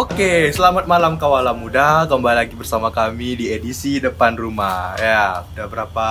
[0.00, 2.08] Oke, selamat malam kawalan muda.
[2.08, 4.96] Kembali lagi bersama kami di edisi depan rumah.
[4.96, 6.08] Ya, udah berapa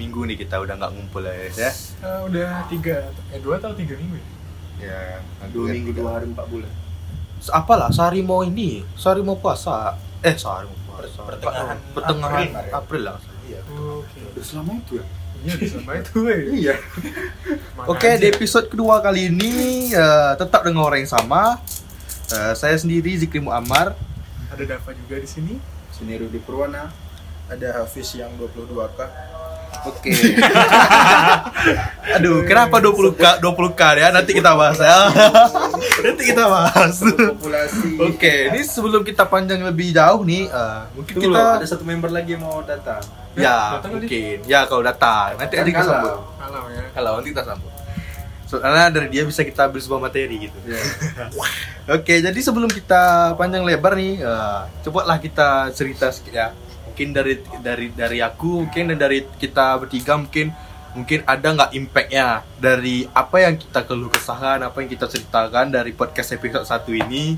[0.00, 1.68] minggu nih kita udah nggak ngumpul ya, guys, ya.
[2.08, 4.24] Eh, udah tiga, eh dua atau tiga minggu ya?
[4.80, 5.20] Ya,
[5.52, 6.72] dua minggu dua hari empat bulan
[7.52, 10.00] Apalah, sehari mau ini, sehari mau puasa.
[10.24, 11.20] Eh, sehari mau puasa.
[11.28, 12.72] Pertengahan pertengahan April.
[12.80, 13.16] April, lah.
[13.44, 14.20] iya Oke.
[14.24, 15.06] udah selama itu ya
[15.38, 16.40] Iya, sama itu eh.
[16.64, 16.74] iya
[17.76, 19.52] Mana Oke, di episode kedua kali ini
[19.92, 21.60] eh, tetap dengan orang yang sama.
[22.28, 23.94] Eh, saya sendiri Zikri Muammar.
[24.48, 25.54] ada Dava juga di sini.
[25.90, 26.86] sini Rudi Purwana
[27.46, 28.98] ada Hafiz yang 22k
[29.84, 30.10] Oke.
[32.14, 34.06] Aduh, kenapa 20 k 20 k ya?
[34.10, 35.08] Nanti kita bahas ya.
[36.04, 36.92] Nanti kita bahas.
[36.98, 41.66] populasi Oke, ini sebelum kita panjang lebih jauh nih, eh, mungkin Tunggu kita loh, ada
[41.66, 43.00] satu member lagi yang mau datang
[43.34, 44.00] ya Datang kali?
[44.02, 45.92] mungkin ya kalau datang nanti nanti kita kalau.
[45.94, 46.14] sambut.
[46.36, 46.82] Kalau ya.
[46.90, 47.70] Kalau nanti kita sambut.
[48.48, 50.58] Soalnya dari dia bisa kita ambil sebuah materi gitu.
[50.64, 50.80] Iya.
[52.00, 56.48] Oke, jadi sebelum kita panjang lebar nih, eh, cobalah kita cerita sedikit ya.
[56.88, 60.50] Mungkin dari dari dari aku, mungkin dan dari kita bertiga mungkin
[60.96, 65.92] mungkin ada nggak impactnya dari apa yang kita keluh kesahkan, apa yang kita ceritakan dari
[65.92, 67.36] podcast episode 1 ini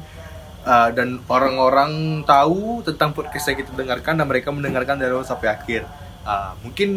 [0.61, 5.49] Eh, dan orang-orang tahu tentang podcast yang kita dengarkan dan mereka mendengarkan dari awal sampai
[5.57, 5.89] akhir.
[6.21, 6.91] Ah, mungkin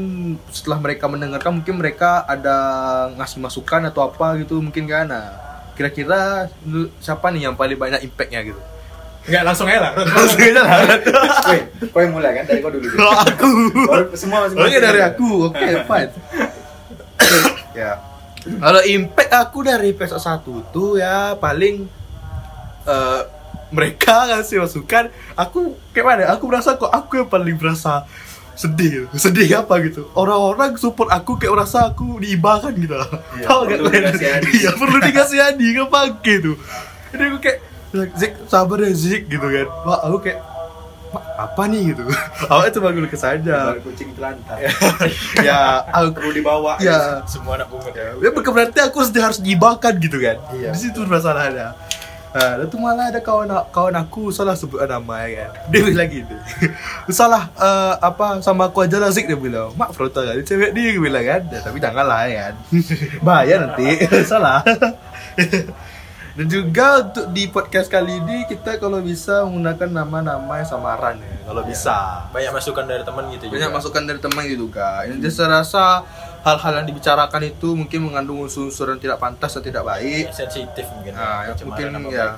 [0.52, 2.58] setelah mereka mendengarkan mungkin mereka ada
[3.16, 5.08] ngasih masukan atau apa gitu mungkin kan.
[5.08, 5.26] Nah,
[5.80, 6.52] kira-kira
[7.00, 8.60] siapa nih yang paling banyak impactnya gitu?
[9.24, 9.92] Enggak langsung aja lah.
[10.20, 10.78] langsung aja lah.
[11.48, 12.44] Weh, kau yang mulai kan?
[12.44, 13.00] Dari kau dulu dulu.
[13.00, 13.52] aku.
[13.88, 15.30] Baru semua semua oke dari aku.
[15.48, 16.12] Oke fine.
[17.72, 17.92] Ya.
[18.44, 21.88] Kalau impact aku dari episode 1 tuh ya paling
[22.84, 23.22] eh,
[23.72, 25.08] mereka ngasih masukan
[25.40, 26.24] aku kayak mana?
[26.36, 28.04] Aku merasa kok aku yang paling merasa
[28.54, 30.08] sedih sedih apa gitu?
[30.14, 32.96] Orang-orang support aku kayak merasa aku diibahkan gitu.
[33.40, 34.14] Iya, kalian?
[34.14, 34.50] dikasihani.
[34.54, 36.56] iya perlu dikasihani nggak pakai tuh
[37.14, 37.60] jadi aku kayak
[37.94, 39.68] Zik sabar ya Zik gitu kan.
[39.86, 40.42] Wah aku kayak
[41.14, 41.94] "Mak, apa nih?
[41.94, 42.02] gitu.
[42.50, 44.58] Awalnya cuma gue kesah aja kucing telantar.
[45.46, 46.82] Ya aku perlu dibawa.
[46.82, 47.22] Ya.
[47.30, 47.94] Semua anak bunga.
[47.94, 50.42] Ya ya berarti aku harus harus diibahkan gitu kan.
[50.58, 50.74] Iya.
[50.74, 51.78] di situ masalahnya
[52.34, 55.50] Nah, itu malah ada kawan kawan aku salah sebut nama ya kan.
[55.72, 56.34] Dia bilang gitu.
[57.22, 59.70] salah eh, apa sama aku aja lah Zik dia bilang.
[59.78, 61.42] Mak frontal kan cewek dia dia bilang kan.
[61.54, 62.56] Ya, tapi janganlah ya kan.
[63.26, 63.86] Bahaya nanti.
[64.26, 64.66] salah.
[66.34, 71.36] Dan juga untuk di podcast kali ini kita kalau bisa menggunakan nama-nama yang samaran ya.
[71.46, 72.26] Kalau bisa.
[72.34, 73.78] banyak masukan dari teman gitu Banyak juga.
[73.78, 75.14] masukan dari teman gitu kak.
[75.14, 76.02] Ini saya rasa
[76.44, 80.28] hal-hal yang dibicarakan itu mungkin mengandung unsur-unsur yang tidak pantas dan tidak baik.
[80.30, 82.36] sensitif mungkin Nah, Pencemaran mungkin ya.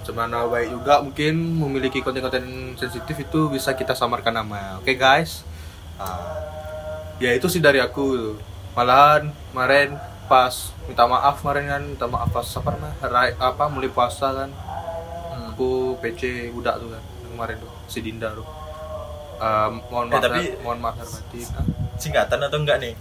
[0.00, 4.76] Cemana baik juga mungkin memiliki konten-konten sensitif itu bisa kita samarkan nama.
[4.76, 5.44] Oke guys.
[5.96, 6.36] Ah,
[7.16, 8.36] ya itu sih dari aku.
[8.72, 9.96] Malahan kemarin
[10.26, 10.52] pas
[10.86, 12.94] minta maaf kemarin kan minta maaf pas apa namanya
[13.36, 14.50] apa mulai puasa kan
[15.30, 15.50] Hmm.
[15.50, 18.46] aku PC budak tuh kan kemarin tuh si Dinda tuh
[19.36, 21.00] Eh, mohon Eh, maaf tapi- mohon maaf.
[21.00, 21.64] Ah.
[21.96, 22.92] singkatan atau enggak nih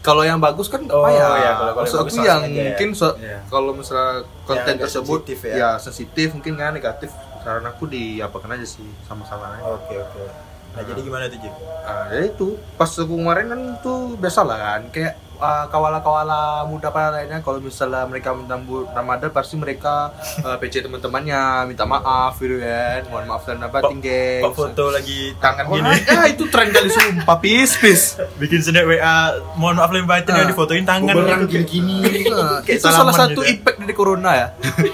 [0.00, 1.16] kalau yang bagus kan Oh, apa ya?
[1.36, 2.62] iya, kalau- kalau Maksud yang aku yang ya.
[2.64, 3.38] mungkin so- Iya.
[3.46, 4.10] kalau misalnya
[4.42, 5.54] konten agak tersebut sensitif ya.
[5.54, 5.70] ya.
[5.76, 9.64] sensitif mungkin kan negatif saran aku diapakan aja sih sama-sama aja.
[9.66, 10.20] oke oke
[10.70, 11.50] nah jadi gimana tuh Ji?
[11.80, 12.48] Ah, ya itu.
[12.74, 14.82] Pas aku kemarin kan tuh biasa lah kan.
[14.88, 17.40] Kayak ah, kawala-kawala muda pada lainnya.
[17.40, 21.40] Kalau misalnya mereka menyambut Ramadan pasti mereka ah, PC teman-temannya.
[21.66, 23.02] Minta maaf gitu kan.
[23.08, 25.90] Mohon maaf dan apa tinggal foto lagi tangan Wah, gini.
[26.06, 27.36] ya itu tren kali sumpah.
[27.38, 28.00] Pis pis.
[28.36, 29.16] Bikin snap WA
[29.56, 30.46] mohon maaf lahir batin ya Ah.
[30.46, 31.14] difotoin tangan.
[31.44, 31.66] gitu.
[31.66, 31.98] gini-gini.
[32.30, 33.50] Nah, Kayak itu salah satu gitu.
[33.50, 34.46] impact dari corona ya.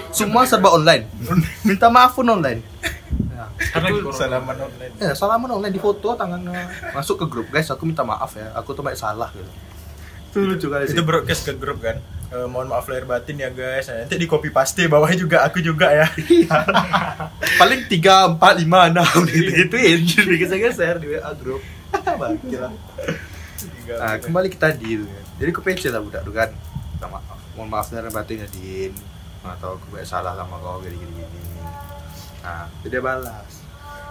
[0.09, 1.05] Semua serba online.
[1.61, 2.65] Minta maaf pun online.
[3.77, 6.61] Ya, Karena itu- salaman online ya, salaman online di foto tangannya
[6.91, 7.69] masuk ke grup guys.
[7.69, 8.49] Aku minta maaf ya.
[8.53, 9.45] Aku tuh banyak salah gitu.
[10.27, 10.93] Itu lucu kali sih.
[10.93, 14.51] itu broadcast ke grup kan Eh, mohon maaf lahir batin ya guys nanti di copy
[14.51, 16.11] paste bawahnya juga aku juga ya
[17.59, 20.03] Paling tiga, empat, lima, enam gitu gituin.
[20.03, 21.63] Digeser-geser di WA grup.
[23.87, 25.07] Nah, kembali ke tadi kan.
[25.39, 26.51] Jadi ke PC lah budak tuh kan.
[26.91, 27.39] Minta maaf.
[27.55, 28.91] Mohon maaf dari batin ya Din.
[29.41, 31.49] Atau aku banyak salah sama kau gini gini gini.
[32.43, 33.56] Nah, jadi dia balas.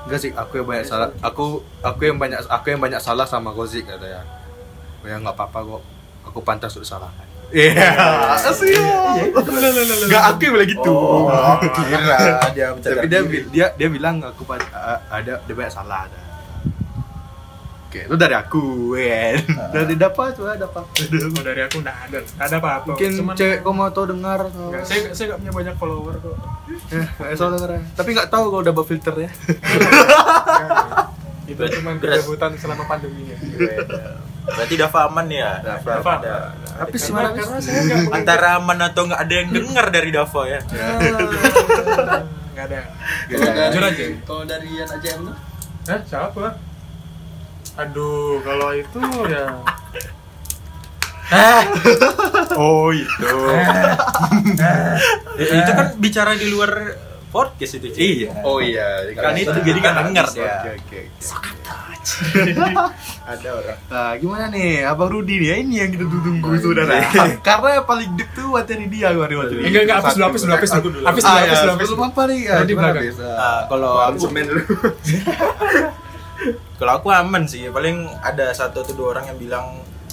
[0.06, 1.10] Enggak sih, aku yang banyak salah.
[1.18, 4.22] Aku aku yang banyak aku yang banyak salah sama Gozik katanya.
[5.02, 5.82] Ya nggak apa-apa kok.
[6.30, 7.26] Aku pantas untuk disalahkan.
[7.50, 7.94] Iya,
[8.38, 8.74] asli.
[8.74, 10.94] Enggak aku yang bilang gitu.
[10.94, 12.18] oh kira
[12.54, 13.20] dia bercanda Tapi dia
[13.50, 14.42] dia dia bilang aku
[15.10, 16.25] ada dia banyak salah ada.
[17.96, 19.36] Oke, itu dari aku, kan.
[19.72, 20.84] Dari dapat coba dapat.
[20.84, 22.18] Oh, dari aku enggak ada.
[22.20, 22.88] Enggak ada apa-apa.
[22.92, 24.40] Mungkin Cuman cewek kau mau tahu dengar.
[24.46, 26.36] Nggak, saya saya enggak punya banyak follower kok.
[26.92, 27.70] Eh, soal denger.
[27.96, 29.30] Tapi nggak tahu kalau double filter ya.
[31.46, 32.20] Itu cuma Beras.
[32.20, 33.36] kegabutan selama pandeminya.
[34.46, 35.90] berarti Dava aman ya Dava.
[35.96, 36.12] Dava.
[36.20, 36.36] Ada.
[36.76, 40.60] Tapi sebenarnya karena saya enggak antara aman atau nggak ada yang dengar dari Dava ya
[42.54, 42.80] nggak ada.
[43.26, 44.04] Kalau Gak dari Jujur aja.
[44.22, 45.36] kalau dari anak JM tuh
[45.86, 46.46] Hah, siapa?
[47.76, 49.46] Aduh, kalau itu ya
[52.56, 53.30] Oh itu.
[55.36, 56.70] Eh, itu kan bicara di luar
[57.34, 57.86] podcast itu.
[57.92, 58.00] Ci.
[58.24, 58.30] Iya.
[58.46, 60.54] Oh iya, Kan itu jadi kan denger ya.
[60.62, 61.00] Oke, oke.
[63.34, 63.78] Ada orang.
[63.90, 65.66] Nah, gimana nih, Abang Rudi nih?
[65.66, 66.94] Ini yang kita tunggu saudara.
[66.94, 67.36] Iya.
[67.46, 69.74] Karena paling deep tuh materi dia hari waktu ini.
[69.74, 70.98] enggak enggak hapus dulu, hapus dulu, hapus dulu.
[71.02, 72.06] Ah, ya, hapus dulu, sebelum dulu.
[72.06, 72.40] apa nih?
[72.46, 73.04] Ah, Rudi gimana, belakang.
[73.34, 74.62] Ah, kalau aku semen dulu.
[76.74, 77.68] kalau aku aman sih.
[77.68, 79.66] Paling ada satu atau dua orang yang bilang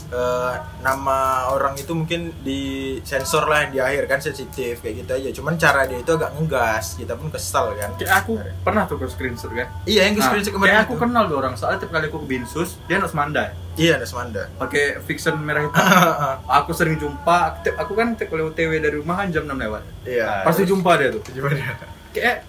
[0.10, 1.18] eh, nama
[1.50, 2.62] orang itu mungkin di
[3.02, 5.30] sensor lah di akhir kan sensitif kayak gitu aja.
[5.31, 6.96] Cuman cara dia itu agak ngegas.
[6.96, 7.92] Kita pun kesal kan.
[7.96, 9.68] Kayak aku pernah tuh ke screenshot kan.
[9.84, 10.84] Iya yang gue Nah, screenshot kayak kemarin.
[10.84, 11.02] aku itu.
[11.02, 11.54] kenal tuh orang.
[11.54, 13.52] Soalnya tiap kali aku ke Binsus, dia harus mandai.
[13.74, 14.46] Iya, ada Semanda.
[14.54, 15.81] Pakai fiction merah hitam.
[16.62, 17.58] aku sering jumpa.
[17.60, 19.81] tiap- Aku kan tiap kali OTW dari rumah kan jam 6 lewat.
[20.06, 20.46] Iya.
[20.46, 21.26] Pasti jumpa dia tuh.
[21.26, 21.74] Gimana?
[22.14, 22.46] Kayak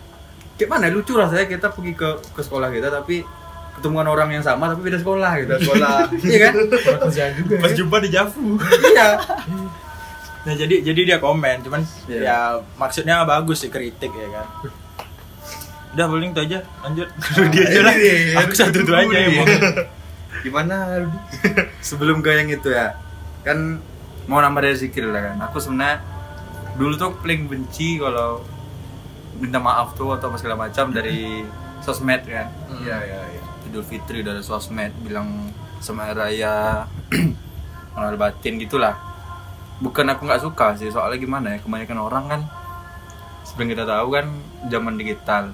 [0.55, 3.25] kayak mana lucu rasanya kita pergi ke ke sekolah kita tapi
[3.75, 5.53] ketemuan orang yang sama tapi beda sekolah gitu.
[5.61, 6.07] Sekolah.
[6.31, 6.53] iya kan?
[7.05, 7.55] Kerjaan juga.
[7.59, 7.77] Pas ya.
[7.77, 8.47] jumpa di Javu.
[8.87, 9.09] iya.
[10.45, 12.21] Nah jadi jadi dia komen, cuman Iya.
[12.21, 12.39] ya
[12.77, 14.47] maksudnya bagus sih kritik ya kan.
[15.95, 17.09] Udah paling itu aja, lanjut.
[17.55, 17.95] dia aja lah.
[18.43, 19.47] Aku satu itu aja mau.
[20.43, 21.19] Gimana, Rudi?
[21.89, 22.93] sebelum ke yang itu ya
[23.41, 23.81] kan
[24.25, 26.01] mau nambah dari zikir lah kan aku sebenarnya
[26.75, 28.41] dulu tuh paling benci kalau
[29.37, 31.45] minta maaf tuh atau segala macam dari
[31.81, 32.49] sosmed kan
[32.81, 33.34] Iya, iya, iya.
[33.75, 35.51] Idul Fitri dari sosmed bilang
[35.83, 36.87] sama raya
[37.99, 38.95] mengenal batin gitulah.
[39.83, 42.41] Bukan aku nggak suka sih soalnya gimana ya kebanyakan orang kan
[43.43, 44.31] seperti kita tahu kan
[44.71, 45.51] zaman digital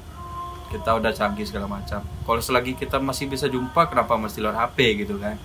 [0.68, 2.04] kita udah canggih segala macam.
[2.04, 5.40] Kalau selagi kita masih bisa jumpa kenapa mesti lewat HP gitu kan?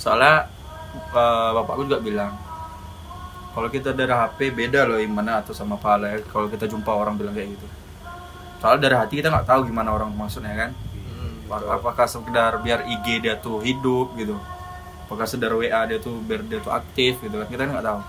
[0.00, 0.48] Soalnya
[0.96, 2.32] eh, bapakku juga bilang
[3.52, 7.20] kalau kita dari HP beda loh imannya atau sama pahala ya kalau kita jumpa orang
[7.20, 7.68] bilang kayak gitu.
[8.64, 10.72] Soalnya dari hati kita nggak tahu gimana orang maksudnya kan
[11.44, 14.36] Apakah- apakah sekedar biar IG dia tuh hidup gitu?
[15.04, 17.46] Apakah sekedar WA dia tuh biar dia tuh aktif gitu kan?
[17.48, 18.00] Kita nggak tahu.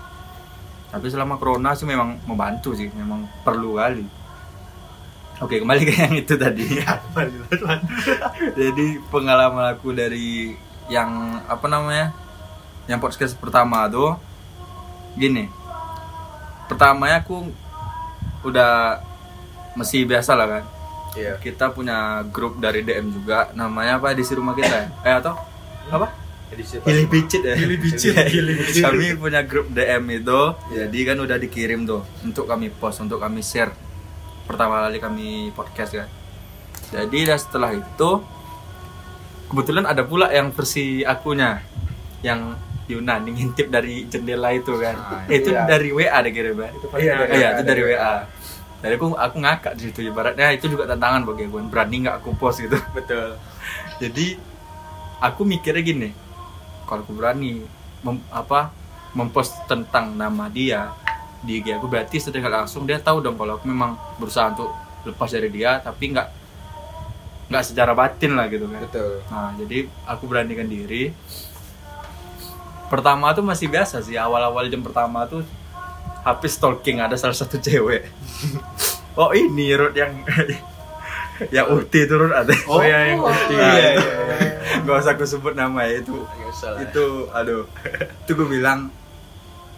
[0.86, 4.06] Tapi selama corona sih memang membantu sih memang perlu kali.
[5.36, 6.64] Oke kembali ke yang itu tadi.
[8.56, 10.56] Jadi pengalaman aku dari
[10.88, 12.16] yang apa namanya
[12.88, 14.16] yang podcast pertama tuh
[15.20, 15.52] gini.
[16.72, 17.52] Pertamanya aku
[18.48, 19.04] udah
[19.76, 20.64] masih biasa lah kan
[21.16, 21.34] Iya.
[21.38, 21.96] kita punya
[22.26, 25.34] grup dari DM juga namanya apa edisi rumah kita ya eh atau
[25.88, 26.12] apa
[26.80, 27.54] Pilih picit ya.
[27.58, 28.14] Pilih bicit,
[28.80, 30.40] kami punya grup DM itu
[30.70, 33.74] jadi kan udah dikirim tuh untuk kami post untuk kami share
[34.44, 36.08] pertama kali kami podcast kan
[36.92, 38.10] jadi dan setelah itu
[39.46, 41.62] kebetulan ada pula yang versi akunya
[42.20, 42.54] yang
[42.86, 45.66] Yunan ngintip dari jendela itu kan Ah, itu iya.
[45.66, 46.70] dari WA deh kira Pak.
[46.70, 47.34] Itu Iya, pernah.
[47.34, 48.12] Iya, itu dari WA.
[48.86, 51.58] Jadi aku aku ngakak di situ ibaratnya itu juga tantangan bagi aku.
[51.66, 52.78] Berani nggak aku post gitu.
[52.96, 53.34] Betul.
[53.98, 54.38] Jadi
[55.18, 56.10] aku mikirnya gini,
[56.86, 57.66] kalau aku berani
[58.06, 58.70] mem- apa
[59.16, 60.94] mempost tentang nama dia
[61.42, 64.70] di IG aku berarti secara langsung dia tahu dong kalau aku memang berusaha untuk
[65.06, 66.28] lepas dari dia tapi nggak
[67.46, 68.82] nggak secara batin lah gitu kan.
[68.86, 69.22] Betul.
[69.30, 71.14] Nah, jadi aku beranikan diri.
[72.86, 75.42] Pertama tuh masih biasa sih, awal-awal jam pertama tuh
[76.26, 78.10] habis stalking ada salah satu cewek.
[79.14, 80.26] oh ini Rut yang
[81.54, 82.50] yang Uti itu Rut ada.
[82.66, 83.54] Oh, ya yang Uti.
[83.54, 84.16] iya, iya,
[84.82, 86.18] Gak usah aku sebut nama ya itu.
[86.50, 86.82] Usah.
[86.82, 87.70] Itu aduh.
[88.26, 88.90] itu gue bilang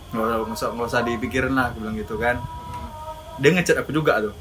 [0.08, 2.40] nggak usah, nggak usah, nggak usah dipikirin lah, aku bilang gitu kan.
[3.36, 4.32] Dia ngechat aku juga tuh.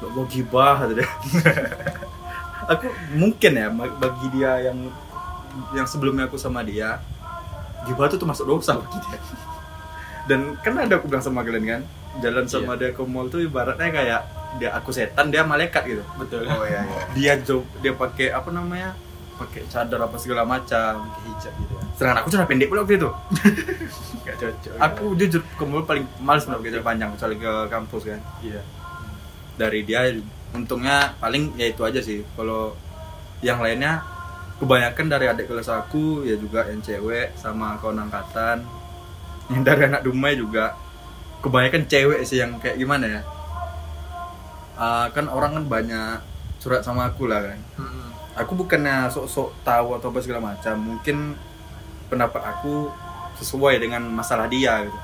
[0.00, 1.04] Lo mau gibah kata dia.
[2.72, 3.68] aku mungkin ya
[4.00, 4.88] bagi dia yang
[5.76, 6.98] yang sebelumnya aku sama dia
[7.84, 9.20] gibah tuh termasuk dosa bagi dia
[10.24, 11.82] dan kan ada aku bilang sama kalian kan
[12.22, 14.20] jalan sama dia ke mall tuh ibaratnya kayak
[14.62, 16.46] dia aku setan dia malaikat gitu Betul.
[16.46, 17.02] Oh iya, iya.
[17.12, 18.94] dia jo dia pakai apa namanya
[19.34, 21.74] pakai cadar apa segala macam Hijab gitu.
[21.98, 23.10] sedangkan aku cuma pendek pula waktu itu
[24.24, 24.74] Gak cocok.
[24.78, 28.62] aku jujur ke mall paling males banget gitu panjang kecuali ke kampus kan iya.
[29.58, 30.14] dari dia
[30.54, 32.78] untungnya paling ya itu aja sih kalau
[33.42, 34.06] yang lainnya
[34.62, 38.62] kebanyakan dari adik kelas aku ya juga yang cewek sama kawan angkatan
[39.52, 40.72] yang dari anak Dumai juga
[41.44, 43.20] kebanyakan cewek sih yang kayak gimana ya.
[44.74, 46.18] Ah, kan orang kan banyak
[46.58, 47.60] surat sama aku lah kan.
[48.34, 51.38] Aku bukannya sok-sok tahu atau apa segala macam mungkin
[52.10, 52.90] pendapat aku
[53.38, 54.98] sesuai dengan masalah dia gitu.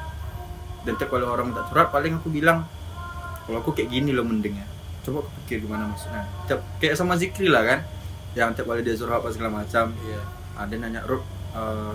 [0.88, 2.64] Dan kalau orang minta surat paling aku bilang
[3.44, 4.66] kalau aku kayak gini loh mending ya.
[5.04, 6.24] Coba aku pikir gimana maksudnya.
[6.48, 7.80] Tiap- kayak sama Zikri lah kan
[8.34, 9.92] yang tiap kali dia suruh apa segala macam.
[10.02, 10.22] Iya.
[10.60, 11.24] ada nanya Rup
[11.56, 11.94] eh,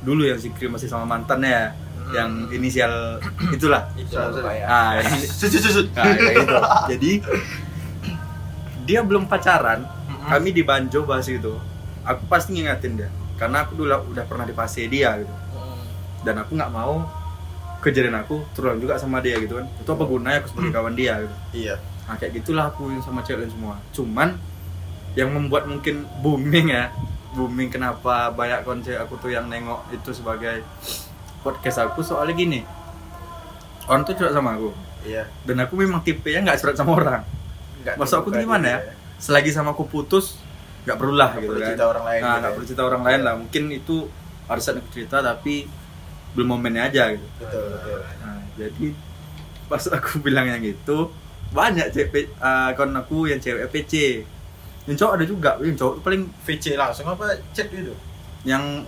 [0.00, 1.66] dulu yang Zikri masih sama mantannya ya
[2.14, 3.18] yang inisial
[3.50, 3.90] itulah.
[4.66, 6.54] Ah, gitu.
[6.94, 7.12] Jadi
[8.86, 9.82] dia belum pacaran
[10.30, 11.58] kami di Banjo bahas itu
[12.06, 15.34] aku pasti ngingetin dia karena aku dulu udah pernah dipasai dia gitu.
[16.22, 17.06] Dan aku nggak mau
[17.82, 19.66] kejadian aku terulang juga sama dia gitu kan.
[19.78, 21.34] Itu apa gunanya aku sebagai kawan dia gitu.
[21.66, 21.74] Iya.
[22.06, 23.78] Nah kayak gitulah aku sama cewek semua.
[23.90, 24.38] Cuman
[25.18, 26.92] yang membuat mungkin booming ya
[27.36, 30.64] booming kenapa banyak konser aku tuh yang nengok itu sebagai
[31.46, 32.60] podcast aku soalnya gini.
[33.86, 34.74] Orang tuh curhat sama aku.
[35.06, 35.30] Iya.
[35.46, 37.22] Dan aku memang tipe yang nggak curhat sama orang.
[37.86, 38.78] Nggak Maksud aku tuh gimana ya?
[38.82, 38.94] dia.
[39.16, 40.36] selagi sama aku putus
[40.84, 41.68] nggak perlu lah gitu perlu kan.
[41.72, 42.54] cerita orang lain nah gitu nggak ya.
[42.54, 43.34] perlu cerita orang lain lah.
[43.38, 43.96] Mungkin itu
[44.58, 45.54] saat aku cerita tapi
[46.34, 47.26] belum momennya aja gitu.
[47.38, 47.98] Betul betul.
[48.20, 48.86] Nah, jadi
[49.70, 51.14] pas aku bilang yang gitu
[51.54, 54.26] banyak cewek uh, kawan aku yang cewek PC
[54.86, 57.94] yang cowok ada juga yang cowok paling VC langsung apa chat gitu?
[58.46, 58.86] Yang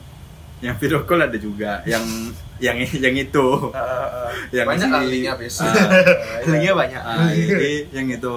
[0.62, 1.82] yang video call ada juga.
[1.86, 3.46] Yang yang yang itu.
[4.50, 5.38] Yang Banyak lah linknya, ah,
[6.50, 7.02] Linknya banyak.
[7.02, 8.36] ah, jadi yang itu.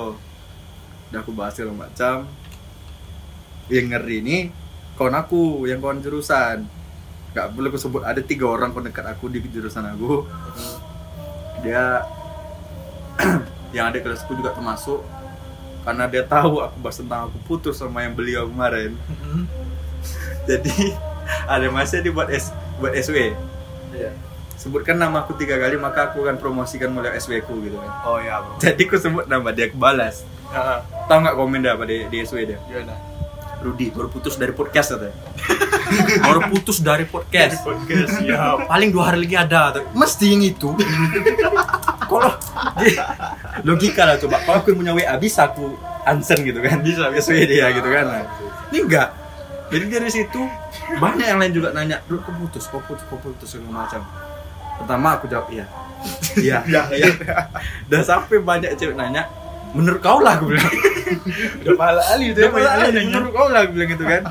[1.11, 2.29] Udah aku bahas segala macam.
[3.67, 4.37] Yang ngeri ini
[4.95, 6.65] kawan aku yang kawan jurusan.
[7.31, 10.27] Nggak boleh aku sebut ada tiga orang kawan dekat aku di jurusan aku.
[11.65, 12.05] Dia
[13.75, 15.01] yang ada kelasku juga termasuk.
[15.81, 18.93] Karena dia tahu aku bahas tentang aku putus sama yang beliau kemarin.
[20.49, 20.93] Jadi
[21.49, 23.33] ada masanya dibuat S buat SW
[24.01, 24.12] iya.
[24.58, 27.91] Sebutkan nama aku tiga kali maka aku akan promosikan mulai SW ku gitu kan.
[28.05, 28.62] Oh iya, Bro.
[28.62, 30.22] jadi aku sebut nama dia aku balas
[31.08, 32.60] tahu nggak komen dia apa di, di SW dia?
[32.67, 32.96] Gimana?
[33.62, 35.13] Rudi baru putus dari podcast katanya
[36.25, 37.62] baru putus dari podcast.
[37.62, 39.86] Podcast ya paling dua hari lagi ada tuh.
[39.93, 40.70] mesti yang itu.
[42.10, 42.34] Kalau
[43.62, 44.41] logika lah coba.
[44.41, 45.77] Kalau aku punya WA bisa aku
[46.10, 46.81] answer gitu kan.
[46.81, 48.05] Bisa SW dia gitu kan.
[48.10, 48.22] Nah,
[48.74, 49.20] ini enggak
[49.71, 50.41] jadi dari situ
[50.99, 52.63] banyak yang lain juga nanya dulu kok putus?
[52.67, 53.05] Kok putus?
[53.07, 53.47] Kok putus?
[53.47, 54.01] segala macam.
[54.83, 55.65] Pertama aku jawab iya.
[56.35, 56.83] Iya iya
[57.91, 59.29] dan sampai banyak cewek nanya
[59.71, 60.67] menurut kau lah aku bilang.
[61.63, 62.99] Udah pala ali ya, banyak pala ali.
[63.07, 64.21] menurut kau lah aku bilang gitu kan.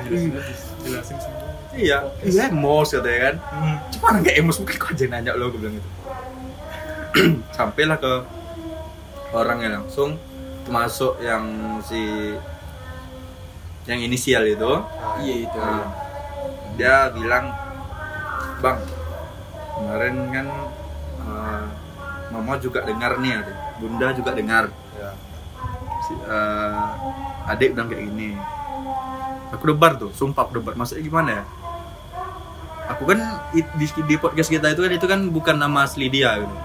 [0.84, 1.40] Jelasin semua.
[1.70, 3.34] Iya iya emos katanya kan.
[3.94, 5.88] Cuma orang kayak emos mungkin kok aja nanya lo aku bilang gitu.
[7.56, 8.12] Sampailah ke
[9.32, 10.18] orangnya langsung
[10.66, 11.44] termasuk yang
[11.82, 12.34] si
[13.90, 14.72] yang inisial itu.
[15.18, 15.58] Iya itu.
[15.58, 15.90] Nah,
[16.78, 17.50] dia bilang
[18.62, 18.78] bang
[19.74, 20.46] kemarin kan
[21.26, 21.64] eh,
[22.30, 24.70] mama juga dengar nih ada bunda juga dengar.
[24.94, 25.10] Ya.
[26.06, 28.38] si, eh, adik bilang kayak gini
[29.50, 30.78] aku debar tuh sumpah aku debar.
[30.78, 31.44] Maksudnya gimana ya?
[32.96, 33.18] Aku kan
[33.54, 36.56] di, di podcast kita itu kan itu kan bukan nama asli dia gitu.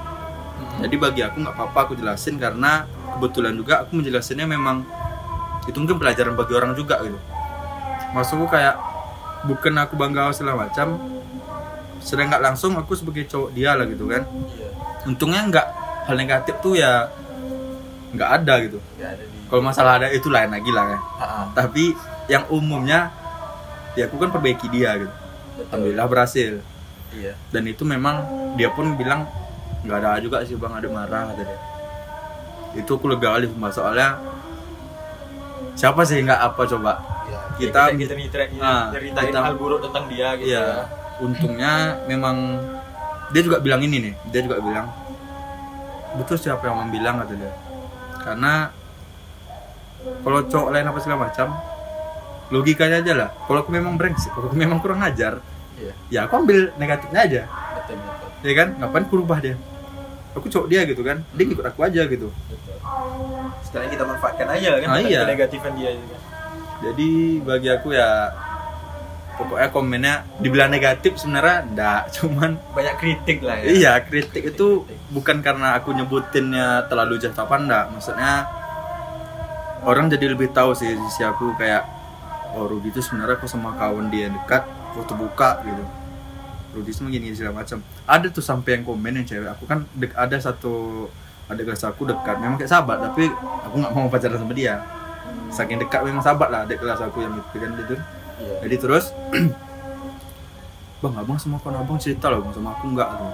[0.75, 4.82] jadi bagi aku nggak apa-apa aku jelasin karena kebetulan juga aku menjelasinnya memang
[5.65, 7.17] itu mungkin pelajaran bagi orang juga gitu.
[8.13, 8.77] Maksudku kayak
[9.45, 10.98] bukan aku bangga segala macam
[12.05, 14.24] sedang nggak langsung aku sebagai cowok dia lah gitu kan.
[14.53, 14.69] Iya.
[15.10, 15.67] Untungnya nggak
[16.05, 17.10] hal negatif tuh ya
[18.13, 18.77] nggak ada gitu.
[18.98, 19.03] Di
[19.50, 21.93] kalau masalah ada itu lain lagi lah kan Ah, tapi
[22.25, 23.13] yang umumnya
[23.93, 25.13] ya aku kan perbaiki dia gitu.
[25.55, 25.65] Betul.
[25.72, 26.51] Alhamdulillah berhasil.
[27.15, 27.34] Iya.
[27.50, 28.25] Dan itu memang
[28.60, 29.25] dia pun bilang
[29.86, 31.60] nggak ada juga sih bang ada marah kata dia.
[32.75, 34.10] Itu aku lega kali sumpah soalnya
[35.75, 36.91] siapa sih nggak apa coba
[37.25, 37.39] Iya.
[37.58, 40.84] Kita- kita kita nyeritain Ah, nyeritain kita- hal buruk tentang dia gitu Iya, ya.
[41.17, 41.74] untungnya
[42.05, 42.36] memang
[43.29, 44.88] dia juga bilang ini nih, dia juga bilang
[46.15, 47.51] betul siapa yang bilang kata dia.
[48.22, 48.70] Karena
[50.22, 51.48] kalau cowok lain apa segala macam,
[52.48, 53.29] logikanya aja lah.
[53.41, 55.41] Kalau aku memang brengsek, kalau aku memang kurang ajar,
[55.75, 55.94] Iya.
[56.08, 57.41] ya aku ambil negatifnya aja,
[57.74, 58.67] betul betul ya kan?
[58.77, 59.55] Ngapain aku rubah dia?
[60.35, 62.27] Aku cowok dia gitu kan, dia ikut aku aja gitu.
[63.65, 65.25] sekarang kita manfaatkan aja kan Ah, iya.
[65.25, 66.15] negatifan dia juga
[66.77, 67.09] Jadi
[67.41, 68.29] bagi aku ya
[69.35, 75.39] pokoknya komennya dibilang negatif sebenarnya enggak, cuman banyak kritik lah ya Iya, kritik itu bukan
[75.39, 77.85] karena aku nyebutinnya terlalu jahat apa enggak.
[77.89, 78.33] Maksudnya
[79.81, 81.83] orang jadi lebih tahu sih sisi aku kayak
[82.53, 85.83] oh Rudy itu sebenarnya aku sama kawan dia dekat foto buka gitu.
[86.75, 87.79] Rudy itu gini segala macam.
[88.03, 89.50] Ada tuh sampai yang komen yang cewek.
[89.55, 91.08] Aku kan dek, ada satu
[91.46, 93.29] ada kelas aku dekat memang kayak sahabat tapi
[93.63, 94.84] aku nggak mau pacaran sama dia.
[95.53, 97.96] Saking dekat memang sahabat lah adik kelas aku yang itu kan itu.
[98.44, 99.05] iya Jadi terus
[101.03, 103.34] Bang, abang sama kawan abang cerita loh bang sama aku enggak tuh.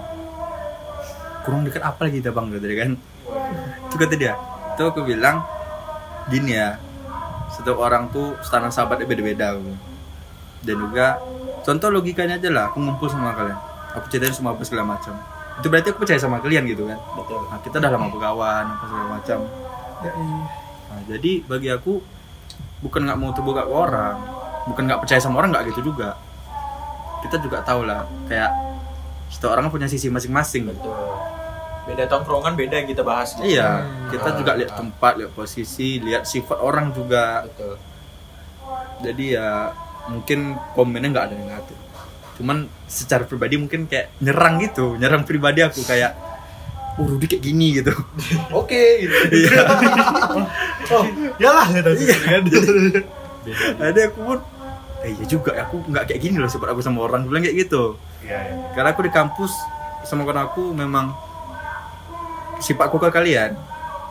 [1.46, 2.90] Kurang dekat apa lagi kita bang gitu kan?
[3.88, 4.34] Itu kata dia.
[4.76, 5.40] Itu aku bilang
[6.28, 6.76] gini ya.
[7.54, 9.56] Setiap orang tuh standar sahabatnya beda-beda.
[10.60, 11.16] Dan juga
[11.62, 12.64] contoh logikanya aja lah.
[12.70, 13.58] Aku ngumpul sama kalian.
[13.96, 15.14] Aku ceritain semua apa segala macam.
[15.60, 16.96] Itu berarti aku percaya sama kalian gitu kan?
[17.14, 19.38] betul Nah, kita udah lama berkawan apa segala macam.
[20.02, 22.00] Nah, jadi bagi aku
[22.80, 24.16] bukan nggak mau terbuka ke orang,
[24.66, 26.16] bukan nggak percaya sama orang nggak gitu juga.
[27.22, 28.50] Kita juga tahu lah, kayak
[29.30, 30.68] setiap orang punya sisi masing-masing.
[30.68, 30.92] betul
[31.82, 33.58] beda tongkrongan beda yang kita bahas gitu.
[33.58, 34.06] Iya, Hmm.
[34.14, 37.42] kita juga lihat tempat, lihat posisi, lihat sifat orang juga.
[37.42, 37.74] betul
[39.02, 39.74] Jadi ya
[40.10, 41.78] mungkin komennya nggak ada yang ngatur.
[42.40, 42.56] Cuman
[42.88, 46.16] secara pribadi mungkin kayak nyerang gitu, nyerang pribadi aku kayak
[46.98, 47.92] oh Rudy kayak gini gitu.
[48.60, 49.16] Oke gitu.
[49.42, 49.62] Iya.
[50.92, 51.04] oh,
[51.38, 52.42] yalah gitu kan.
[53.78, 54.38] Ada aku pun
[55.02, 57.98] eh iya juga aku nggak kayak gini loh sifat aku sama orang bilang kayak gitu.
[58.22, 58.54] Iya, iya.
[58.74, 59.52] Karena aku di kampus
[60.06, 61.10] sama kawan aku memang
[62.62, 63.58] sifatku ke kalian.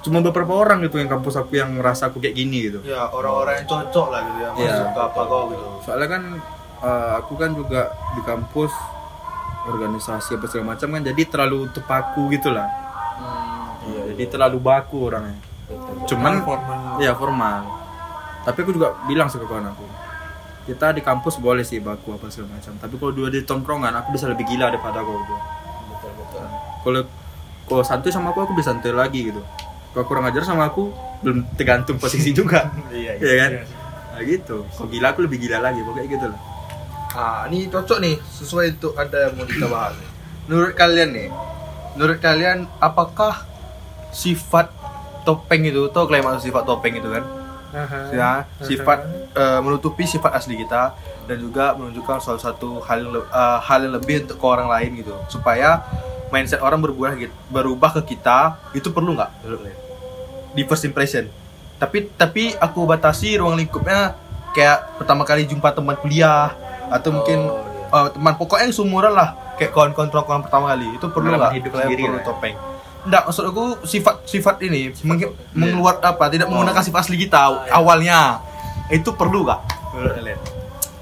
[0.01, 2.81] Cuma beberapa orang gitu yang kampus aku yang ngerasa aku kayak gini gitu.
[2.81, 4.49] Ya, orang-orang yang cocok lah gitu ya.
[4.57, 5.65] Masuk ke apa kau gitu.
[5.85, 6.23] soalnya kan
[6.81, 8.73] eh, aku kan juga di kampus
[9.65, 12.65] organisasi apa segala macam kan jadi terlalu tepaku gitu lah
[13.85, 15.37] iya jadi terlalu baku orangnya
[16.09, 17.61] cuman formal ya formal
[18.41, 19.85] tapi aku juga bilang sama kawan aku
[20.65, 24.13] kita di kampus boleh sih baku apa segala macam tapi kalau dua di tongkrongan aku
[24.13, 25.37] bisa lebih gila daripada kau bro.
[25.93, 26.45] betul betul
[26.81, 27.01] kalau
[27.69, 29.41] kalau santuy sama aku aku bisa santuy lagi gitu
[29.91, 33.63] kalau kurang ajar sama aku belum tergantung posisi juga Iya, ya kan Iya.
[34.11, 36.41] nah gitu kalau gila aku lebih gila lagi pokoknya gitu lah
[37.11, 39.91] Ah, ini cocok nih sesuai untuk ada yang mau kita bahas.
[39.93, 40.07] nih.
[40.47, 41.27] Menurut kalian nih,
[41.91, 43.43] menurut kalian apakah
[44.09, 44.71] sifat
[45.21, 47.23] topeng itu, tau kalian maksud sifat topeng itu kan?
[47.73, 47.99] Aha.
[48.11, 48.31] Ya,
[48.61, 50.95] sifat eh, menutupi sifat asli kita
[51.25, 54.67] dan juga menunjukkan salah satu hal yang le- eh, hal yang lebih untuk ke orang
[54.69, 55.83] lain gitu, supaya
[56.29, 59.79] mindset orang berubah gitu, berubah ke kita itu perlu nggak menurut kalian?
[60.51, 61.27] Di first impression.
[61.77, 64.13] Tapi tapi aku batasi ruang lingkupnya
[64.51, 66.53] kayak pertama kali jumpa teman kuliah
[66.91, 67.39] atau mungkin
[67.91, 70.87] Oh, uh, teman pokoknya yang seumuran lah kayak kawan-kawan tongkrongan pertama kali.
[70.95, 72.23] Itu perlu nggak hidup sendiri perlu ya.
[72.23, 72.55] topeng.
[73.01, 76.55] Enggak, maksud aku sifat-sifat ini meng- mengeluar apa tidak Oh.
[76.55, 78.39] menggunakan sifat asli kita awalnya.
[78.87, 79.43] Itu perlu
[79.91, 80.60] menurut kalian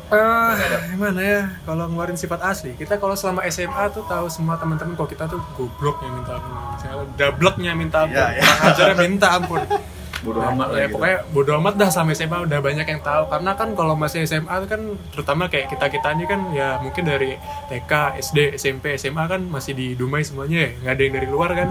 [0.10, 0.54] Eh,
[0.89, 1.42] gimana ya?
[1.70, 2.74] Kalau ngeluarin sifat asli.
[2.74, 6.58] Kita kalau selama SMA tuh tahu semua teman-teman kok kita tuh gobloknya minta ampun.
[6.74, 8.17] Misalnya dableknya minta ampun.
[8.17, 8.41] Iya, iya.
[8.41, 9.62] kurang ajarnya minta ampun.
[10.19, 10.93] Bodoh Nah, amat lah ya, gitu.
[11.00, 13.24] pokoknya bodo amat dah sama SMA udah banyak yang tahu.
[13.32, 14.82] Karena kan kalau masih SMA kan
[15.15, 17.39] terutama kayak kita kita ini kan ya mungkin dari
[17.72, 20.69] TK SD SMP SMA kan masih di Dumai semuanya ya.
[20.84, 21.69] Nggak ada yang dari luar kan.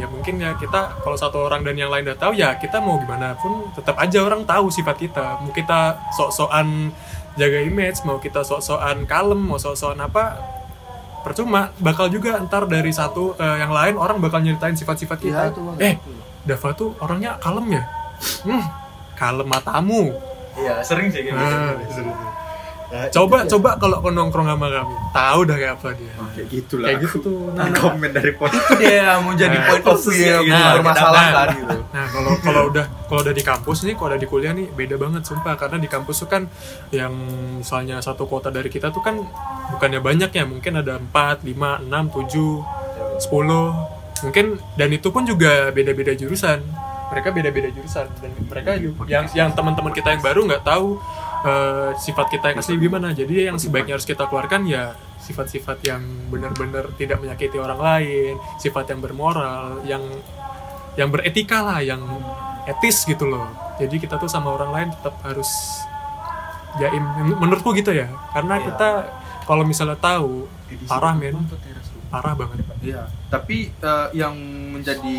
[0.00, 2.96] Ya mungkin ya kita kalau satu orang dan yang lain udah tahu ya kita mau
[2.96, 5.44] gimana pun tetap aja orang tahu sifat kita.
[5.44, 6.88] Mau kita sok-sokan
[7.38, 10.38] jaga image mau kita sok-sokan kalem mau sok-sokan apa
[11.20, 11.70] percuma.
[11.78, 15.42] Bakal juga ntar dari satu ke yang lain orang bakal nyeritain sifat-sifat kita.
[15.48, 15.94] Iya, itu, eh
[16.40, 17.82] Dava tuh orangnya kalem ya?
[18.48, 18.64] Hmm
[19.20, 20.16] kalem matamu.
[20.56, 22.02] Iya sering sih kayak Nah, gitu
[22.90, 24.94] Nah, coba coba kalau kau nongkrong sama kami.
[25.14, 26.10] Tahu dah kayak apa dia.
[26.18, 27.38] Oh, kayak gitu lah kayak gitu tuh.
[27.54, 30.50] Nah, nah, komen dari poin itu dia mau jadi Nah, point of view yang gitu,
[30.52, 31.78] yang bermasalah kan Nah, gitu.
[31.88, 34.94] Nah, kalau kalau udah kalau udah di kampus nih, kalau udah di kuliah nih beda
[34.96, 35.54] banget sumpah.
[35.54, 36.42] Karena di kampus tuh kan
[36.90, 37.14] yang
[37.56, 39.22] misalnya satu kota dari kita tuh kan
[39.70, 42.66] bukannya banyak ya, mungkin ada 4, 5, 6, 7,
[43.20, 43.70] 10.
[44.20, 46.58] Mungkin dan itu pun juga beda-beda jurusan.
[47.08, 48.06] Mereka beda-beda jurusan.
[48.18, 50.98] Dan mereka juga- yang yang teman-teman kita yang baru nggak tahu
[51.44, 53.12] eh, sifat kita yang asli gimana.
[53.12, 58.90] Jadi yang sebaiknya harus kita keluarkan ya sifat-sifat yang benar-benar tidak menyakiti orang lain, sifat
[58.90, 60.02] yang bermoral, yang
[60.98, 62.02] yang beretika lah, yang
[62.66, 63.46] etis gitu loh.
[63.78, 65.48] Jadi kita tuh sama orang lain tetap harus
[66.82, 67.02] jaim.
[67.38, 68.64] Menurutku gitu ya, karena Iya.
[68.70, 68.88] kita
[69.46, 70.46] kalau misalnya tahu
[70.86, 71.34] parah men,
[72.10, 72.58] parah banget.
[72.82, 74.34] Iya, tapi eh, yang
[74.74, 75.16] menjadi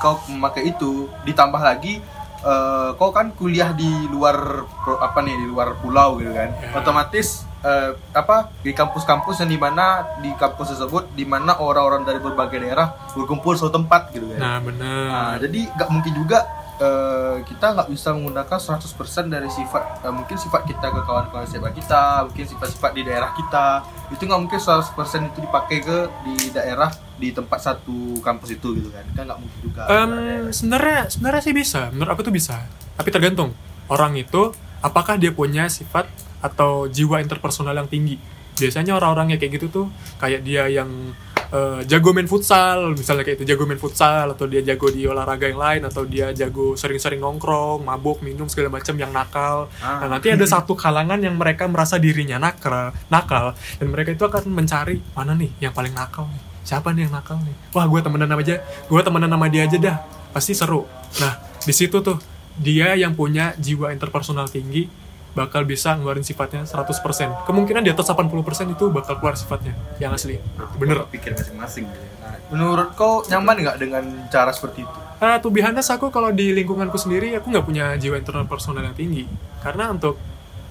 [0.00, 2.00] kau memakai itu ditambah lagi
[2.44, 4.64] eh, kau kan kuliah di luar
[5.00, 6.50] apa nih di luar pulau gitu kan.
[6.56, 6.76] Ya.
[6.76, 12.20] Otomatis eh, apa di kampus-kampus yang di mana di kampus tersebut di mana orang-orang dari
[12.20, 14.40] berbagai daerah berkumpul suatu tempat gitu kan.
[14.40, 15.04] Nah benar.
[15.08, 16.38] Nah, jadi nggak mungkin juga
[16.80, 21.70] eh, kita nggak bisa menggunakan 100% dari sifat eh, mungkin sifat kita ke kawan-kawan SMA
[21.76, 23.84] kita, mungkin sifat-sifat di daerah kita.
[24.08, 26.88] Itu nggak mungkin 100% itu dipakai ke di daerah
[27.20, 29.04] di tempat satu kampus itu gitu kan.
[29.12, 29.82] Kan nggak mungkin juga.
[29.92, 32.64] Em, sebenarnya sebenarnya sih bisa menurut aku tuh bisa
[33.00, 33.56] tapi tergantung
[33.88, 34.52] orang itu
[34.84, 36.04] apakah dia punya sifat
[36.44, 38.20] atau jiwa interpersonal yang tinggi
[38.60, 39.86] biasanya orang-orang kayak gitu tuh
[40.20, 41.16] kayak dia yang
[41.50, 45.50] eh, jago main futsal misalnya kayak itu jago main futsal atau dia jago di olahraga
[45.50, 49.66] yang lain atau dia jago sering-sering nongkrong mabuk minum segala macam yang nakal.
[49.82, 50.06] Ah.
[50.06, 54.48] nah nanti ada satu kalangan yang mereka merasa dirinya nakal nakal dan mereka itu akan
[54.50, 56.42] mencari mana nih yang paling nakal nih?
[56.64, 57.56] Siapa nih yang nakal nih?
[57.74, 59.96] Wah gue temenan sama aja gue temenan sama dia aja dah.
[60.30, 60.86] Pasti seru.
[61.18, 62.16] Nah di situ tuh
[62.60, 64.86] dia yang punya jiwa interpersonal tinggi
[65.30, 70.42] bakal bisa ngeluarin sifatnya 100% kemungkinan di atas 80% itu bakal keluar sifatnya yang asli.
[70.76, 71.06] Bener.
[71.06, 71.86] Pikir masing-masing.
[71.86, 71.98] Ya.
[72.18, 74.98] Nah, menurut kau nyaman nggak dengan cara seperti itu?
[75.20, 78.96] Ah, to be honest, aku kalau di lingkunganku sendiri aku nggak punya jiwa interpersonal yang
[78.96, 79.28] tinggi.
[79.62, 80.18] Karena untuk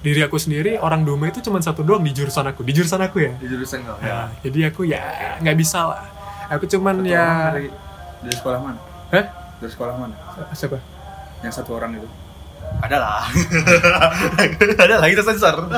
[0.00, 2.60] diri aku sendiri orang Duma itu cuma satu doang di jurusan aku.
[2.66, 3.32] Di jurusan aku ya?
[3.40, 3.96] Di jurusan kau?
[3.96, 5.00] Nah, jadi aku ya
[5.40, 6.02] nggak bisa lah.
[6.50, 7.70] Aku cuman Satu ya dari,
[8.26, 8.80] dari sekolah mana?
[9.14, 9.26] Hah?
[9.60, 10.16] dari sekolah mana?
[10.56, 10.80] Siapa?
[11.44, 12.08] Yang satu orang itu
[12.80, 13.22] ada lah
[14.84, 15.68] ada lah kita sensor.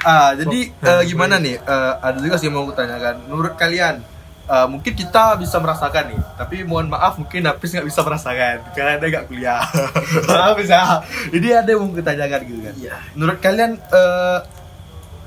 [0.00, 1.60] Ah jadi eh, gimana nih?
[1.60, 3.26] Eh, ada juga sih yang mau aku tanyakan.
[3.28, 4.00] Menurut kalian
[4.48, 8.56] eh, mungkin kita bisa merasakan nih tapi mohon maaf mungkin Hafiz nggak bisa merasakan.
[8.72, 9.62] Karena dia nggak kuliah.
[10.30, 11.04] Maaf ya.
[11.28, 12.74] Jadi ada yang mau kutanyakan gitu kan?
[12.80, 12.96] Iya.
[13.12, 14.38] menurut kalian eh,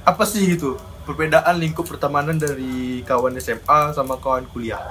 [0.03, 4.81] apa sih gitu perbedaan lingkup pertemanan dari kawan SMA sama kawan kuliah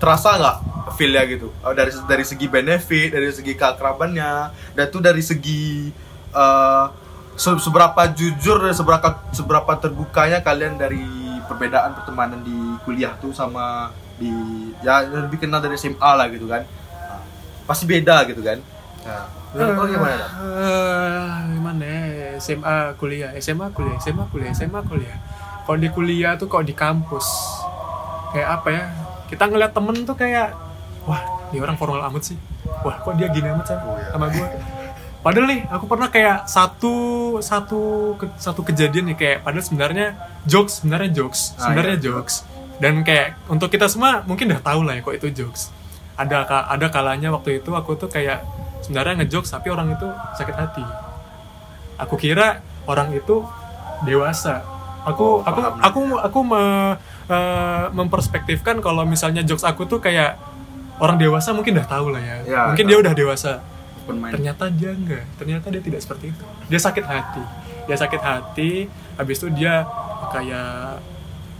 [0.00, 0.56] terasa nggak
[0.96, 1.52] feel-nya gitu?
[1.62, 4.32] Eh, dari dari segi benefit dari segi keakrabannya
[4.74, 5.92] dan tuh dari segi
[6.32, 6.84] eh,
[7.36, 11.04] se- seberapa jujur dan seberapa seberapa terbukanya kalian dari
[11.46, 14.30] perbedaan pertemanan di kuliah tuh sama di
[14.80, 16.64] ya lebih kenal dari SMA lah gitu kan.
[16.64, 17.20] Nah,
[17.68, 18.60] pasti beda gitu kan?
[19.00, 20.26] Nah, menurut kau gimana?
[20.60, 22.00] Eh, gimana ya?
[22.40, 25.16] SMA kuliah SMA kuliah SMA kuliah SMA kuliah.
[25.64, 27.26] Kalau di kuliah tuh kalau di kampus
[28.30, 28.84] kayak apa ya
[29.30, 30.52] kita ngeliat temen tuh kayak
[31.02, 32.36] wah ini orang formal amat sih.
[32.80, 34.10] Wah kok dia gini amat sih Oh, iya.
[34.10, 34.46] sama gue
[35.20, 36.94] padahal nih aku pernah kayak satu
[37.38, 37.80] satu
[38.16, 40.06] ke- satu kejadian nih kayak padahal sebenarnya
[40.42, 42.04] jokes sebenarnya jokes Ah, sebenarnya iya.
[42.06, 42.34] jokes.
[42.80, 45.68] Dan kayak untuk kita semua mungkin udah tahu lah ya kok itu jokes.
[46.16, 48.40] Ada ada kalanya waktu itu aku tuh kayak
[48.80, 50.84] sebenarnya ngejokes tapi orang itu sakit hati.
[51.98, 53.44] Aku kira orang itu
[54.00, 54.64] dewasa
[55.02, 55.74] aku Oh, aku paham.
[55.80, 60.36] aku aku me- eh, memperspektifkan kalau misalnya jokes aku tuh kayak
[60.96, 62.90] orang dewasa mungkin udah tahu lah ya, Ya, mungkin tahu.
[62.90, 63.52] dia udah dewasa.
[64.04, 65.24] Ternyata dia enggak.
[65.36, 66.44] Ternyata dia tidak seperti itu.
[66.66, 67.42] Dia sakit hati.
[67.86, 68.70] Dia sakit hati
[69.14, 69.86] habis itu dia
[70.28, 70.98] kayak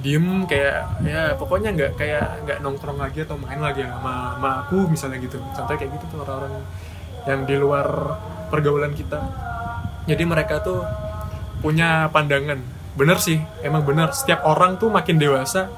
[0.01, 4.89] diem kayak ya pokoknya nggak kayak nggak nongkrong lagi atau main lagi sama, sama aku
[4.89, 5.39] misalnya gitu.
[5.51, 6.55] Contohnya kayak gitu tuh orang-orang
[7.23, 7.87] yang di luar
[8.49, 9.21] pergaulan kita.
[10.05, 10.83] Jadi mereka tuh
[11.59, 12.59] punya pandangan
[12.99, 15.71] bener sih emang bener setiap orang tuh makin dewasa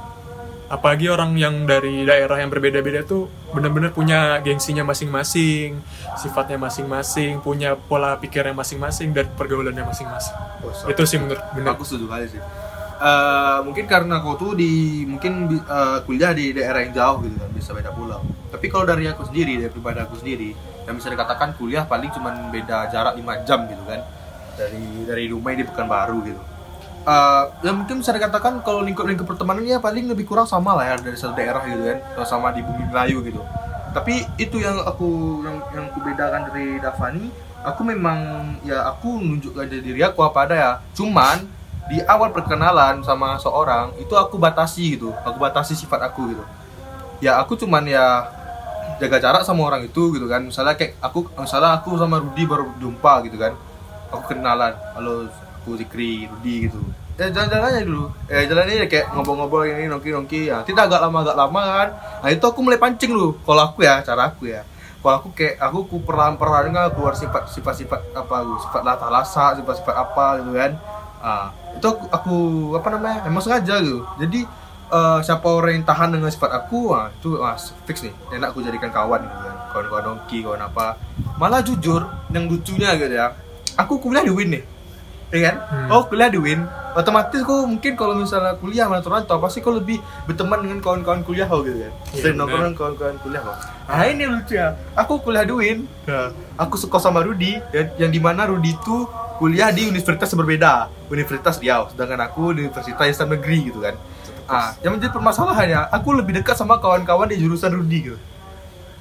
[0.73, 5.77] apalagi orang yang dari daerah yang berbeda-beda tuh benar-benar punya gengsinya masing-masing
[6.17, 10.33] sifatnya masing-masing punya pola pikirnya masing-masing dan pergaulannya masing-masing.
[10.89, 11.77] Itu sih menurut benar.
[11.77, 12.41] Aku setuju kali sih.
[13.03, 17.51] Eh, mungkin karena kau tuh di mungkin eh, kuliah di daerah yang jauh gitu kan
[17.53, 18.25] bisa beda pulau.
[18.49, 20.57] Tapi kalau dari aku sendiri dari pribadi aku sendiri
[20.89, 24.01] yang bisa dikatakan kuliah paling cuman beda jarak 5 jam gitu kan.
[24.57, 26.52] Dari dari rumah di Pekanbaru gitu
[27.03, 31.19] Eh, ya mungkin bisa dikatakan kalau lingkup-lingkup pertemanannya paling lebih kurang sama lah ya dari
[31.19, 33.43] satu daerah gitu kan sama di bumi Melayu gitu.
[33.91, 37.27] Tapi itu yang aku yang yang aku bedakan dari Davani
[37.67, 38.19] aku memang
[38.63, 41.43] ya aku nunjukkan diri aku apa ada ya cuman
[41.91, 46.45] di awal perkenalan sama seorang itu aku batasi gitu aku batasi sifat aku gitu.
[47.19, 48.31] Ya aku cuman ya
[49.03, 50.47] jaga jarak sama orang itu gitu kan.
[50.47, 53.59] Misalnya kayak aku misalnya aku sama Rudi baru jumpa gitu kan
[54.15, 54.79] aku kenalan.
[54.95, 55.27] Halo
[55.63, 56.83] aku Zikri Rudi gitu.
[57.15, 58.05] Ya jalan-jalan aja dulu.
[58.27, 61.89] Eh jalan aja kayak ngobrol-ngobrol ini nongki-nongki ya tidak agak lama agak lama kan.
[62.27, 63.39] Nah itu aku mulai pancing dulu.
[63.47, 64.67] Kalau aku ya cara aku ya.
[64.99, 69.55] Kalau aku kayak aku ku perlahan-perlahan nggak keluar sifat sifat-sifat apa gitu sifat lata lasa
[69.55, 70.73] sifat-sifat apa gitu kan.
[71.23, 72.37] Ah itu aku, aku
[72.75, 74.03] apa namanya emang sengaja gitu.
[74.19, 74.41] Jadi
[74.91, 77.55] eh, siapa orang yang tahan dengan sifat aku ah itu ah,
[77.87, 78.15] fix nih.
[78.35, 79.57] Enak aku jadikan kawan gitu kan.
[79.71, 80.99] Kawan-kawan nongki kawan apa.
[81.39, 82.03] Malah jujur
[82.35, 83.31] yang lucunya gitu ya.
[83.79, 84.82] Aku kuliah di Win nih
[85.33, 85.57] ya kan?
[85.65, 85.89] Hmm.
[85.89, 86.61] oh kuliah di Win.
[86.93, 91.49] Otomatis kok mungkin kalau misalnya kuliah sama Toronto pasti kau lebih berteman dengan kawan-kawan kuliah
[91.49, 94.69] kau gitu kan Iya, sering nongkrong dengan kawan-kawan kuliah kau nah ini lucu ya.
[94.95, 95.79] Aku kuliah di Win.
[96.05, 97.57] Nah, aku suka sama Rudi.
[97.71, 100.73] Yang, yang di mana Rudi itu kuliah di universitas yang berbeda.
[101.09, 103.97] Universitas Riau sedangkan aku di Universitas Islam Negeri gitu kan.
[104.45, 108.19] Ah yang menjadi permasalahannya aku lebih dekat sama kawan-kawan di jurusan Rudi gitu.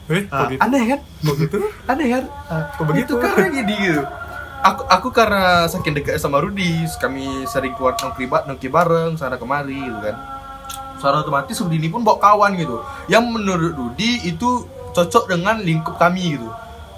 [0.08, 0.60] Eh kok Ah, gitu?
[0.60, 1.00] aneh kan?
[1.22, 1.58] Kok gitu?
[1.86, 2.24] Aneh kan?
[2.48, 3.04] Ah, Kok begitu?
[3.06, 4.04] itu karena gini gitu
[4.62, 9.78] aku aku karena saking dekat sama Rudi kami sering keluar nongki nongki bareng sana kemari
[9.78, 10.16] gitu kan.
[11.02, 12.78] Secara otomatis Rudi ini pun bawa kawan gitu.
[13.10, 16.46] Yang menurut Rudi itu cocok dengan lingkup kami gitu.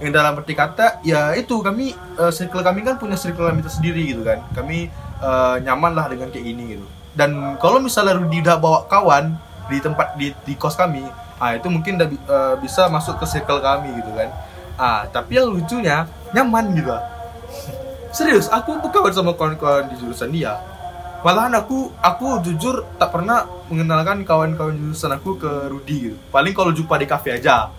[0.04, 4.04] Yang dalam arti kata ya itu kami eh, circle kami kan punya circle kami tersendiri
[4.12, 4.44] gitu kan.
[4.52, 4.92] Kami
[5.24, 6.86] eh, nyaman lah dengan kayak gini gitu.
[7.16, 9.40] Dan kalau misalnya Rudi udah bawa kawan
[9.72, 11.08] di tempat di, di kos kami
[11.40, 14.28] ah itu mungkin udah bi- eh, bisa masuk ke circle kami gitu kan.
[14.76, 16.04] Ah tapi yang lucunya
[16.36, 16.92] nyaman gitu.
[18.14, 20.62] Serius aku tuh kawan sama kawan-kawan di jurusan dia.
[21.26, 26.18] Malahan aku aku jujur tak pernah mengenalkan kawan-kawan jurusan aku ke Rudi gitu.
[26.30, 27.74] Paling kalau jumpa di kafe aja.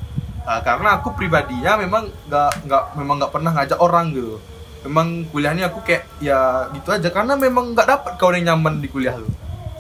[0.45, 4.43] Nah, karena aku pribadinya memang nggak nggak memang nggak pernah ngajak orang gitu.
[4.85, 7.09] Memang kuliahnya aku kayak ya gitu aja.
[7.13, 9.31] Karena memang nggak dapat kawan yang nyaman di kuliah tuh.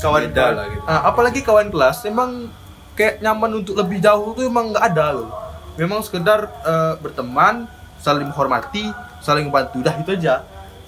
[0.00, 0.84] Kawan Beda lah gitu.
[0.84, 2.52] Ah, apalagi kawan kelas memang
[2.94, 5.32] kayak nyaman untuk lebih jauh tuh emang nggak ada loh.
[5.80, 7.64] Memang sekedar eh, berteman
[8.04, 8.92] saling menghormati
[9.24, 10.44] saling membantu dah itu aja.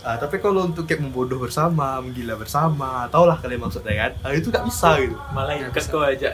[0.06, 4.12] Ah, tapi kalau untuk kayak membodoh bersama, menggila bersama, taulah kalian maksudnya kan?
[4.22, 5.18] Ah, itu nggak bisa gitu.
[5.34, 6.30] malaikat kau aja.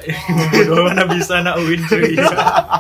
[0.53, 2.21] Bodoh mana bisa nak win cuy.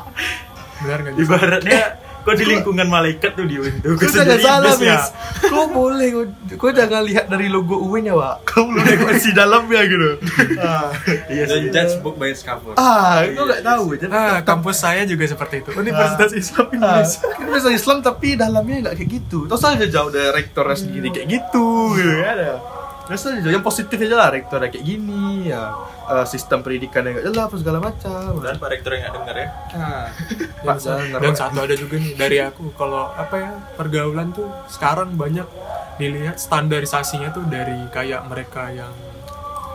[0.85, 1.33] Benar nggak bisa?
[1.33, 1.81] Ibaratnya
[2.23, 5.05] kau di lingkungan malaikat tuh di win tuh Kau jangan salah, Bis.
[5.43, 6.25] Kau boleh, kau,
[6.57, 8.35] kau jangan lihat dari logo UN ya, Pak.
[8.47, 10.11] Kau belum isi dalamnya gitu.
[10.63, 10.95] Ah,
[11.27, 12.73] iya Don't sih judge book by its cover.
[12.77, 13.85] ah kau nggak tahu.
[13.97, 18.89] Jadi, ah kampus saya juga seperti itu Universitas Islam Ah, Indonesia bisa Islam tapi dalamnya
[18.89, 19.39] nggak kayak gitu.
[19.47, 22.57] Terus aja jauh dari rektornya sendiri kayak gitu, gitu ya.
[23.03, 25.75] Terus aja yang positif aja lah rektornya kayak gini ya.
[26.05, 28.31] Eh, sistem pendidikannya nggak jelas apa segala macam.
[28.39, 31.95] dan pak rektor yang nggak dengar ya Ah, dan, Pak jangan dan satu ada juga
[31.97, 35.47] nih dari aku kalau apa ya pergaulan tuh sekarang banyak
[35.95, 38.91] dilihat standarisasinya tuh dari kayak mereka yang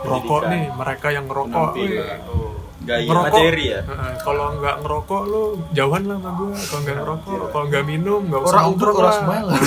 [0.00, 0.52] rokok Pendidikan.
[0.52, 1.68] nih mereka yang ngerokok
[2.28, 3.34] oh Gaya Ngerokok.
[3.34, 7.64] materi ya Heeh, kalau nggak ngerokok lu jauhan lah sama gue kalau nggak ngerokok kalau
[7.66, 9.60] nggak minum nggak usah Orang orang lah.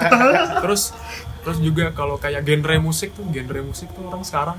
[0.62, 0.82] terus
[1.42, 4.56] terus juga kalau kayak genre musik tuh genre musik tuh orang sekarang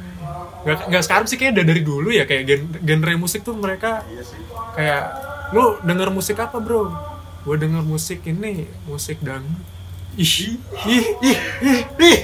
[0.63, 4.23] nggak nggak sekarang sih kayak dari dulu ya kayak gen, genre musik tuh mereka iya
[4.73, 5.03] kayak
[5.53, 6.91] lu denger musik apa bro
[7.43, 9.71] gue denger musik ini musik dangdut
[10.13, 12.17] ih ih ih ih ih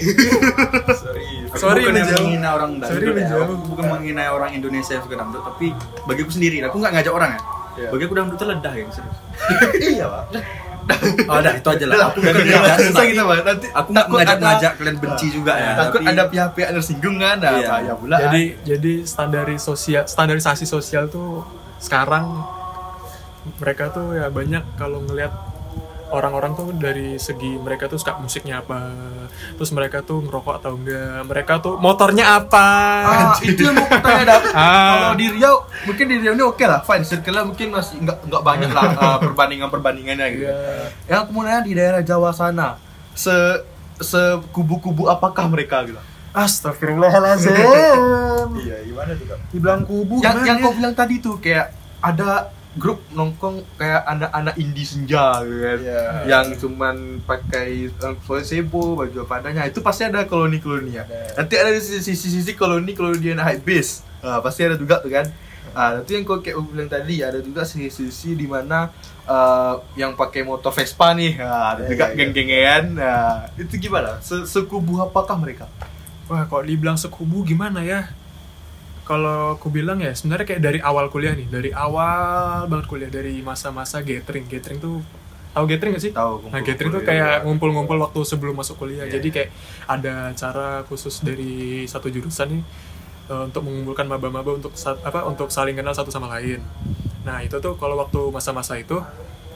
[0.94, 3.42] sorry Sorry, bukan yang menghina orang Sorry, dangdut ya.
[3.42, 5.74] Aku bukan menghina orang Indonesia yang suka dangdut, tapi
[6.06, 7.42] bagiku sendiri, aku nggak ngajak orang ya.
[7.74, 7.90] Iya.
[7.90, 9.18] Bagi aku dangdut terledah ya, serius.
[9.98, 10.24] iya, Pak.
[11.30, 11.98] Oh, dah itu aja lah.
[12.10, 13.38] Aku Nggak Pak.
[13.46, 15.72] Nanti aku nggak ngajak ngajak kalian benci juga ya.
[15.78, 17.68] Takut tapi- ada pihak-pihak tersinggung kan, nah, Iya.
[17.70, 18.18] bahaya pula.
[18.20, 21.46] jadi jadi standari sosial standarisasi sosial tuh
[21.78, 22.44] sekarang
[23.58, 25.32] mereka tuh ya banyak kalau ngelihat
[26.10, 28.90] orang-orang tuh dari segi mereka tuh suka musiknya apa
[29.56, 32.68] terus mereka tuh ngerokok atau enggak mereka tuh motornya apa
[33.00, 33.88] Ah, itu yang mau
[34.26, 34.42] Dap.
[34.60, 34.90] Ah.
[34.92, 35.56] Kalau di Riau,
[35.88, 37.06] mungkin di Riau ini oke lah, fine.
[37.06, 40.46] Circle-nya mungkin masih nggak nggak banyak lah uh, perbandingan-perbandingannya gitu.
[40.50, 40.90] Iya.
[41.08, 42.76] Yang kemudian di daerah Jawa sana,
[43.16, 43.34] se
[44.00, 46.00] sekubu-kubu apakah mereka gitu?
[46.30, 47.58] Astagfirullahalazim.
[48.62, 53.02] iya gimana tuh kak Dibilang kubu yang yang kau bilang tadi tuh kayak ada grup
[53.10, 55.80] nongkrong kayak anak-anak indie senja gitu kan.
[55.82, 56.02] Iya.
[56.30, 59.66] Yang cuman pakai um, sebo, baju apa adanya.
[59.66, 61.04] Itu pasti ada koloni-koloni ya.
[61.06, 61.42] Ada.
[61.42, 64.06] Nanti ada di sisi-sisi koloni-koloni yang high base.
[64.22, 65.26] Ah, pasti ada juga tuh kan.
[65.74, 68.90] Ah, itu yang kau kayak bilang tadi ada juga sisi-sisi di mana
[69.26, 71.42] ah, yang pakai motor Vespa nih.
[71.42, 72.18] Ah, ada Iya, juga iya, iya.
[72.22, 72.84] geng-gengnya kan.
[72.94, 74.22] Nah, itu gimana?
[74.22, 75.66] Se- Sekubu apakah mereka?
[76.30, 78.06] Wah, kalau dibilang sekubu gimana ya?
[79.10, 83.42] Kalau aku bilang ya, sebenarnya kayak dari awal kuliah nih, dari awal banget kuliah, dari
[83.42, 84.46] masa-masa gathering.
[84.46, 85.02] Gathering tuh,
[85.50, 86.14] tahu gathering gak sih?
[86.14, 87.44] Tahu, Nah, gathering tuh kayak ya.
[87.44, 89.10] ngumpul-ngumpul waktu sebelum masuk kuliah.
[89.10, 89.18] Iya.
[89.18, 89.50] Jadi kayak
[89.90, 92.64] ada cara khusus dari satu jurusan nih
[93.34, 96.62] eh, untuk mengumpulkan maba-maba untuk apa untuk saling kenal satu sama lain.
[97.26, 99.02] Nah, itu tuh kalau waktu masa-masa itu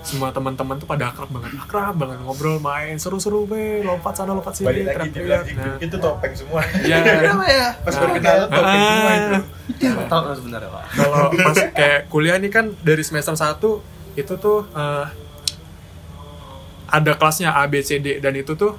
[0.04, 4.52] semua teman-teman tuh pada akrab banget, akrab banget ngobrol, main seru-seru, be, lompat sana lompat
[4.52, 5.80] sini, balik lagi dibilang teriak-teriak.
[5.82, 6.98] itu topeng semua Iya.
[7.24, 7.68] Kenapa ya?
[7.78, 8.00] pas Nah.
[8.00, 9.42] baru kenal topeng semua itu Ah.
[9.64, 10.84] Itu yang aku tahu sebenarnya, Pak.
[10.94, 13.80] kalau pas kayak kuliah nih kan dari semester 1
[14.14, 15.06] itu tuh eh,
[16.90, 18.78] ada kelasnya A B C D dan itu tuh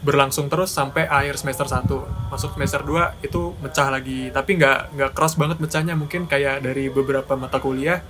[0.00, 1.84] berlangsung terus sampai akhir semester 1
[2.30, 6.88] masuk semester 2 itu mecah lagi tapi nggak nggak keras banget mecahnya mungkin kayak dari
[6.88, 8.00] beberapa mata kuliah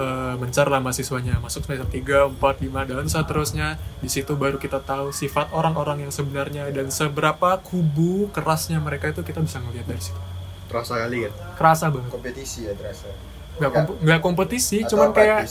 [0.00, 1.36] eh, mencar lah mahasiswanya.
[1.44, 3.76] Masuk semester 3, 4, 5 dan seterusnya.
[4.00, 9.20] Di situ baru kita tahu sifat orang-orang yang sebenarnya dan seberapa kubu kerasnya mereka itu
[9.20, 10.20] kita bisa ngelihat dari situ.
[10.70, 11.32] Terasa kali kan?
[11.58, 12.10] kerasa banget.
[12.14, 13.10] Kompetisi ya terasa
[13.60, 15.44] nggak komp- nggak kompetisi Atau cuman kayak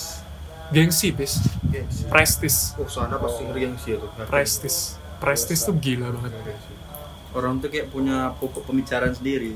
[0.74, 1.34] gengsi bis.
[1.70, 2.10] Gengsi.
[2.10, 2.56] prestis.
[2.82, 4.08] Oh, sana pasti ngeri itu.
[4.26, 4.98] prestis.
[5.22, 6.34] Prestis tuh gila banget.
[7.36, 9.54] Orang tuh kayak punya pokok pembicaraan sendiri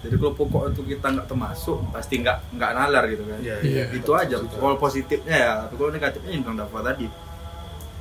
[0.00, 3.84] jadi kalau pokok itu kita nggak termasuk pasti nggak nggak nalar gitu kan Iya, iya.
[3.92, 7.06] itu aja kalau positifnya ya tapi kalau negatifnya yang Dafa tadi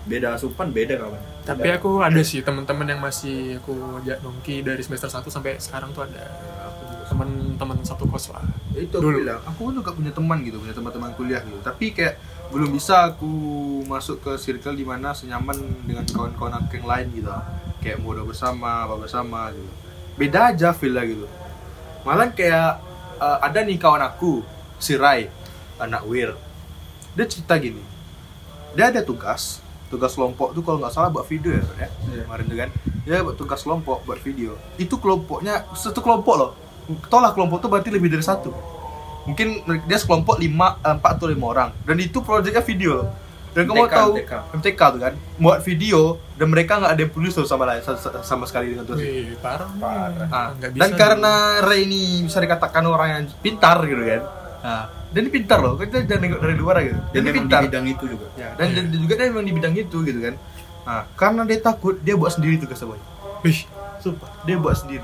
[0.07, 4.79] beda asupan beda kawan tapi aku ada sih teman-teman yang masih aku ajak nongki dari
[4.79, 6.23] semester 1 sampai sekarang tuh ada
[6.65, 9.17] aku juga teman-teman satu kos lah Ya itu aku Dulu.
[9.25, 11.57] bilang, aku juga punya teman gitu, punya teman-teman kuliah gitu.
[11.65, 12.21] Tapi kayak
[12.53, 13.25] belum bisa aku
[13.89, 15.57] masuk ke circle di mana senyaman
[15.89, 17.33] dengan kawan-kawan aku yang lain gitu.
[17.81, 19.65] Kayak muda bersama, apa bersama gitu.
[20.21, 21.25] Beda aja feel lah gitu.
[22.07, 22.79] Malah kayak
[23.19, 24.43] eh, ada nih kawan aku,
[24.79, 25.27] si Rai,
[25.79, 26.35] anak Wir.
[27.15, 27.81] Dia cerita gini.
[28.77, 29.59] Dia ada tugas,
[29.89, 31.63] tugas kelompok tuh kalau nggak salah buat video ya,
[32.13, 32.69] ya kemarin tuh kan.
[33.03, 34.55] Dia buat tugas kelompok buat video.
[34.77, 36.51] Itu kelompoknya satu kelompok loh.
[37.09, 38.53] Tau lah kelompok tuh berarti lebih dari satu.
[39.27, 41.69] Mungkin dia sekelompok lima, eh, empat atau lima orang.
[41.83, 43.09] Dan itu proyeknya video.
[43.59, 44.33] Dan kamu MTK, tahu MTK.
[44.53, 46.01] MTK tuh kan, buat video
[46.33, 49.01] dan mereka nggak ada yang tulis tuh sama lain sama- sama sekali dengan tulis.
[49.01, 49.69] Wih, parah,
[50.29, 54.21] Ah, nggak bisa dan karena Ray ini bisa dikatakan orang yang pintar gitu kan.
[54.59, 56.95] Nah, dan ini pintar loh, kita jangan nengok dari luar gitu.
[56.95, 57.59] Dan, dan memang pintar.
[57.59, 60.35] di bidang itu juga Ya, dan, dan juga dia memang di bidang itu gitu kan.
[60.81, 62.99] Nah, karena dia takut, dia buat sendiri tugasnya boy.
[63.41, 63.59] Wih,
[63.99, 65.03] Sumpah, dia buat sendiri.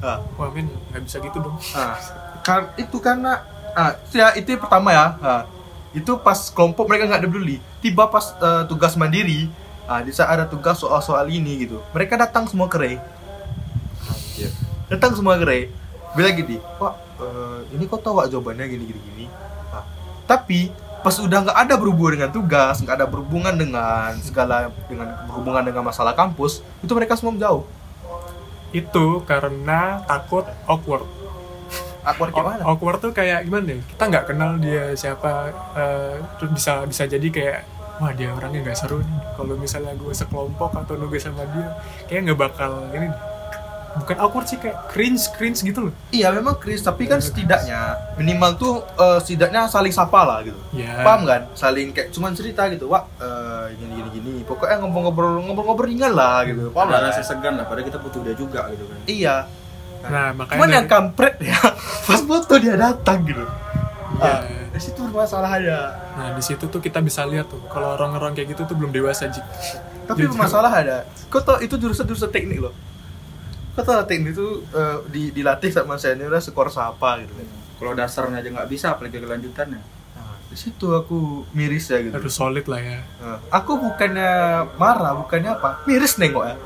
[0.00, 1.56] Ah, wah men nggak bisa gitu dong.
[1.72, 1.92] ah.
[2.40, 5.06] Kar- itu karena ah, ya itu yang pertama ya.
[5.18, 5.42] Ah,
[5.90, 7.56] itu pas kelompok mereka nggak ada peduli.
[7.82, 9.50] Tiba pas eh, tugas mandiri,
[9.90, 13.02] ah, di saat ada tugas soal-soal ini gitu, mereka datang semua kere.
[14.90, 15.70] Datang semua kere.
[16.18, 19.24] Bilang gini, Pak, eh, ini kok tahu Wak, jawabannya gini gini gini.
[19.70, 19.86] Ah,
[20.26, 25.64] tapi pas udah nggak ada berhubungan dengan tugas, nggak ada berhubungan dengan segala dengan berhubungan
[25.64, 27.64] dengan masalah kampus, itu mereka semua menjauh.
[28.70, 31.19] Itu karena takut awkward.
[32.00, 32.62] Awkward kayak mana?
[32.64, 33.80] Awkward tuh kayak gimana ya?
[33.84, 35.30] Kita nggak kenal dia siapa,
[35.74, 37.58] eh, terus bisa bisa jadi kayak
[38.00, 39.18] wah dia orangnya nggak seru nih.
[39.36, 41.68] Kalau misalnya gue sekelompok atau nugas sama dia,
[42.06, 43.12] kayak nggak bakal ini.
[43.90, 45.94] Bukan awkward sih kayak cringe cringe gitu loh.
[46.14, 50.54] Iya memang Chris, tapi kan setidaknya minimal tuh eh, setidaknya saling sapa lah gitu.
[50.70, 51.02] Ya.
[51.02, 51.50] Paham kan?
[51.58, 54.32] Saling kayak cuman cerita gitu, wah eh, gini gini gini.
[54.46, 56.70] Pokoknya ngobrol-ngobrol ngobrol-ngobrol ringan lah gitu.
[56.70, 57.10] Paham ada lah?
[57.10, 59.36] rasa segan lah padahal kita butuh dia juga gitu kan Iya.
[60.06, 60.56] Nah makanya.
[60.56, 61.58] Cuman yang kampret ya,
[62.08, 63.44] pas foto dia datang gitu.
[64.20, 64.32] Iya.
[64.32, 64.40] Ah,
[64.72, 65.80] di situ bermasalahnya.
[66.16, 69.28] Nah di situ tuh kita bisa lihat tuh kalau orang-orang kayak gitu tuh belum dewasa
[69.28, 69.44] jik.
[70.08, 70.34] Tapi Jujur.
[70.34, 70.98] bermasalah ada.
[71.30, 72.74] Kau tau itu jurusan jurusan teknik loh.
[73.76, 77.48] Kau tau teknik itu eh, di, dilatih sama seniornya skor siapa gitu kan.
[77.80, 79.80] kalau dasarnya aja nggak bisa apalagi kelanjutannya
[80.12, 82.12] Nah, di situ aku miris ya gitu.
[82.12, 83.00] Harus solid lah ya.
[83.24, 84.30] Nah, aku bukannya
[84.76, 86.56] marah, bukannya apa, miris nengok ya.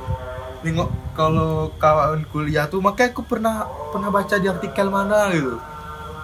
[0.64, 5.60] Nengok kalau kawan kuliah tuh, makanya aku pernah pernah baca di artikel mana gitu.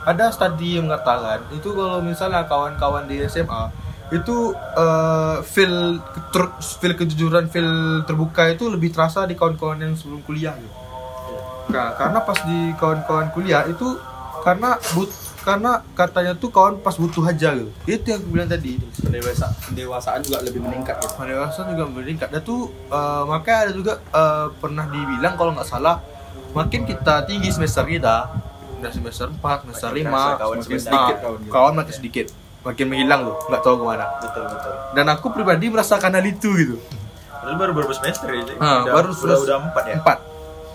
[0.08, 3.68] Ada studi yang mengatakan itu kalau misalnya kawan-kawan di SMA
[4.10, 6.00] itu eh, feel
[6.32, 10.72] ter- feel kejujuran, feel terbuka itu lebih terasa di kawan-kawan yang sebelum kuliah gitu.
[11.70, 13.94] Nah, karena pas di kawan-kawan kuliah itu
[14.42, 17.72] karena but karena katanya tuh kawan pas butuh aja gitu.
[17.88, 18.76] Itu yang aku bilang tadi.
[19.00, 23.92] pendewasa pendewasaan juga lebih meningkat gitu pendewasaan juga meningkat dan tuh eh, makanya ada juga
[23.98, 25.98] eh, pernah dibilang kalau nggak salah
[26.54, 28.30] makin kita tinggi semester kita
[28.80, 31.50] udah semester 4, semester 5 kerasa kawan semakin semester sedikit kawan gitu.
[31.52, 32.26] kawan makin sedikit
[32.60, 36.50] makin menghilang tuh nggak tahu ke mana betul betul dan aku pribadi merasakan hal itu
[36.56, 36.76] gitu
[37.40, 38.44] Padahal baru beberapa semester ya.
[38.60, 39.44] Ah, udah, baru udah, selesai.
[39.48, 40.18] udah empat ya empat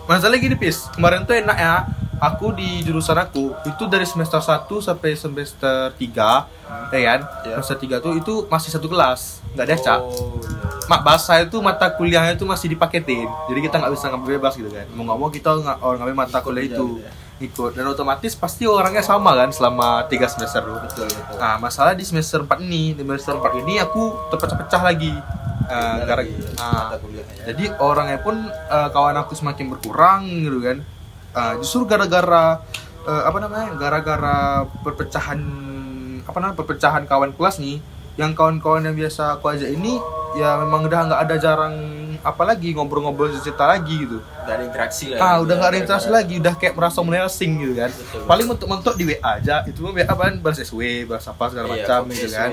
[0.05, 1.75] masalahnya gini pis kemarin tuh enak ya
[2.19, 7.59] aku di jurusan aku itu dari semester 1 sampai semester 3 ya kan Iya.
[7.59, 10.87] semester 3 tuh itu masih satu kelas nggak ada cak oh, iya.
[10.91, 14.69] mak bahasa itu mata kuliahnya itu masih dipaketin jadi kita nggak bisa ngambil bebas gitu
[14.71, 15.49] kan mau nggak mau kita
[15.83, 17.11] orang ngambil mata kuliah itu aja gitu ya.
[17.35, 21.91] ikut dan otomatis pasti orangnya sama kan selama tiga semester dulu betul betul nah masalah
[21.91, 25.11] di semester 4 ini di semester 4 ini aku terpecah-pecah lagi
[26.55, 27.43] mata kuliahnya ya.
[27.51, 30.77] jadi orangnya pun eh, kawan aku semakin berkurang gitu kan
[31.35, 32.63] Ah, justru gara-gara
[33.03, 34.37] eh, apa namanya gara-gara
[34.79, 35.39] perpecahan
[36.21, 37.77] apa namanya perpecahan kawan kelas nih
[38.15, 39.99] yang kawan-kawan yang biasa aku ajak ini
[40.33, 41.75] ya memang udah nggak ada jarang
[42.21, 44.17] apalagi ngobrol-ngobrol cerita lagi gitu.
[44.17, 46.73] Nggak ada interaksi lah ah gitu udah ya, nggak ada interaksi gara-gara- lagi udah kayak
[46.73, 47.91] merasa mulai asing gitu kan.
[47.91, 48.21] Betul.
[48.25, 51.75] paling mentok-mentok di WA aja itu mah WA kan balas SW balas apa segala Iya,
[51.77, 52.51] macam gitu kan.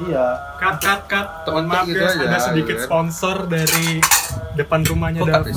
[0.00, 0.26] Iya.
[0.56, 1.26] Cut cut cut.
[1.44, 2.86] Teman Maaf gitu guys, aja, ada sedikit gitu kan.
[2.86, 3.86] sponsor dari
[4.54, 5.50] depan rumahnya kok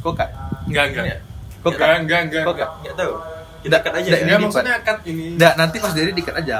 [0.00, 0.30] kok kak
[0.64, 1.18] Enggak enggak.
[1.60, 2.44] Kok Enggak enggak enggak.
[2.48, 2.70] Kok Kak?
[2.84, 3.12] nggak tahu
[3.60, 5.26] kita cut aja nggak, ya Ya maksudnya cut ini.
[5.36, 6.58] Nggak, nanti pas dari dikat aja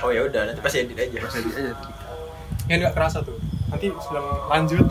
[0.00, 1.72] oh ya udah nanti pas edit aja pas edit aja
[2.70, 3.36] Yang enggak kerasa tuh.
[3.68, 4.86] Nanti sebelum lanjut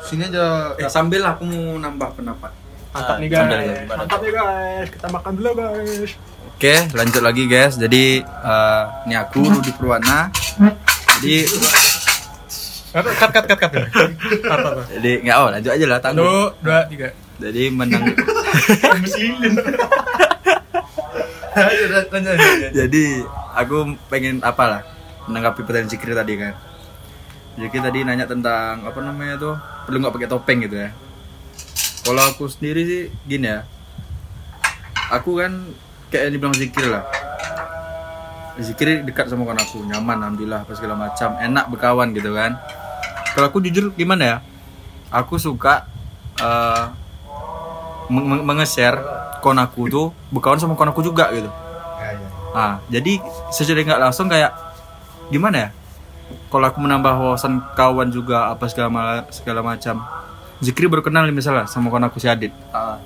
[0.00, 2.50] sini aja eh sambil aku mau nambah pendapat
[2.90, 3.86] mantap Ah, nih guys.
[3.86, 4.86] Mantap nih guys.
[4.90, 6.10] Kita makan dulu guys.
[6.56, 7.78] Oke, lanjut lagi guys.
[7.78, 10.32] Jadi eh, ini aku Rudi Purwana.
[11.20, 11.36] Jadi
[12.90, 13.58] Cut cut cut cut.
[13.60, 13.70] cut.
[13.70, 13.78] Cut
[14.42, 14.58] cut.
[14.74, 14.86] cut.
[14.98, 15.98] jadi nggak oh lanjut aja lah.
[16.02, 16.26] Satu,
[16.58, 17.08] dua, tiga.
[17.40, 18.04] Jadi menang.
[22.78, 23.04] Jadi
[23.56, 24.80] aku pengen apa lah
[25.26, 26.54] menanggapi pertanyaan Zikri tadi kan.
[27.58, 29.54] Zikri tadi nanya tentang apa namanya tuh
[29.88, 30.90] perlu nggak pakai topeng gitu ya.
[32.06, 33.66] Kalau aku sendiri sih gini ya.
[35.10, 35.74] Aku kan
[36.12, 37.04] kayak yang dibilang Zikri lah.
[38.60, 42.60] Zikri dekat sama kawan aku, nyaman alhamdulillah apa segala macam, enak berkawan gitu kan.
[43.32, 44.36] Kalau aku jujur gimana ya?
[45.10, 45.88] Aku suka
[46.38, 46.99] eh
[48.10, 48.98] meng- meng- menge-share
[49.40, 51.46] kawan aku tuh berkawan sama kawan aku juga gitu.
[51.46, 52.28] Ya, ya.
[52.52, 54.50] Ah, jadi secara nggak langsung kayak
[55.30, 55.68] gimana ya?
[56.50, 60.02] Kalau aku menambah wawasan kawan juga apa segala ma- segala macam.
[60.60, 62.52] Zikri baru kenal misalnya sama kawan aku si Adit.
[62.70, 62.98] Ah,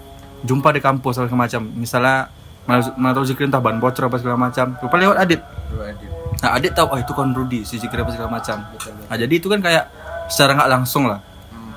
[0.44, 1.62] Jumpa di kampus segala macam.
[1.72, 2.28] Misalnya
[2.64, 4.76] mana, tahu Zikri entah ban bocor apa segala macam.
[4.76, 5.40] Lupa lewat Adit.
[6.42, 8.60] Nah, Adit tahu oh itu kawan Rudi si Zikri apa segala macam.
[9.08, 9.84] Nah, jadi itu kan kayak
[10.28, 11.20] secara nggak langsung lah.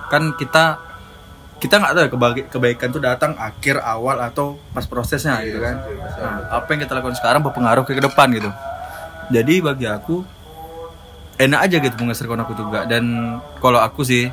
[0.07, 0.80] Kan kita
[1.57, 5.81] kita nggak tahu ya kebagi- kebaikan tuh datang akhir awal atau pas prosesnya gitu kan.
[6.21, 8.49] Nah, apa yang kita lakukan sekarang berpengaruh ke depan gitu.
[9.33, 10.21] Jadi bagi aku
[11.41, 12.85] enak aja gitu mengeser kawan aku juga.
[12.85, 14.29] Dan kalau aku sih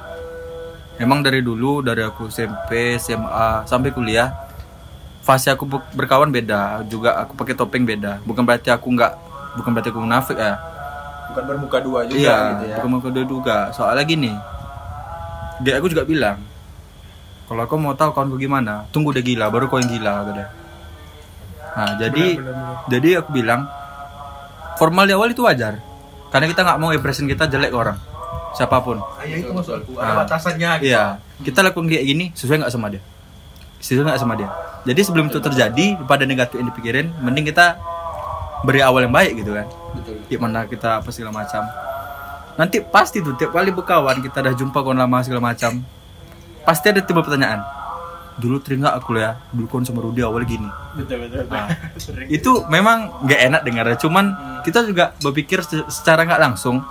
[1.00, 4.28] emang dari dulu dari aku SMP SMA sampai kuliah
[5.24, 6.84] fase aku be- berkawan beda.
[6.92, 8.20] Juga aku pakai topeng beda.
[8.28, 9.12] Bukan berarti aku nggak
[9.56, 10.60] bukan berarti aku munafik ya.
[11.32, 12.76] Bukan bermuka dua juga iya gitu ya.
[12.78, 13.56] bukan mau kedua juga.
[13.72, 14.32] Soalnya gini
[15.64, 16.36] dia aku juga bilang
[17.45, 20.47] kalau kau mau tahu kawanku gimana tunggu dia gila baru kau yang gila kata dia.
[21.70, 22.74] nah jadi Benar-benar.
[22.88, 23.61] jadi aku bilang
[24.74, 25.78] formal di awal itu wajar
[26.28, 27.99] karena kita nggak mau impression kita jelek ke orang
[28.53, 29.99] siapa pun Ah, ya itu maksud aku.
[29.99, 30.03] Ah.
[30.05, 30.86] Ada batasannya gitu.
[30.88, 31.05] iya
[31.40, 33.03] kita lakukan kayak gini sesuai nggak sama dia
[33.78, 34.49] sesuai nggak sama dia
[34.84, 37.76] jadi sebelum itu terjadi pada negatif yang dipikirin mending kita
[38.62, 40.16] beri awal yang baik gitu kan Betul.
[40.26, 41.62] gimana kita apa segala macam
[42.55, 45.82] nanti pasti tuh tiap kali berkawan kita udah jumpa kawan lama segala macam
[46.64, 47.60] pasti ada tiba pertanyaan
[48.34, 50.66] dulu teringat aku ya dulu kawan sama Rudi awal gini.
[50.98, 51.46] Betul betul.
[51.46, 51.70] Nah,
[52.36, 54.24] itu memang nggak enak dengarnya cuman
[54.66, 56.82] kita juga berpikir se- secara nggak langsung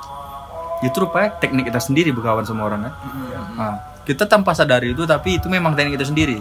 [0.79, 2.93] itu rupanya teknik kita sendiri berkawan sama orang kan
[3.53, 6.39] Nah, kita tanpa sadari itu tapi itu memang teknik kita sendiri.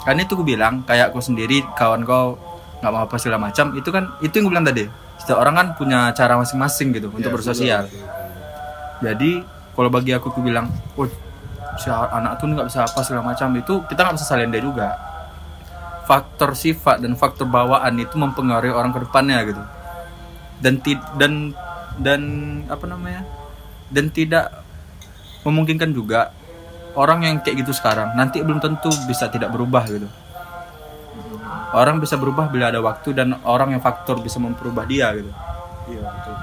[0.00, 2.34] Karena itu gue bilang kayak aku sendiri kawan kau
[2.80, 4.84] nggak mau apa segala macam itu kan itu yang gue bilang tadi.
[5.14, 7.86] Setiap orang kan punya cara masing-masing gitu untuk bersosial.
[9.00, 9.40] jadi
[9.72, 11.06] kalau bagi aku aku bilang oh
[11.78, 13.52] si anak tuh nggak bisa apa segala macam.
[13.54, 14.88] Itu kita nggak bisa salin dia juga.
[16.08, 19.62] Faktor sifat dan faktor bawaan itu mempengaruhi orang ke depannya gitu.
[20.58, 21.54] Dan ti- dan
[22.00, 22.20] dan
[22.66, 23.22] apa namanya?
[23.90, 24.50] Dan tidak
[25.46, 26.34] memungkinkan juga
[26.98, 30.08] orang yang kayak gitu sekarang nanti belum tentu bisa tidak berubah gitu.
[31.70, 35.30] Orang bisa berubah bila ada waktu dan orang yang faktor bisa memperubah dia gitu.
[35.90, 36.34] Iya betul.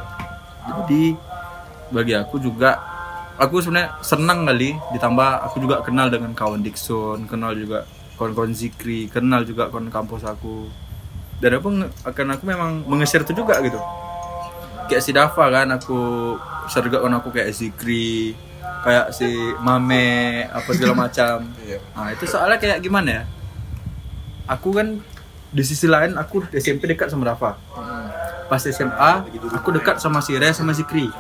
[0.68, 1.04] jadi
[1.88, 2.76] bagi aku juga
[3.38, 7.86] aku sebenarnya senang kali ditambah aku juga kenal dengan kawan Dixon kenal juga
[8.18, 10.66] kawan-kawan Zikri kenal juga kawan kampus aku.
[11.38, 11.70] Dan aku
[12.02, 13.78] akan aku memang mengeser itu juga gitu.
[14.90, 16.00] Kayak si Dava kan aku
[16.66, 18.34] serga kawan aku kayak Zikri
[18.82, 19.30] kayak si
[19.62, 21.46] Mame apa segala macam.
[21.62, 21.78] Iya.
[21.94, 23.24] nah itu soalnya kayak gimana ya?
[24.50, 24.98] Aku kan
[25.54, 27.54] di sisi lain aku SMP dekat sama Dava.
[28.48, 29.12] Pas SMA
[29.54, 31.12] aku dekat sama si Re sama Zikri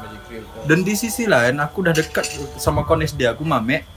[0.67, 2.27] dan di sisi lain aku udah dekat
[2.59, 3.87] sama kon SD aku Mame.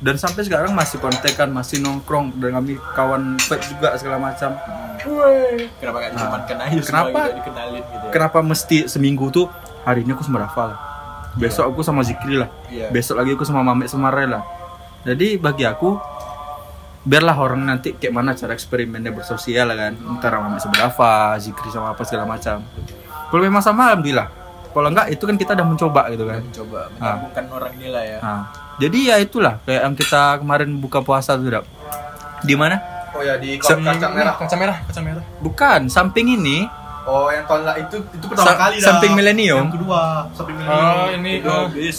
[0.00, 4.52] Dan sampai sekarang masih kontekan masih nongkrong dan kami kawan fight juga segala macam.
[5.80, 7.20] Kenapa gak Nah, aja semua kenapa?
[7.24, 8.12] gitu, dikenalin gitu ya?
[8.12, 9.48] Kenapa mesti seminggu tuh
[9.88, 10.78] hari ini aku sama Rafa lah
[11.38, 12.50] besok aku sama Zikri lah.
[12.66, 12.90] Iya.
[12.90, 14.42] besok lagi aku sama Mame sama lah.
[15.06, 15.94] Jadi bagi aku
[17.00, 19.94] biarlah orang nanti kayak mana cara eksperimennya bersosial lah kan.
[19.94, 22.66] Antara Mame sama Rafa Zikri sama apa segala macam.
[23.30, 24.39] Kalau memang sama alhamdulillah
[24.70, 26.88] kalau enggak itu kan kita udah mencoba gitu kan mencoba Ah.
[26.92, 28.42] menyambungkan orang ini lah ya Nah,
[28.76, 31.64] jadi ya itulah kayak yang kita kemarin buka puasa tuh Dap.
[32.40, 32.76] di mana
[33.10, 34.34] Oh ya di Sem- kaca merah.
[34.34, 36.64] kaca merah kaca merah bukan samping ini
[37.02, 38.86] Oh yang tahun lah itu itu pertama Sa- kali dah.
[38.86, 39.66] samping milenium.
[39.66, 40.00] Yang kedua
[40.30, 40.84] samping milenium.
[40.86, 41.98] oh ini oh, bis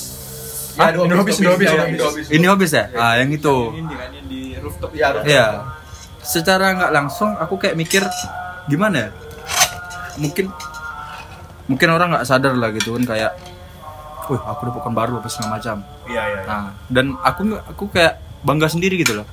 [0.71, 1.99] Ya, Ah, Habis, Habis, ya, Indo Indo Habis.
[2.07, 2.25] Habis.
[2.31, 5.47] ini habis ya ah yang itu ini kan yang di rooftop Iya, Iya.
[6.17, 8.05] Secara nggak langsung aku kayak mikir
[8.65, 9.09] gimana ya?
[10.15, 10.47] Mungkin
[11.71, 13.31] mungkin orang nggak sadar lah gitu kan kayak,
[14.27, 15.79] wih aku dapat kawan baru apa segala macam.
[16.03, 16.39] Iya iya.
[16.43, 19.27] Nah, dan aku aku kayak bangga sendiri gitu loh.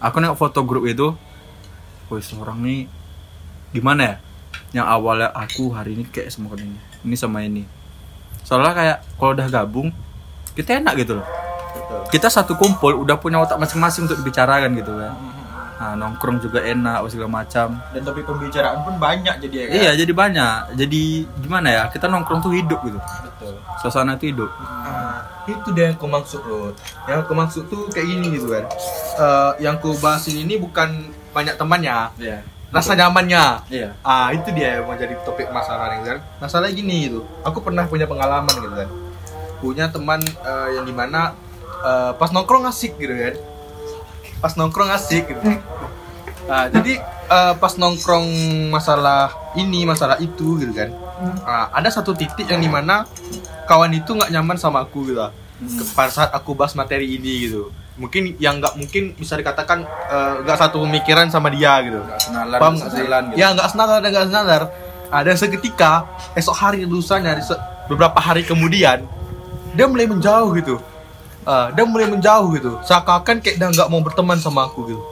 [0.00, 1.12] Aku nengok foto grup itu,
[2.08, 2.88] wih seorang nih
[3.76, 4.16] gimana ya?
[4.80, 7.62] Yang awalnya aku hari ini kayak sama kawan ini, ini sama ini.
[8.40, 9.92] Soalnya kayak kalau udah gabung,
[10.56, 11.28] kita enak gitu loh.
[12.08, 15.14] Kita satu kumpul udah punya otak masing-masing untuk dibicarakan gitu kan.
[15.84, 17.76] Nah, nongkrong juga enak segala macam.
[17.92, 20.56] dan topik pembicaraan pun banyak jadi ya kan Iya, jadi banyak.
[20.74, 21.02] Jadi
[21.38, 21.82] gimana ya?
[21.88, 22.96] Kita nongkrong tuh hidup gitu.
[22.96, 24.48] betul Suasana itu hidup.
[24.56, 26.72] Ah, itu dia yang aku maksud loh.
[27.04, 28.64] Yang aku maksud tuh kayak gini gitu kan.
[29.14, 30.88] Eh, yang aku bahas ini bukan
[31.30, 32.40] banyak temannya, Iya.
[32.70, 33.44] rasa nyamannya.
[33.68, 33.92] Iya.
[34.00, 36.18] Ah itu dia yang mau jadi topik masalah nih kan.
[36.40, 37.28] Masalah gini gitu.
[37.42, 38.88] Aku pernah punya pengalaman gitu kan.
[39.60, 41.36] Punya teman eh, yang di mana
[41.78, 43.36] eh, pas nongkrong asik gitu kan.
[44.44, 45.40] Pas nongkrong asik gitu.
[46.44, 47.00] Nah, jadi
[47.32, 48.28] eh, pas nongkrong
[48.68, 50.92] masalah ini masalah itu gitu kan.
[51.48, 53.08] Nah, ada satu titik yang di mana
[53.64, 55.24] kawan itu nggak nyaman sama aku gitu.
[55.96, 57.72] Pada saat aku bahas materi ini gitu.
[57.96, 62.04] Mungkin yang nggak mungkin bisa dikatakan eh, nggak satu pemikiran sama dia gitu.
[62.60, 63.00] Paham nggak sih?
[63.00, 63.40] jalan gitu.
[63.40, 64.62] Ya nggak senadar, nggak senadar.
[65.08, 66.04] Ada seketika
[66.36, 67.40] esok hari lusanya
[67.88, 69.08] beberapa hari kemudian
[69.72, 70.76] dia mulai menjauh gitu.
[71.44, 72.80] Ah, dia mulai menjauh gitu.
[72.80, 75.02] Seakan-akan kayak dia nggak mau berteman sama aku gitu.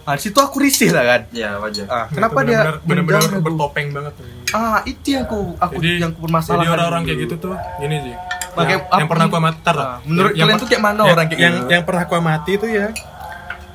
[0.00, 1.20] Nah, di situ aku risih lah kan.
[1.30, 1.84] Iya, wajar.
[1.84, 3.44] Ah, Nah, kenapa itu dia benar-benar- aku?
[3.44, 4.24] bertopeng banget tuh.
[4.50, 6.62] Ah, itu yang aku aku Jadi, yang aku permasalahkan.
[6.62, 7.08] jadi orang-orang dulu.
[7.10, 8.14] kayak gitu tuh gini sih.
[8.48, 10.96] Pakai yang, apa yang pernah aku amati Ah, menurut yang- kalian yang tuh kayak mana
[10.96, 11.68] yang- orang kayak yang, gitu?
[11.68, 12.86] Yang pernah aku amati itu ya.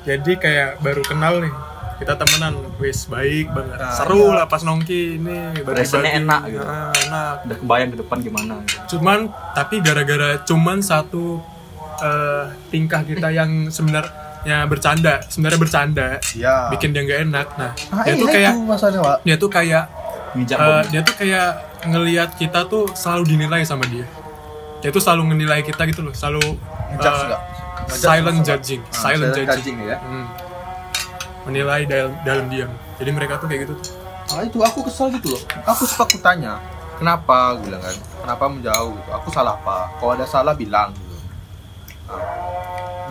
[0.04, 1.54] Jadi kayak baru kenal nih.
[1.94, 6.58] kita temenan wis baik banget Ah, seru lah pas nongki ini Rasanya enak gitu.
[6.60, 8.98] Ah, enak udah kebayang ke depan gimana gitu.
[8.98, 9.18] cuman
[9.54, 11.38] tapi gara-gara cuman satu
[11.96, 14.12] eh, tingkah kita yang sebenarnya
[14.64, 16.68] bercanda sebenarnya bercanda Ya.
[16.68, 19.84] bikin dia nggak enak nah Ah, dia tuh kayak itu dia tuh kayak
[20.84, 21.48] dia tuh kayak
[21.84, 24.04] ngelihat kita tuh selalu dinilai sama dia
[24.80, 26.60] dia tuh selalu menilai kita gitu loh selalu?
[26.92, 27.36] Ngejudge
[27.90, 29.96] silent judging Ah, silent silent judging, judging ya.
[29.98, 30.26] Hmm.
[31.44, 33.92] menilai dalam dalam diam jadi mereka tuh kayak gitu tuh
[34.24, 35.42] Ah itu aku kesel gitu loh.
[35.68, 36.56] Aku suka aku tanya,
[36.96, 37.92] kenapa gue bilang kan?
[38.24, 39.10] Kenapa menjauh gitu?
[39.12, 39.92] Aku salah apa?
[40.00, 40.96] Kalau ada salah bilang.
[40.96, 41.03] Nah,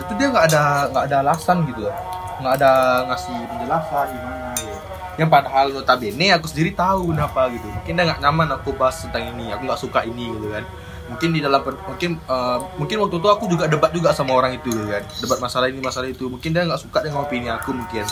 [0.00, 1.96] itu dia nggak ada nggak ada alasan gitu loh.
[2.42, 2.72] Nggak ada
[3.10, 4.76] ngasih penjelasan gimana gitu.
[5.14, 7.66] Yang padahal notabene aku sendiri tahu kenapa gitu.
[7.70, 9.54] Mungkin dia nggak nyaman aku bahas tentang ini.
[9.54, 10.64] Aku nggak suka ini gitu kan.
[11.04, 14.68] Mungkin di dalam mungkin eh, mungkin waktu itu aku juga debat juga sama orang itu
[14.72, 15.02] gitu kan.
[15.04, 16.26] Debat masalah ini masalah itu.
[16.26, 18.06] Mungkin dia nggak suka dengan opini aku mungkin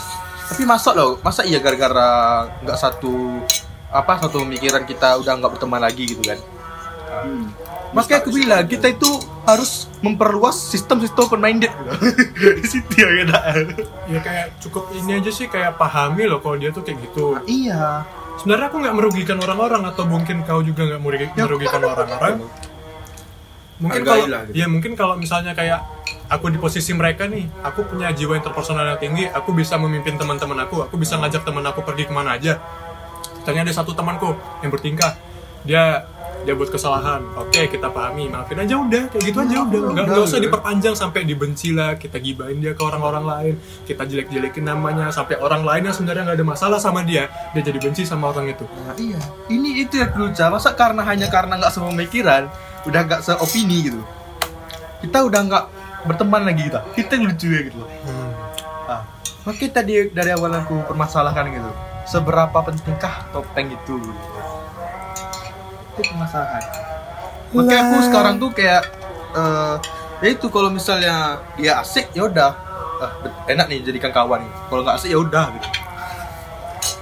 [0.53, 3.41] tapi masa loh masa iya gara-gara nggak satu
[3.89, 6.37] apa satu pemikiran kita udah nggak berteman lagi gitu kan
[7.13, 7.45] Hmm.
[7.93, 9.11] makanya aku bilang kita itu
[9.43, 11.91] harus memperluas sistem-sistem open minded gitu.
[12.63, 13.41] di situ ya kena.
[14.07, 17.35] Ya kayak cukup ini aja sih kayak pahami loh kalau dia tuh kayak gitu.
[17.51, 18.07] Iya.
[18.39, 21.03] Sebenarnya aku nggak merugikan orang-orang atau mungkin kau juga nggak
[21.35, 22.35] Ya, merugikan orang-orang?
[23.83, 24.55] Mungkin kalau lah gitu.
[24.63, 25.83] ya mungkin kalau misalnya kayak
[26.31, 30.55] aku di posisi mereka nih aku punya jiwa interpersonal yang tinggi aku bisa memimpin teman-teman
[30.65, 32.63] aku aku bisa ngajak teman aku pergi ke mana aja.
[33.43, 35.19] Misalnya ada satu temanku yang bertingkah
[35.67, 36.07] dia
[36.43, 37.23] dia buat kesalahan.
[37.39, 38.27] Oke kita pahami.
[38.27, 39.81] Maafin aja udah kayak gitu aja udah.
[39.95, 41.95] Nggak nggak usah diperpanjang sampai dibenci lah.
[41.95, 43.55] Kita gibain dia ke orang-orang lain.
[43.87, 47.79] Kita jelek-jelekin namanya sampai orang lain yang sebenarnya nggak ada masalah sama dia dia jadi
[47.79, 48.65] benci sama orang itu.
[48.67, 49.19] Nah, iya.
[49.47, 52.43] Ini itu yang lucu masa karena hanya karena nggak sepemikiran
[52.89, 54.01] udah nggak seopini gitu?
[55.07, 55.65] Kita udah nggak
[56.03, 57.79] berteman lagi kita kita yang lucu ya gitu.
[57.79, 58.31] Loh Hmm.
[58.91, 59.03] ah.
[59.47, 61.71] makanya tadi dari awal aku permasalahkan gitu.
[62.03, 63.95] Seberapa pentingkah topeng itu?
[64.03, 64.32] gitu.
[65.93, 66.63] Itu permasalahan
[67.53, 68.83] makanya aku sekarang tuh kayak
[69.33, 69.75] eh
[70.23, 71.15] ya itu kalau misalnya
[71.53, 72.55] dia asik ya udah.
[72.97, 74.53] Ah, bet- enak nih jadikan kawan nih.
[74.71, 75.69] Kalau nggak asik ya udah gitu.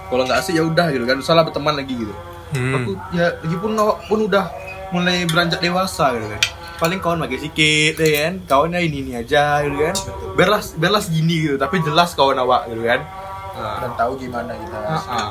[0.09, 1.19] Kalau nggak asik ya udah gitu kan.
[1.21, 2.15] Salah berteman lagi gitu.
[2.51, 2.75] Hmm.
[2.75, 4.51] aku ya lagipun awak pun udah
[4.91, 6.43] mulai beranjak dewasa gitu kan.
[6.81, 8.35] Paling kawan pakai sikit ya kan.
[8.43, 9.95] Kawannya ini ini aja gitu kan.
[10.33, 13.05] Biarlah biarlah segini gitu tapi jelas kawan awak gitu kan.
[13.53, 15.29] Nah, dan tahu gimana kita Ah, ah.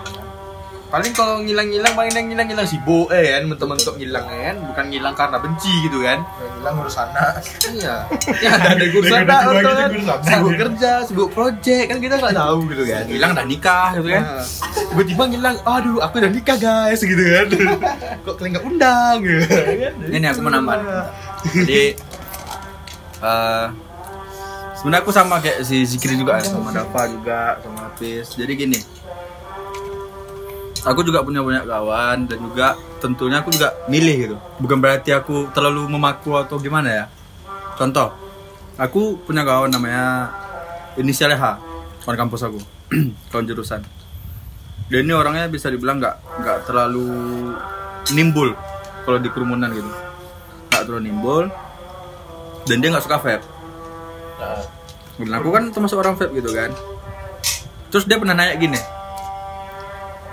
[0.89, 4.55] Paling kalau ngilang-ngilang paling yang ngilang-ngilang sibuk eh kan mentok-mentok ngilang kan.
[4.73, 6.19] Bukan ngilang karena benci gitu kan.
[6.25, 7.33] Yang hilang urus anak
[7.69, 7.95] iya.
[8.41, 10.19] Ya ada ada kan gitu, urusan.
[10.25, 13.03] sibuk kerja sibuk project kan kita nggak tahu gitu kan.
[13.05, 14.23] Hilang udah nikah gitu kan.
[14.25, 14.45] Nah,
[14.89, 17.45] tiba-tiba ngilang aduh aku udah nikah guys gitu kan.
[18.25, 19.45] Kok kalian nggak undang gitu.
[19.45, 20.77] Kan ini aku mau nambah.
[21.55, 21.95] jadi
[23.19, 23.65] eh
[24.79, 28.33] sebenarnya aku sama kayak si Zikri juga sama Dava juga sama Hafiz.
[28.33, 28.79] Jadi gini
[30.85, 32.67] aku juga punya banyak kawan dan juga
[33.03, 34.35] tentunya aku juga milih gitu.
[34.63, 37.05] Bukan berarti aku terlalu memaku atau gimana ya.
[37.75, 38.11] Contoh
[38.79, 40.31] aku punya kawan namanya
[40.95, 41.45] inisialnya H
[42.03, 42.59] kawan kampus aku
[43.31, 43.81] kawan jurusan.
[44.89, 47.07] Dan ini orangnya bisa dibilang nggak nggak terlalu
[48.15, 48.55] nimbul
[49.03, 49.89] kalau di kerumunan gitu.
[50.71, 51.43] Nggak terlalu nimbul
[52.65, 53.45] dan dia nggak suka vape.
[55.19, 56.71] Dan aku kan termasuk orang vape gitu kan.
[57.89, 58.98] Terus dia pernah nanya gini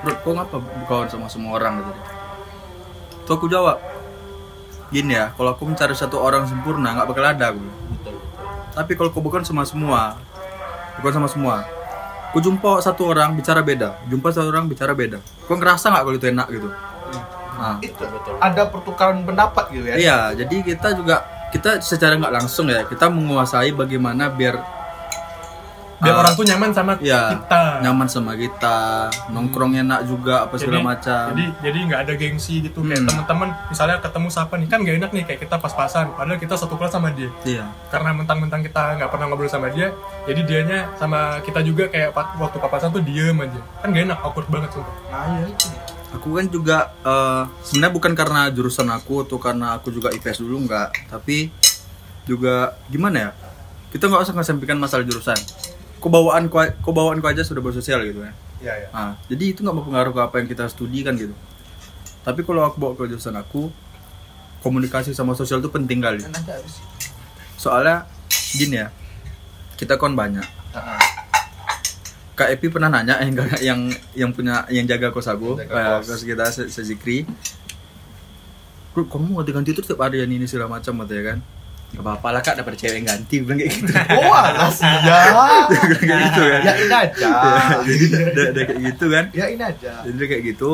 [0.07, 1.93] bro kok ngapa kawan sama semua orang gitu
[3.27, 3.83] tuh aku jawab
[4.95, 7.67] gini ya kalau aku mencari satu orang sempurna nggak bakal ada aku.
[8.77, 10.21] Tapi kalau kau bukan sama semua
[11.01, 11.67] bukan sama semua
[12.37, 15.25] Aku jumpa satu orang bicara beda, jumpa satu orang bicara beda.
[15.49, 16.69] Kau ngerasa nggak kalau itu enak gitu?
[17.57, 18.05] Nah, itu
[18.37, 19.97] ada pertukaran pendapat gitu ya?
[19.97, 24.61] Iya, jadi kita juga kita secara nggak langsung ya kita menguasai bagaimana biar
[25.97, 27.63] biar Ah, orang tuh nyaman sama ya kita.
[27.81, 28.79] nyaman sama kita,
[29.29, 31.25] nongkrong enak juga apa segala Jadi- macam.
[31.33, 33.09] jadi jadi nggak ada gengsi gitu kayak Hmm.
[33.09, 36.75] teman-teman misalnya ketemu siapa nih kan gak enak nih kayak kita pas-pasan padahal kita satu
[36.75, 37.33] kelas sama dia.
[37.43, 39.89] Iya, karena mentang-mentang kita nggak pernah ngobrol sama dia
[40.25, 43.61] jadi dianya sama kita juga kayak waktu papasan tuh diem aja.
[43.79, 44.95] Kan gak enak awkward banget sumpah.
[45.09, 45.69] Nah iya itu
[46.09, 50.65] aku kan juga eh, sebenarnya bukan karena jurusan aku atau karena aku juga IPS dulu
[50.65, 51.49] nggak, tapi
[52.25, 53.31] juga gimana ya?
[53.87, 55.39] Kita nggak usah ngesampingkan masalah jurusan.
[56.03, 60.35] Kebawaan kebawaan aja sudah bersosial gitu ya ya Nah, jadi itu nggak berpengaruh ke apa
[60.41, 61.33] yang kita studi kan gitu.
[62.25, 63.71] Tapi kalau aku bawa ke jurusan aku,
[64.65, 66.25] komunikasi sama sosial itu penting kali.
[67.55, 68.09] Soalnya
[68.57, 68.89] gini ya,
[69.79, 70.43] kita kon banyak.
[72.37, 73.33] Kak Epi pernah nanya yang
[73.65, 73.81] yang
[74.13, 76.21] yang punya yang jaga kos aku, Jaga kayak kos.
[76.27, 77.25] kita se sezikri.
[78.93, 81.39] Bro, kamu ganti-ganti terus tiap hari yang ini segala macam gitu ya kan.
[81.97, 83.91] Gak apa-apa lah kak daripada cewek yang ganti bilang kayak gitu.
[84.21, 85.17] Oh, alas ya.
[85.97, 86.61] Kayak gitu kan.
[86.61, 87.31] Ya ini aja.
[87.81, 89.25] jadi udah, udah kayak gitu kan.
[89.33, 89.93] Ya ini aja.
[90.05, 90.71] jadi kayak gitu.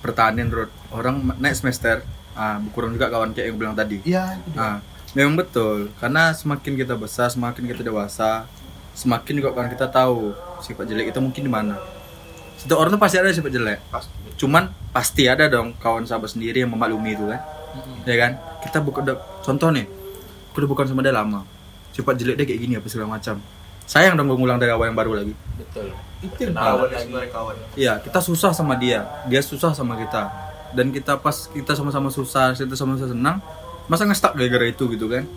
[0.00, 2.00] Pertanian road orang naik semester
[2.34, 4.00] ah kurang juga kawan kayak yang bilang tadi.
[4.02, 4.80] Iya, ah
[5.12, 5.92] memang betul.
[6.00, 8.48] Karena semakin kita besar semakin kita dewasa
[8.96, 10.32] semakin juga kan kita tahu
[10.64, 11.76] sifat jelek itu mungkin di mana.
[12.56, 13.78] Setiap orang tuh pasti ada sifat jelek.
[13.92, 14.12] Pasti.
[14.34, 17.40] cuman pasti ada dong kawan sahabat sendiri yang memaklumi itu kan.
[18.02, 18.32] Ya kan?
[18.66, 19.86] Kita udah- contoh nih
[20.62, 21.42] bukan sama dia lama
[21.90, 23.42] sifat jelek dia kayak gini apa segala macam
[23.84, 25.90] sayang dong ngulang dari awal yang baru lagi betul
[26.24, 27.04] Itu yang kawan lagi.
[27.04, 27.54] sebenarnya kawan.
[27.76, 30.32] Iya, kita susah sama dia, dia susah sama kita.
[30.72, 33.36] Dan kita pas kita sama-sama susah, kita sama-sama senang,
[33.92, 35.28] masa ngestak gara-gara itu gitu kan?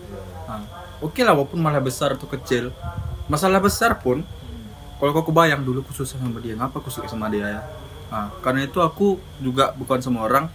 [0.48, 0.64] Nah,
[1.04, 2.72] Oke lah, walaupun malah besar atau kecil,
[3.28, 4.24] masalah besar pun,
[4.96, 7.60] kalau kau kebayang dulu aku susah sama dia, ngapa aku suka sama dia ya?
[8.08, 10.48] Nah, karena itu aku juga bukan semua orang,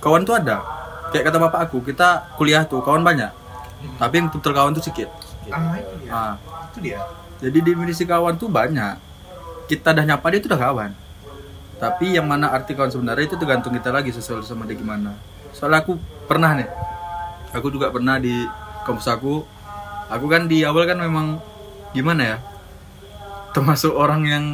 [0.00, 0.64] kawan tuh ada.
[1.12, 3.28] Kayak kata bapak aku, kita kuliah tuh kawan banyak,
[3.98, 5.08] tapi yang betul kawan tuh sedikit.
[5.50, 6.10] Ah, itu dia.
[6.10, 6.34] Nah,
[6.70, 7.00] Itu dia.
[7.38, 8.94] jadi definisi kawan tuh banyak.
[9.66, 10.90] Kita dah nyapa dia itu udah kawan.
[11.78, 15.18] Tapi yang mana arti kawan sebenarnya itu tergantung kita lagi sesuai sama dia gimana.
[15.50, 15.98] Soalnya aku
[16.30, 16.68] pernah nih.
[17.52, 18.46] Aku juga pernah di
[18.86, 19.42] kampus aku.
[20.08, 21.42] Aku kan di awal kan memang
[21.90, 22.36] gimana ya?
[23.52, 24.44] Termasuk orang yang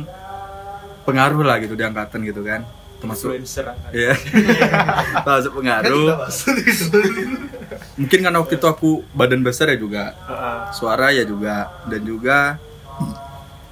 [1.07, 2.65] pengaruh lah gitu di angkatan gitu kan.
[2.99, 3.67] Termasuk influencer.
[3.91, 4.13] Iya.
[5.25, 6.27] Termasuk pengaruh.
[7.95, 10.15] Mungkin karena waktu itu aku badan besar ya juga.
[10.71, 12.59] Suara ya juga dan juga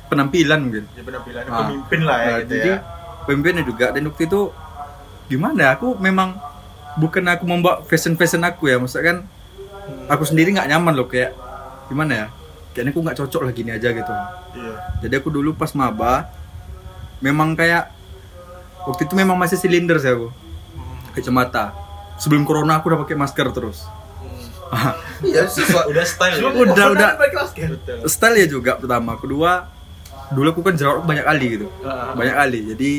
[0.07, 0.85] penampilan mungkin.
[0.89, 1.67] ya penampilan Ah.
[1.67, 2.79] pemimpin lah ya Nah, gitu jadi ya
[3.27, 4.41] pemimpinnya juga dan waktu itu
[5.27, 6.39] gimana ya, aku memang
[6.95, 9.19] bukan aku membawa fashion fashion aku ya maksudnya kan
[10.07, 11.35] aku sendiri nggak nyaman loh kayak
[11.91, 12.27] gimana ya
[12.71, 14.13] kayaknya aku nggak cocok lah gini aja gitu
[14.55, 16.31] iya jadi aku dulu pas maba
[17.19, 17.91] memang kayak
[18.87, 20.31] waktu itu memang masih silinder sih aku.
[21.13, 21.75] Kacamata.
[22.17, 23.85] Sebelum corona aku udah pakai masker terus.
[25.23, 25.87] Iya, siswa.
[25.87, 26.51] udah style ya?
[26.51, 27.11] Udah, udah.
[27.55, 27.97] betul.
[28.11, 29.15] Style ya juga pertama.
[29.19, 29.69] Kedua
[30.27, 31.67] dulu aku kan jerawat banyak kali gitu.
[31.87, 32.13] Ah.
[32.17, 32.61] banyak kali.
[32.75, 32.91] Jadi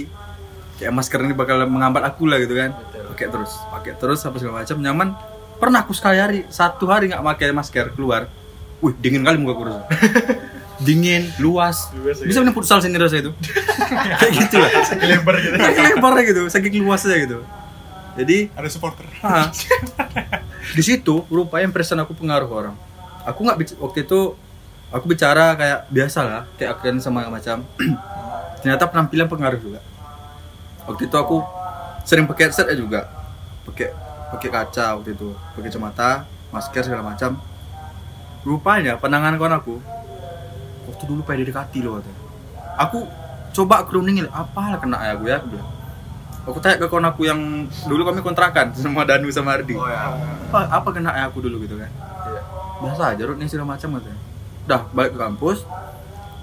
[0.78, 2.72] kayak masker ini bakal menghambat aku lah gitu kan.
[2.72, 3.04] Betul.
[3.12, 4.78] pakai terus pakai terus apa segala macam.
[4.80, 5.10] Nyaman.
[5.58, 8.30] Pernah aku sekali hari satu hari nggak pakai masker keluar.
[8.78, 9.74] Wih dingin kali muka kurus
[10.82, 11.90] dingin luas.
[11.98, 13.32] Luas, bisa main futsal sini rasa itu.
[14.22, 14.72] Kayak gitu lah.
[15.02, 15.56] Lebar gitu.
[15.58, 17.38] Saking lebarnya gitu saking luasnya gitu.
[18.18, 19.06] Jadi ada supporter.
[19.22, 19.50] Ah.
[20.78, 22.76] di situ rupanya impression aku pengaruh orang.
[23.26, 24.34] Aku nggak waktu itu
[24.90, 27.66] aku bicara kayak biasa lah kayak akan sama macam.
[28.62, 29.80] Ternyata penampilan pengaruh juga.
[30.90, 31.46] Waktu itu aku
[32.06, 33.10] sering pakai headset juga.
[33.66, 33.94] Pakai
[34.34, 35.34] pakai kaca waktu itu.
[35.54, 37.38] Pakai kacamata masker segala macam.
[38.42, 39.76] Rupanya pandangan kawan aku
[40.98, 42.22] waktu dulu pada dekati loh katanya.
[42.82, 43.06] Aku
[43.54, 45.38] coba keruningin apalah kena ya gue ya?
[45.38, 45.70] Aku bilang.
[46.50, 49.78] Aku tanya ke kawan aku yang dulu kami kontrakan sama Danu sama Ardi.
[49.78, 50.10] Oh ya.
[50.50, 51.62] apa apa kena aku dulu?
[51.62, 51.94] Gitu kan.
[52.82, 54.20] Biasa aja Rut nih segala macam katanya.
[54.66, 55.62] Dah balik ke kampus.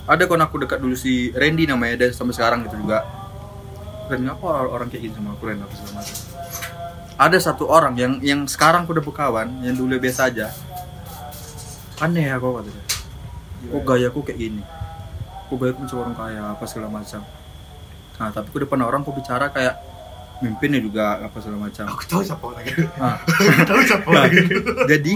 [0.07, 3.03] Ada kawan aku dekat dulu si Randy namanya dia sampai sekarang gitu juga.
[4.07, 6.17] Ren apa orang kayak gini sama aku Ren apa segala macam?
[7.15, 10.55] Ada satu orang yang yang sekarang aku udah berkawan yang dulu biasa aja.
[11.99, 12.94] Aneh ya kok katanya
[13.67, 14.63] kok gaya aku kayak gini?
[15.47, 17.21] Kok gaya aku macam orang kaya apa segala macam?
[18.15, 19.75] Nah tapi aku depan orang kok bicara kayak
[20.39, 21.85] mimpinnya juga apa segala macam.
[21.89, 22.73] Aku tahu siapa lagi.
[22.97, 23.17] Ah.
[23.69, 24.41] tahu siapa Nah, lagi.
[24.87, 25.13] jadi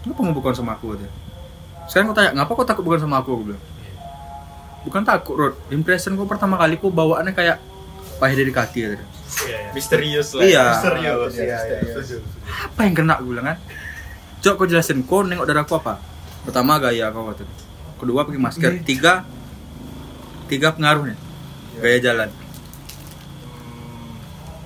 [0.00, 1.12] kenapa mau bukan sama aku katanya
[1.84, 3.30] sekarang aku tanya ngapa kau takut bukan sama aku?
[3.34, 3.62] Aku bilang
[4.80, 5.54] bukan takut Rod.
[5.68, 7.58] Impression kau pertama kali kau bawaannya kayak
[8.16, 9.06] pahit dari kaki katanya.
[9.72, 10.64] Misterius lah Iya.
[10.78, 11.32] Serius.
[11.34, 12.18] Iya, iya, iya.
[12.64, 13.18] apa yang kena?
[13.18, 13.58] Aku bilang kan.
[14.38, 15.02] Coba kau jelasin.
[15.02, 15.98] Kau nengok dari aku apa
[16.40, 17.54] pertama gaya kau katanya
[18.00, 18.72] kedua pakai masker.
[18.82, 19.28] Tiga
[20.48, 21.16] tiga pengaruhnya
[21.78, 22.30] gaya jalan.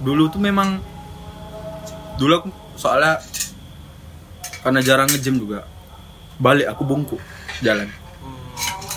[0.01, 0.79] Dulu tuh memang
[2.17, 2.49] dulu aku
[2.79, 3.19] soalnya
[4.63, 5.67] karena jarang nge-gym juga
[6.39, 7.21] balik aku bungkuk
[7.61, 7.91] jalan.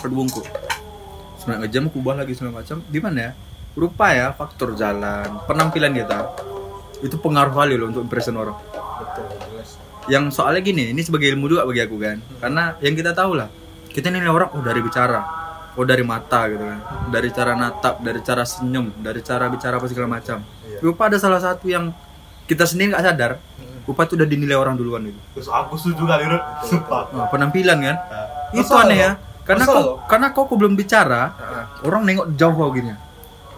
[0.02, 0.46] Aku bungkuk.
[1.42, 2.86] Sebenarnya nge-gym aku ubah lagi segala macam.
[2.86, 3.32] Di mana ya?
[3.78, 6.34] Rupa ya faktor jalan penampilan kita.
[7.02, 8.58] Itu pengaruh kali loh untuk impression orang.
[9.02, 9.37] Betul
[10.08, 12.18] yang soalnya gini ini sebagai ilmu juga bagi aku kan.
[12.40, 13.48] Karena yang kita tahu lah
[13.92, 15.22] kita nilai orang oh dari bicara.
[15.78, 16.80] Oh dari mata gitu kan.
[17.14, 20.42] Dari cara natap dari cara senyum dari cara bicara apa segala macam.
[20.82, 21.92] Rupa ada salah satu yang
[22.48, 23.32] kita sendiri nggak sadar
[23.88, 25.20] rupa itu udah dinilai orang duluan gitu.
[25.40, 26.28] Terus aku setuju kali.
[26.68, 27.08] Sumpah.
[27.16, 27.98] Nah, penampilan kan?
[28.52, 29.12] Itu Masalah aneh ya.
[29.48, 30.04] Karena loh.
[30.12, 31.32] karena kok kok belum bicara
[31.88, 33.07] orang nengok jauh kau gini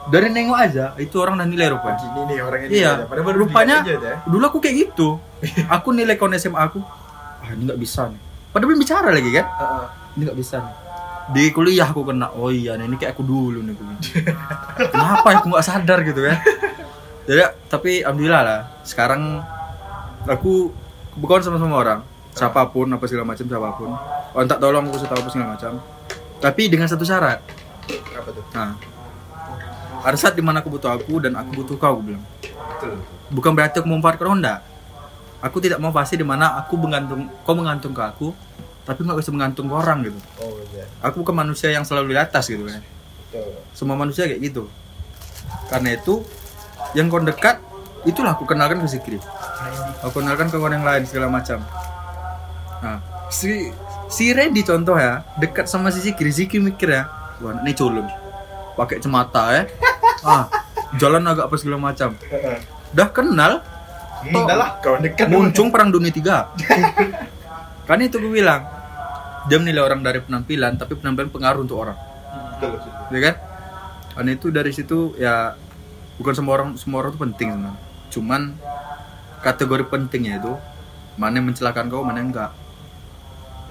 [0.10, 2.91] dari nengok aja itu orang udah nilai rupanya gini nih orangnya Iya.
[3.05, 4.16] Padahal rupanya aja, ya.
[4.26, 5.18] dulu aku kayak gitu.
[5.70, 6.82] Aku nilai kon SMA aku,
[7.39, 8.20] ah ini nggak bisa nih.
[8.49, 9.45] Padahal belum bicara lagi kan?
[9.47, 9.86] Heeh.
[10.18, 10.76] Ini nggak bisa nih.
[11.30, 13.78] Di kuliah aku kena, oh iya nih, ini kayak aku dulu nih.
[14.93, 16.38] Kenapa ya aku nggak sadar gitu kan?
[17.30, 18.60] Jadi, tapi alhamdulillah lah.
[18.82, 19.45] Sekarang
[20.26, 20.74] aku
[21.16, 21.99] bukan sama semua orang
[22.34, 23.89] siapa pun apa segala macam siapa pun
[24.32, 25.72] oh tak tolong aku tahu apa segala macam
[26.39, 27.43] tapi dengan satu syarat
[28.16, 28.43] Apa tuh?
[28.55, 28.72] nah
[30.04, 32.24] ada saat di mana aku butuh aku dan aku butuh kau aku bilang.
[33.30, 34.60] Bukan berarti aku memanfaatkan enggak.
[35.39, 38.36] Aku tidak mau fase di mana aku mengantung kau mengantung ke aku
[38.84, 40.20] tapi nggak bisa mengantung ke orang gitu.
[40.41, 40.84] Oh iya.
[41.00, 42.82] aku bukan manusia yang selalu di atas gitu kan.
[43.30, 43.62] Betul.
[43.78, 44.66] semua manusia kayak gitu.
[45.70, 46.26] Karena itu
[46.97, 47.62] yang kau dekat
[48.08, 49.20] itulah aku kenalkan ke Zikri
[50.00, 51.60] aku kenalkan ke orang yang lain segala macam.
[52.80, 52.97] Nah
[53.30, 53.70] si
[54.10, 57.06] si Randy contoh ya dekat sama si Zikri Zikri mikir ya
[57.43, 58.08] wah ini culun
[58.80, 59.63] pakai cemata ya
[60.23, 60.47] ah
[60.97, 62.15] jalan agak apa segala macam.
[62.95, 63.61] Dah kenal?
[64.19, 65.30] Hmm, udah lah, kawan dekat.
[65.30, 66.49] muncung perang dunia tiga.
[67.88, 68.65] Kan itu gue bilang
[69.49, 71.97] dia menilai orang dari penampilan tapi penampilan pengaruh untuk orang.
[72.59, 72.77] Betul,
[73.15, 73.36] ya kan?
[74.13, 75.55] Karena itu dari situ ya
[76.19, 77.82] bukan semua orang semua orang itu penting sebenarnya.
[78.13, 78.41] Cuman
[79.41, 80.53] kategori pentingnya itu
[81.17, 82.51] mana yang mencelakakan kau mana yang enggak.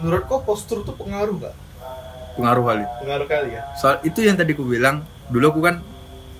[0.02, 1.54] Menurut kau postur tuh pengaruh nggak?
[2.38, 3.62] Pengaruh kali Pengaruh kali ya.
[3.74, 5.82] soal itu yang tadi aku bilang dulu aku kan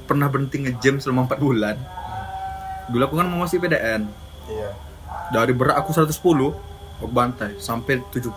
[0.05, 1.77] pernah berhenti nge-gym selama 4 bulan
[2.87, 4.07] dulu aku kan mau masih PDN
[4.47, 4.71] Iya.
[5.29, 6.09] dari berat aku 110
[6.97, 8.33] aku bantai sampai 76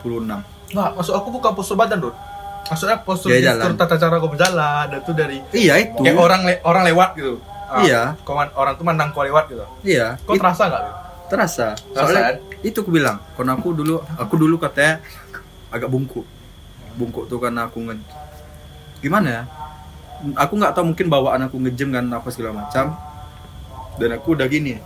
[0.70, 2.16] Nggak, maksud aku bukan postur badan, Dut.
[2.64, 3.76] Maksudnya postur Gaya gestur jalan.
[3.76, 7.43] tata cara kau berjalan, dan itu dari iya itu kayak orang le- orang lewat gitu.
[7.66, 8.01] Ah, Iya.
[8.22, 9.68] Kau orang tuh mandang kau lewat gitu.
[9.82, 10.84] iya Kau It- terasa nggak?
[11.28, 12.36] Terasa Terasa, soalnya kan?
[12.62, 15.03] itu aku bilang karena aku dulu aku dulu katanya
[15.70, 16.24] agak bungkuk
[17.02, 17.95] bungkuk tuh karena aku nge
[19.02, 19.41] gimana ya
[20.38, 22.93] aku nggak tahu mungkin bawaan aku ngejem kan apa segala macam
[23.97, 24.78] dan aku udah gini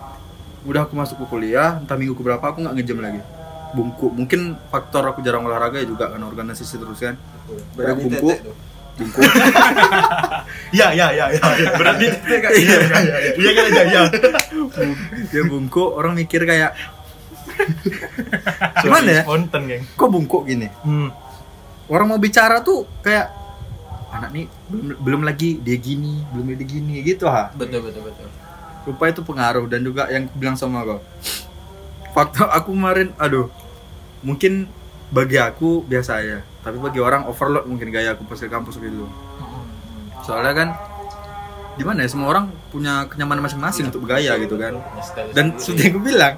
[0.63, 3.21] udah aku masuk ke kuliah entah minggu keberapa aku nggak ngejem lagi
[3.75, 7.19] bungkuk mungkin faktor aku jarang olahraga ya juga kan organisasi terus kan
[7.75, 8.37] Jadi aku bungkuk
[8.95, 9.21] bungkuk
[10.75, 11.43] Iya, iya, iya, iya.
[11.75, 13.51] Berarti Iya, iya, iya, iya.
[13.51, 14.01] Iya, iya.
[15.27, 16.71] dia bungkuk orang mikir kayak
[18.83, 19.83] gimana ya geng.
[19.95, 21.07] kok bungkuk gini Hmm.
[21.91, 23.29] Orang mau bicara tuh kayak
[24.15, 27.51] anak nih belum, belum lagi dia gini belum dia gini gitu ha.
[27.53, 28.27] Betul betul betul.
[28.85, 31.01] Lupa itu pengaruh dan juga yang bilang sama kau
[32.15, 33.51] faktor aku kemarin aduh
[34.23, 34.71] mungkin
[35.11, 39.05] bagi aku biasa ya tapi bagi orang overload mungkin gaya aku pas ke kampus gitu.
[40.25, 40.69] Soalnya kan
[41.77, 44.79] gimana ya semua orang punya kenyamanan masing-masing untuk bergaya gitu kan.
[45.35, 46.33] dan seperti yang aku bilang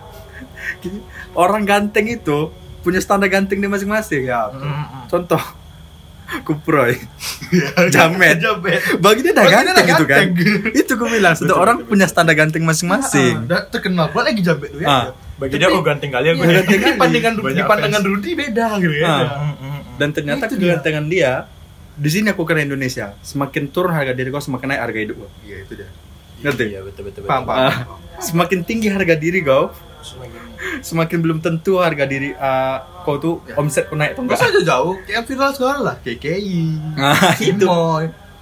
[1.47, 2.51] orang ganteng itu
[2.87, 4.47] punya standar ganteng dia masing-masing ya
[5.05, 5.39] contoh
[6.47, 6.95] kuproy
[7.87, 8.79] jamet Jamet.
[8.99, 10.75] bagi dia dia ganteng udah gitu kan ganteng.
[10.79, 14.79] itu gue bilang setiap orang punya standar ganteng masing-masing Ah, terkenal pula lagi Jamet tuh
[14.79, 14.87] ya.
[14.87, 15.05] Ah.
[15.35, 18.95] bagi dia oh ganteng kali ya gue Iya, tapi pandangan di pandangan Rudi beda gitu
[18.97, 19.07] ya.
[19.07, 19.21] Ah.
[19.95, 20.63] dan ternyata Itu dia.
[20.73, 21.31] kegantengan dia
[21.95, 25.29] di sini aku kena Indonesia semakin turun harga diri kau semakin naik harga hidup kau
[25.41, 25.89] Iya, itu dia.
[26.37, 27.71] ngerti iya betul betul Paham, betul paham.
[27.71, 27.75] Ah,
[28.19, 30.43] semakin tinggi harga diri kau semakin
[31.21, 34.63] belum tentu harga diri ah, kau tuh omset kau naik Gak enggak.
[34.65, 35.95] Jauh, kayak viral sekarang lah.
[36.01, 36.59] KKI
[36.97, 37.67] nah itu.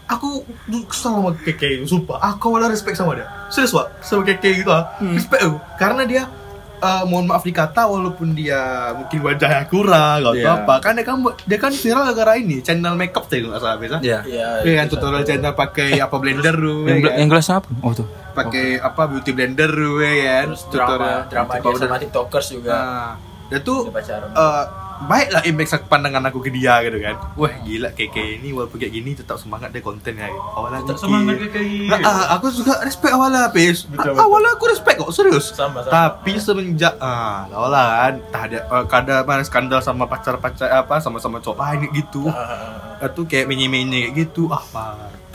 [0.05, 2.21] Aku tuh kesel sama KKI, sumpah.
[2.37, 3.25] Aku malah respect sama dia.
[3.49, 4.93] Serius Wak, sama KKI gitu ah.
[5.01, 5.57] Respect aku.
[5.81, 6.29] Karena dia
[6.77, 8.59] eh, mohon maaf dikata walaupun dia
[8.93, 10.51] mungkin wajahnya kurang atau Iya.
[10.57, 13.97] apa kan dia kan dia kan viral gara-gara ini channel makeup tuh nggak salah biasa
[14.01, 17.25] ya iya Iya kan tutorial channel pakai apa blender tuh ya kan?
[17.25, 17.67] gelasnya apa?
[17.79, 18.07] Oh tuh.
[18.31, 20.47] Pakai apa beauty blender tuh ya kan?
[20.49, 22.71] Terus drama drama dia sama tiktokers juga.
[22.71, 23.11] Nah,
[23.47, 24.29] dia tuh Dia pacaran.
[24.29, 24.63] eh
[24.95, 27.15] baik lah impact pandangan aku ke dia gitu kan.
[27.35, 30.31] Wah gila keke ini walaupun kayak gini tetap semangat dia konten ya.
[30.31, 31.35] Awalnya Tetap semangat.
[31.91, 34.15] Nah, ah, aku juga respect awalnya pes betul.
[34.15, 35.51] awalnya aku respect kok serius.
[35.51, 35.91] Sama sama.
[35.91, 38.13] Tapi semenjak ah awalnya kan.
[38.31, 42.31] Tak ada eh, kada mana skandal sama pacar pacar apa sama sama cowok lain gitu.
[42.31, 44.47] Ah, itu kayak menye-menye kayak gitu.
[44.47, 44.63] Ah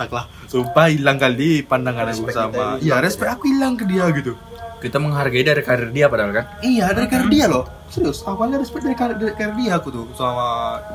[0.00, 0.24] tak lah.
[0.48, 2.52] Sumpah hilang kali pandangan aku Respect sama.
[2.56, 3.04] hilang iya ya.
[3.04, 4.32] respect aku hilang ke dia gitu.
[4.80, 6.44] Kita menghargai dari karir dia padahal kan?
[6.64, 10.06] Iya dari karir dia loh serius awalnya respect dari karir, dari karir dia aku tuh
[10.14, 10.46] sama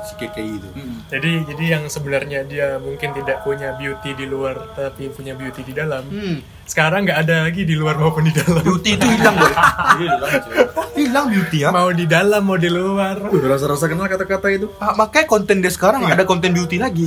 [0.01, 0.69] si KKI itu
[1.05, 5.71] Jadi jadi yang sebenarnya dia mungkin tidak punya beauty di luar tapi punya beauty di
[5.71, 6.01] dalam.
[6.03, 6.55] hmm.
[6.65, 8.57] Sekarang nggak ada lagi di luar maupun di dalam.
[8.59, 9.51] beauty itu hilang boy
[9.95, 10.17] Iya,
[10.97, 13.19] hilang, beauty ya Mau di dalam mau di luar.
[13.21, 17.05] rasa-rasa kenal kata-kata itu Ah, makanya konten dia sekarang nggak ada konten beauty lagi.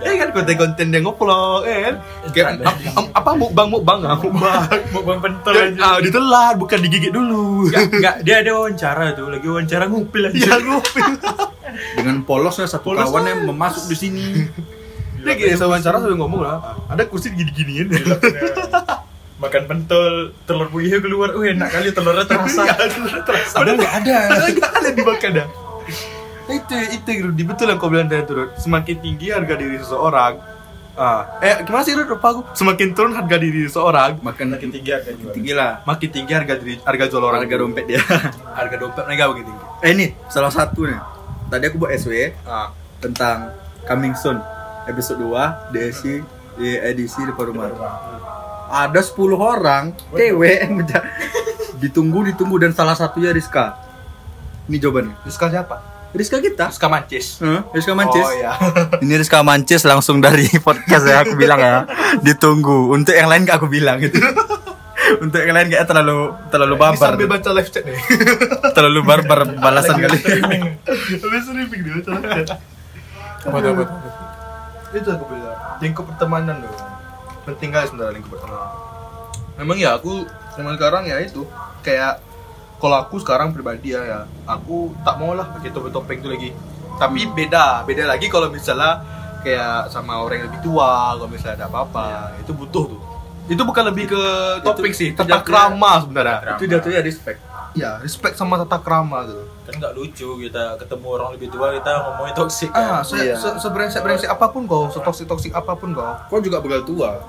[0.00, 1.94] Ya kan konten-konten dia ngoplok, kan?
[2.32, 2.64] Kayak Ada.
[2.64, 4.64] ap- ap- apa mukbang mukbang ah, mukbang.
[4.90, 7.68] Mau bang pentol ah, ditelan bukan digigit dulu.
[7.68, 8.85] Enggak, enggak, dia ada wawancara
[9.16, 10.38] tuh, lagi wawancara ngupil aja.
[10.38, 11.04] Ya ngupil.
[11.96, 14.26] dengan polosnya satu Polos kawan yang memasuk di sini
[15.20, 16.78] Dia gini sama wawancara sambil ngomong lah.
[16.86, 17.90] Ada kursi gini-giniin.
[19.42, 21.34] Makan pentol, telur puyuh keluar.
[21.34, 22.62] Uh, enak kali telurnya terasa.
[23.26, 23.56] terasa.
[23.58, 24.18] Padahal nggak ada.
[24.30, 25.48] Padahal nggak ada dimakan dah.
[26.46, 30.55] Nah, itu itu Rudy betul yang kau bilang tadi tuh semakin tinggi harga diri seseorang
[30.96, 32.08] Ah, eh gimana sih Rud?
[32.08, 32.40] Lupa aku.
[32.52, 35.28] Semakin turun harga diri seseorang, makan Makin tinggi harga jual.
[35.30, 37.44] tinggi lah makin tinggi harga diri harga jual orang.
[37.44, 38.00] harga dompet dia
[38.58, 39.64] harga dompet mereka makin tinggi.
[39.80, 40.96] eh ini salah satu nih
[41.46, 43.52] tadi aku buat SW Ah, tentang
[43.84, 44.40] coming soon
[44.86, 46.04] episode 2 DSC
[46.56, 47.68] di edisi di rumah
[48.66, 50.80] ada 10 orang cewek yang
[51.76, 53.76] ditunggu ditunggu dan salah satunya Rizka
[54.64, 55.76] ini jawabannya Rizka siapa?
[56.16, 57.26] Rizka kita Rizka Mancis.
[57.44, 57.60] Huh?
[57.76, 58.52] Rizka Mancis Oh iya.
[59.04, 61.84] ini Rizka Mancis langsung dari podcast ya aku bilang ya
[62.24, 64.16] ditunggu untuk yang lain gak aku bilang gitu
[65.24, 67.98] untuk yang lain kayak terlalu terlalu Ini barbar sambil baca live chat nih.
[68.74, 72.58] terlalu barbar balasan kali Habis streaming dia baca live chat.
[73.46, 73.84] Apa apa?
[74.90, 75.58] Itu aku bilang.
[75.78, 76.74] Lingkup pertemanan loh.
[77.46, 78.70] Penting guys sebenarnya lingkup pertemanan.
[79.62, 80.26] Memang ya aku
[80.58, 81.46] zaman sekarang ya itu
[81.86, 82.18] kayak
[82.76, 86.50] kalau aku sekarang pribadi ya, ya aku tak mau lah pakai topeng-topeng itu lagi.
[86.96, 89.04] Tapi beda, beda lagi kalau misalnya
[89.40, 93.00] kayak sama orang yang lebih tua, kalau misalnya ada apa-apa, itu butuh tuh.
[93.46, 94.22] Itu bukan lebih ke
[94.60, 96.56] topeng sih, itu tata krama sebenarnya.
[96.56, 97.40] itu jatuhnya respect
[97.76, 99.44] Ya, respect sama tata krama gitu.
[99.68, 103.04] Kan nggak lucu kita ketemu orang lebih tua kita ngomongin toksik Ah, kan.
[103.04, 103.36] se Iya.
[103.36, 106.16] se seberengsek brengsek apa pun kau, setoksik toksik apa pun kau.
[106.32, 107.20] kau juga begal tua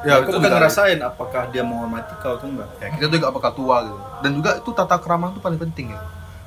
[0.00, 3.28] Ya, kau itu kan juga- ngerasain apakah dia menghormati kau atau enggak ya kita juga
[3.30, 3.98] bakal tua gitu.
[4.20, 6.00] Dan juga itu tata krama itu paling penting ya.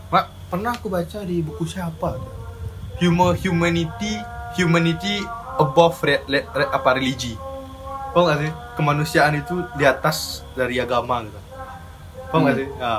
[0.08, 2.16] Mak, pernah aku baca di buku siapa?
[2.97, 4.14] Human humanity
[4.54, 5.24] humanity
[5.58, 7.36] above re, re- re- apa religi.
[8.12, 8.52] Paham gak sih?
[8.76, 10.18] Kemanusiaan itu di atas
[10.52, 11.39] dari agama gitu.
[12.28, 12.62] Paham gak Hmm.
[12.62, 12.70] sih?
[12.78, 12.95] Ya.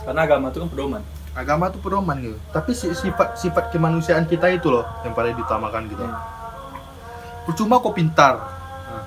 [0.00, 1.02] karena agama itu kan pedoman.
[1.32, 2.36] Agama itu pedoman gitu.
[2.52, 6.04] Tapi si- sifat sifat kemanusiaan kita itu loh yang paling diutamakan gitu.
[7.44, 8.53] Percuma kau pintar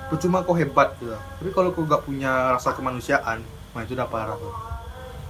[0.08, 4.36] percuma kau hebat gitu tapi kalau kau gak punya rasa kemanusiaan nah itu udah parah
[4.36, 4.54] tuh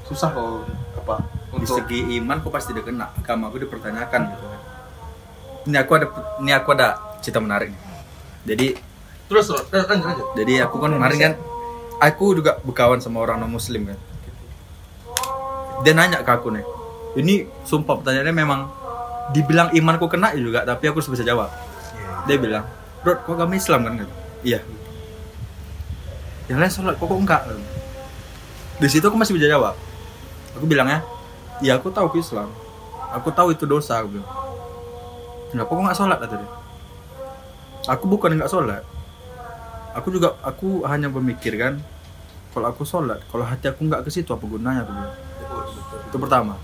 [0.08, 0.64] susah kau
[0.96, 1.20] apa
[1.52, 3.06] di untuk segi iman kau pasti udah kena.
[3.12, 4.60] Agama aku dipertanyakan gitu kan.
[5.68, 6.06] Ini aku ada
[6.40, 6.88] ini aku ada
[7.20, 7.82] cerita menarik nih
[8.48, 8.66] jadi
[9.28, 10.26] terus terus lanjut lanjut.
[10.38, 11.32] jadi aku kan kemarin kan
[12.00, 13.98] aku juga berkawan sama orang non muslim kan.
[15.84, 16.64] Dia nanya ke aku nih
[17.20, 18.60] ini sumpah pertanyaannya memang
[19.36, 21.52] dibilang imanku kena juga tapi aku harus bisa jawab?
[22.24, 22.64] Dia bilang
[23.04, 23.94] Rod kok kamu Islam kan?
[24.00, 24.14] Kata,
[24.46, 24.60] iya.
[26.48, 27.42] Yang lain sholat kok kok enggak?
[28.78, 29.74] Di situ aku masih bisa jawab.
[30.56, 31.02] Aku bilangnya
[31.60, 32.48] iya aku tahu Islam.
[33.14, 34.30] Aku tahu itu dosa aku bilang.
[35.50, 36.18] Kenapa kok nggak sholat?
[36.20, 36.50] kata dia.
[37.88, 38.84] Aku bukan nggak sholat.
[39.96, 41.80] Aku juga aku hanya memikirkan
[42.52, 44.86] kalau aku sholat kalau hati aku nggak ke situ apa gunanya?
[44.86, 45.14] aku bilang.
[46.08, 46.54] Itu pertama.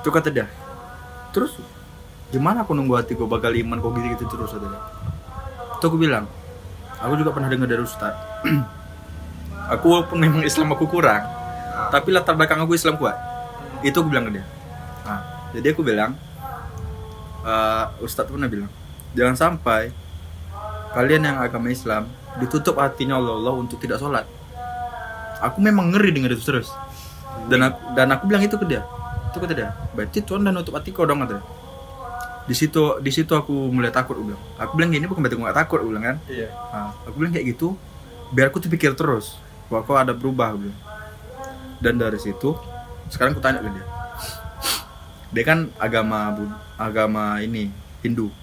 [0.00, 0.46] Itu kata dia.
[1.30, 1.54] Terus
[2.34, 4.50] gimana aku nunggu hatiku bakal iman kok gitu-gitu terus?
[4.52, 5.00] kata
[5.80, 6.28] itu aku bilang
[7.00, 8.14] aku juga pernah dengar dari ustad
[9.74, 11.40] aku walaupun memang Islam aku kurang
[11.90, 13.16] tapi latar belakang aku Islam kuat.
[13.80, 14.44] Itu aku bilang ke dia.
[15.08, 15.20] Nah,
[15.56, 16.12] jadi aku bilang
[18.04, 18.68] ustadz pernah bilang
[19.16, 19.88] jangan sampai
[20.92, 22.04] kalian yang agama Islam
[22.36, 24.28] ditutup hatinya Allah Allah untuk tidak sholat.
[25.40, 26.68] Aku memang ngeri dengar itu terus.
[27.48, 28.84] Dan aku, dan aku bilang itu ke dia.
[29.32, 31.44] Itu kata dia berarti Tuhan udah nutup hati kau dong kata dia.
[32.50, 34.42] Di situ di situ aku mulai takut aku bilang.
[34.58, 36.16] Aku bilang gini bukan berarti aku gak takut aku bilang kan.
[36.26, 36.50] Iya.
[36.50, 37.78] Nah, aku bilang kayak gitu
[38.34, 39.38] biar aku tuh pikir terus
[39.70, 40.80] bahwa kau ada berubah aku bilang.
[41.78, 42.58] dan dari situ
[43.06, 43.86] sekarang aku tanya ke dia.
[45.30, 46.34] Dia kan agama
[46.74, 47.70] agama ini
[48.02, 48.34] Hindu.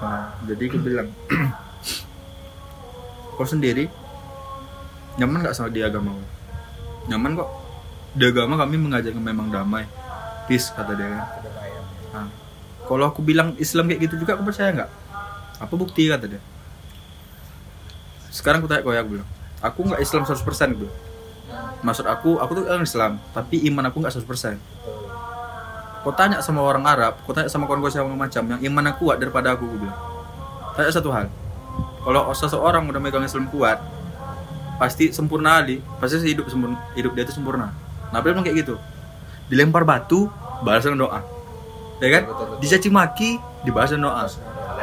[0.00, 1.12] Nah, jadi aku bilang
[3.36, 3.92] kau sendiri
[5.20, 6.16] nyaman nggak sama di agama
[7.12, 7.50] nyaman kok.
[8.16, 9.84] Di agama kami mengajarkan memang damai.
[10.48, 11.24] Peace kata dia kan.
[12.08, 12.47] Nah,
[12.88, 14.90] kalau aku bilang Islam kayak gitu juga aku percaya nggak?
[15.60, 16.40] Apa bukti kata dia.
[18.32, 19.28] Sekarang aku tanya kau ya aku bilang
[19.58, 20.88] aku nggak Islam 100% gitu
[21.78, 24.58] maksud aku aku tuh orang Islam tapi iman aku nggak 100%
[26.02, 29.18] kau tanya sama orang Arab kau tanya sama kawan-kawan segala macam yang iman aku kuat
[29.18, 29.98] daripada aku gue bilang.
[30.78, 31.26] Tanya satu hal.
[32.06, 33.82] Kalau seseorang udah megang Islam kuat
[34.78, 37.74] pasti sempurna ali pasti hidup sempurna hidup dia itu sempurna.
[38.14, 38.78] Nah bilang kayak gitu?
[39.50, 40.30] Dilempar batu
[40.62, 41.20] balas dengan doa
[41.98, 42.22] ya kan?
[42.62, 43.30] Dicaci maki
[43.66, 44.24] dibalas dengan doa.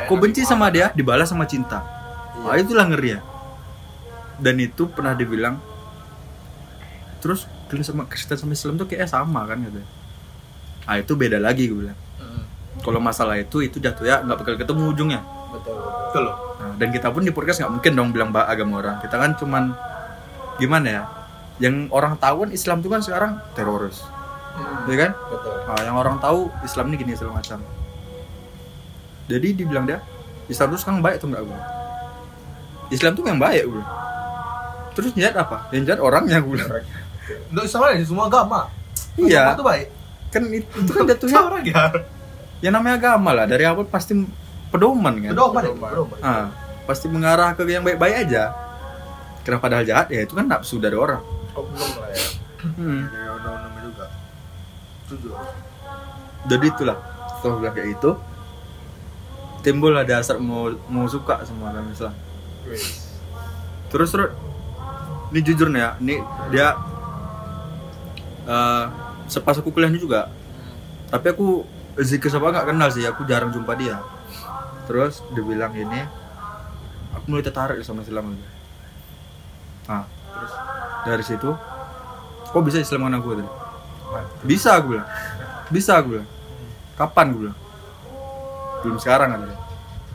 [0.05, 1.81] Kau benci sama dia dibalas sama cinta.
[2.43, 3.21] Wah itulah ngeri ya.
[4.37, 5.57] Dan itu pernah dibilang
[7.23, 9.81] terus Kristen sama Kristen sama Islam tuh kayak sama kan gitu.
[10.85, 11.99] Ah itu beda lagi gue bilang.
[12.83, 15.21] Kalau masalah itu itu jatuh ya nggak bakal ketemu ujungnya.
[15.55, 15.79] Betul.
[15.79, 16.21] betul.
[16.27, 16.35] Loh.
[16.59, 18.99] Nah, dan kita pun di podcast nggak mungkin dong bilang bah agama orang.
[18.99, 19.73] Kita kan cuman
[20.59, 21.03] gimana ya?
[21.63, 24.03] Yang orang tahu kan Islam itu kan sekarang teroris
[24.85, 25.11] ya kan?
[25.31, 25.55] Betul.
[25.65, 27.59] Nah, yang orang tahu Islam ini gini segala macam.
[29.25, 29.99] Jadi dibilang dia
[30.45, 31.59] Islam itu sekarang baik atau enggak gue
[32.93, 33.85] Islam tuh yang baik gue
[34.95, 35.67] terus jahat apa?
[35.75, 36.71] Yang jahat orangnya gue bilang
[37.51, 38.69] Nggak sama aja semua agama.
[39.17, 39.49] Iya.
[39.49, 39.87] agama itu baik.
[40.31, 41.83] Kan itu, itu kan jatuhnya orang ya.
[42.63, 43.45] Yang namanya agama lah.
[43.49, 44.13] Dari awal pasti
[44.69, 45.31] pedoman kan?
[45.33, 46.17] Pedoman itu pedoman.
[46.21, 46.45] Ah,
[46.87, 48.53] pasti mengarah ke yang baik-baik aja.
[49.43, 50.07] Karena padahal jahat?
[50.13, 51.19] Ya itu kan nafsu dari orang.
[51.57, 52.25] Oknum lah ya.
[52.65, 53.03] Hmm.
[56.45, 56.97] Jadi itulah
[57.37, 58.11] setelah bilang kayak itu
[59.65, 62.13] timbul ada hasrat mau mau suka sama agama Islam.
[63.89, 64.29] Terus terus
[65.33, 66.15] ini jujur nih ya ini
[66.53, 66.67] dia
[68.45, 68.85] eh
[69.25, 70.29] sepas aku kuliah ini juga.
[71.09, 71.65] Tapi aku
[72.01, 74.01] zikir siapa nggak kenal sih aku jarang jumpa dia.
[74.85, 76.05] Terus dia bilang ini
[77.17, 78.37] aku mulai tertarik sama Islam.
[79.89, 80.53] Nah terus
[81.09, 81.49] dari situ
[82.53, 83.64] kok bisa Islam aku tadi
[84.45, 85.09] bisa aku bilang.
[85.71, 86.29] Bisa aku bilang.
[86.95, 87.59] Kapan gue bilang?
[88.85, 89.41] Belum sekarang kan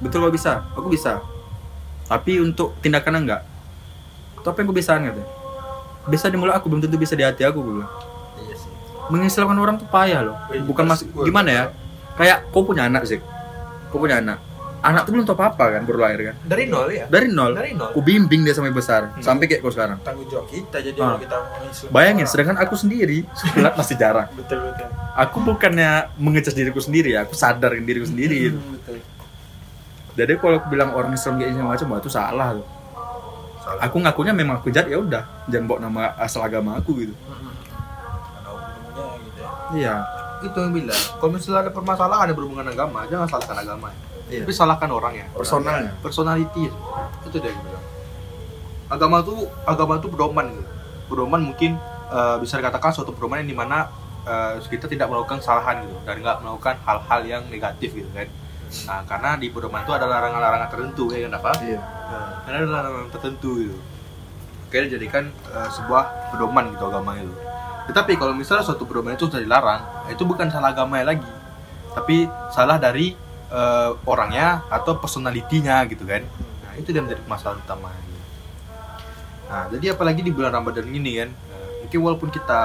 [0.01, 0.53] betul kok bisa?
[0.73, 1.21] Aku bisa.
[2.09, 3.43] Tapi untuk tindakan enggak.
[4.41, 5.29] Tapi yang gue bisaan katanya.
[6.09, 7.93] Bisa di mulut aku belum tentu bisa di hati aku gue bilang.
[8.41, 8.73] Iya sih.
[9.13, 10.37] Mengislamkan orang tuh payah loh.
[10.65, 11.65] Bukan mas gimana ya?
[12.17, 13.21] Kayak kau punya anak sih
[13.91, 14.39] kau punya anak
[14.81, 16.37] anak tuh belum tahu apa apa kan baru lahir kan?
[16.43, 17.05] Dari nol ya.
[17.07, 17.53] dari nol?
[17.53, 17.93] Dari nol.
[17.93, 19.13] aku bimbing dia sampai besar.
[19.19, 20.01] Sampai kayak kau sekarang.
[20.01, 21.05] Tanggung jawab kita jadi Ah.
[21.05, 21.37] kalau kita
[21.89, 24.29] bayangin sedangkan aku sendiri sholat masih jarang.
[24.41, 24.89] Betul betul.
[25.13, 28.37] Aku bukannya mengecas diriku sendiri ya aku sadar diriku sendiri.
[28.47, 28.57] gitu.
[28.57, 28.97] Hmm, betul.
[30.11, 32.67] Jadi kalau aku bilang orang Islam kayak ini macam itu salah tuh.
[33.79, 37.15] Aku ngakunya memang aku jahat ya udah jangan bawa nama asal agama aku gitu.
[37.15, 39.51] Karena oknumnya gitu ya.
[39.71, 39.95] Iya.
[40.41, 41.03] Itu yang bilang.
[41.21, 43.89] Kalau misalnya ada permasalahan yang berhubungan agama, jangan salahkan agama.
[44.31, 44.47] Iya.
[44.47, 45.27] Tapi salahkan orangnya.
[45.35, 46.71] personalnya Personality.
[47.27, 47.85] Itu dia bilang.
[48.91, 50.71] Agama tuh agama tuh pedoman gitu.
[51.11, 51.75] Pedoman mungkin
[52.11, 53.91] eh, bisa dikatakan suatu pedoman yang di mana
[54.23, 58.31] eh, kita tidak melakukan kesalahan gitu dan nggak melakukan hal-hal yang negatif gitu kan.
[58.87, 61.51] Nah, karena di pedoman itu ada larangan-larangan tertentu ya kenapa?
[61.59, 63.79] iya Nah, karena ada larangan tertentu gitu.
[64.71, 67.35] Kayak dijadikan eh, sebuah pedoman gitu agama itu.
[67.91, 71.27] Tetapi kalau misalnya suatu pedoman itu sudah dilarang, itu bukan salah agama lagi,
[71.91, 73.19] tapi salah dari
[73.51, 76.23] eh, orangnya atau personalitinya gitu kan.
[76.65, 77.91] Nah itu dia menjadi masalah utama.
[77.93, 78.19] Gitu.
[79.51, 82.63] Nah jadi apalagi di bulan Ramadan ini kan, eh, mungkin walaupun kita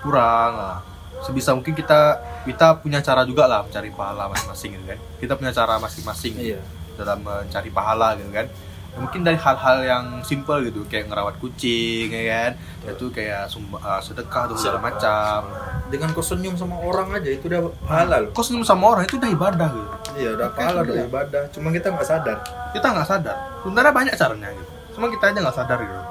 [0.00, 0.78] kurang lah,
[1.22, 4.98] sebisa mungkin kita kita punya cara juga lah mencari pahala masing-masing gitu kan.
[5.20, 6.34] Kita punya cara masing-masing.
[6.40, 6.60] iya
[6.96, 8.48] dalam mencari pahala gitu kan
[8.96, 12.52] Ya, mungkin dari hal-hal yang simpel gitu kayak ngerawat kucing ya kan
[12.88, 15.52] itu kayak sumba, uh, sedekah atau segala macam
[15.92, 19.20] dengan kau senyum sama orang aja itu udah pahala loh kok senyum sama orang itu
[19.20, 21.42] udah ibadah gitu iya udah pahala udah ibadah.
[21.52, 22.38] Cuma kita nggak sadar.
[22.72, 23.36] Kita nggak sadar.
[23.60, 24.70] Sebenarnya banyak caranya gitu.
[24.92, 26.02] Cuma kita aja nggak sadar gitu.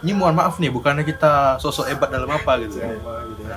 [0.00, 2.80] Ini mohon maaf nih bukannya kita sosok hebat dalam apa gitu.
[2.80, 2.88] Ya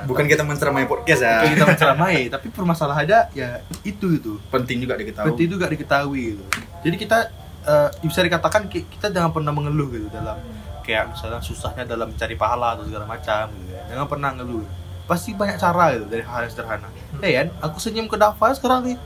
[0.03, 1.39] bukan kita menceramai podcast ya.
[1.39, 5.27] Bukan kita menceramai tapi permasalahannya ya itu itu penting juga diketahui.
[5.31, 6.43] Penting juga diketahui gitu.
[6.84, 7.17] Jadi kita
[7.63, 10.36] eh, bisa dikatakan ki- kita jangan pernah mengeluh gitu dalam
[10.84, 13.81] kayak misalnya susahnya dalam mencari pahala atau segala macam gitu ya.
[13.95, 14.67] Jangan pernah ngeluh.
[15.03, 16.88] Pasti banyak cara gitu dari hal yang sederhana.
[17.19, 18.97] Ya kan, aku senyum ke Dava sekarang nih.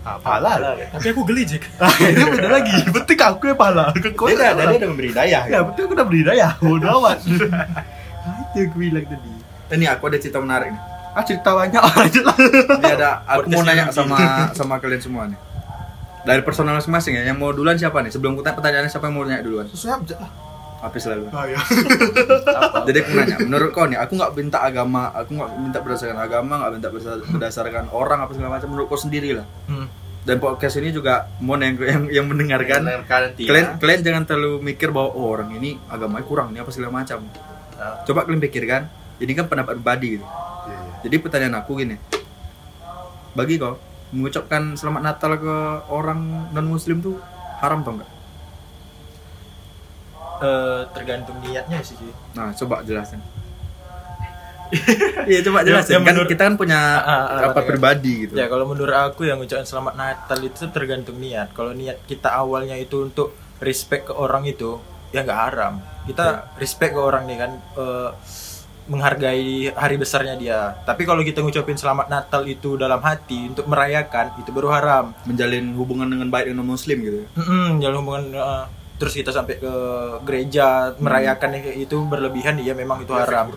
[0.00, 0.74] Ah, pahala.
[0.90, 1.60] Tapi aku geli, Jek.
[1.78, 2.72] Ah, itu beda lagi.
[2.88, 3.92] Penting aku ya pahala.
[3.92, 6.48] Ke kau dia ya ada dia ada memberi daya Ya, betul aku udah beri daya.
[6.56, 7.20] Bodoh amat.
[7.20, 7.44] Itu
[8.54, 9.30] yang aku bilang tadi.
[9.70, 12.36] ini aku ada cerita menarik nih Ah, cerita banyak aja lah.
[12.38, 14.16] ini ada aku mau nanya yang sama
[14.50, 15.38] sama kalian semua nih
[16.20, 19.24] dari personal masing-masing ya yang mau duluan siapa nih sebelum kita pertanyaannya siapa yang mau
[19.24, 20.30] nanya duluan Sesuai abjad lah.
[20.80, 21.60] Apa selalu Ah, ya.
[22.82, 26.52] jadi aku nanya menurut kau nih aku nggak minta agama aku nggak minta berdasarkan agama
[26.58, 29.86] nggak minta berdasar- berdasarkan orang apa segala macam menurut kau sendiri lah Hmm.
[30.22, 33.72] dan podcast ini juga mau yang yang, yang mendengarkan Mendengarkan nanti, kalian ya.
[33.76, 37.20] kalian jangan terlalu mikir bahwa oh, orang ini agamanya kurang ini apa segala macam
[37.74, 38.00] Ah.
[38.02, 38.82] coba kalian pikirkan
[39.18, 40.26] ini kan pendapat pribadi gitu
[40.60, 40.92] Iya, iya.
[41.02, 41.96] jadi pertanyaan aku gini
[43.32, 43.78] bagi kau
[44.10, 45.56] mengucapkan selamat Natal ke
[45.88, 46.18] orang
[46.50, 47.16] non Muslim tuh
[47.58, 48.09] haram atau enggak?
[50.40, 52.12] Eh, tergantung niatnya sih cuy.
[52.32, 53.20] Nah coba jelasin.
[55.26, 55.92] Iya coba jelasin.
[55.92, 58.32] Ya, kan menurut- kita kan punya ah, ah, apa ngerti, pribadi gitu.
[58.38, 61.50] Ya kalau menurut aku yang ucapan selamat Natal itu tergantung niat.
[61.52, 64.78] Kalau niat kita awalnya itu untuk respect ke orang itu
[65.10, 65.82] ya nggak haram.
[66.06, 68.10] Kita respect ke orang nih kan eh,
[68.86, 70.78] menghargai hari besarnya dia.
[70.82, 75.04] Tapi kalau kita ngucapin selamat Natal itu dalam hati untuk merayakan itu baru haram.
[75.26, 77.20] Menjalin hubungan dengan baik dengan Muslim gitu.
[77.34, 78.64] Mm-mm, jalan hubungan eh,
[79.00, 79.72] terus kita sampai ke
[80.22, 83.48] gereja merayakan yang itu berlebihan ya memang itu haram.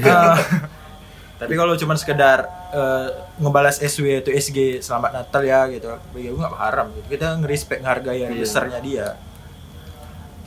[0.00, 0.40] Nah,
[1.40, 6.38] tapi kalau cuman sekedar eh, ngebalas SW atau SG selamat Natal ya gitu, bagi aku
[6.40, 6.86] nggak haram.
[6.90, 7.06] Gitu.
[7.12, 8.40] Kita ngerespek ngehargai hari Iya.
[8.40, 9.06] besarnya dia.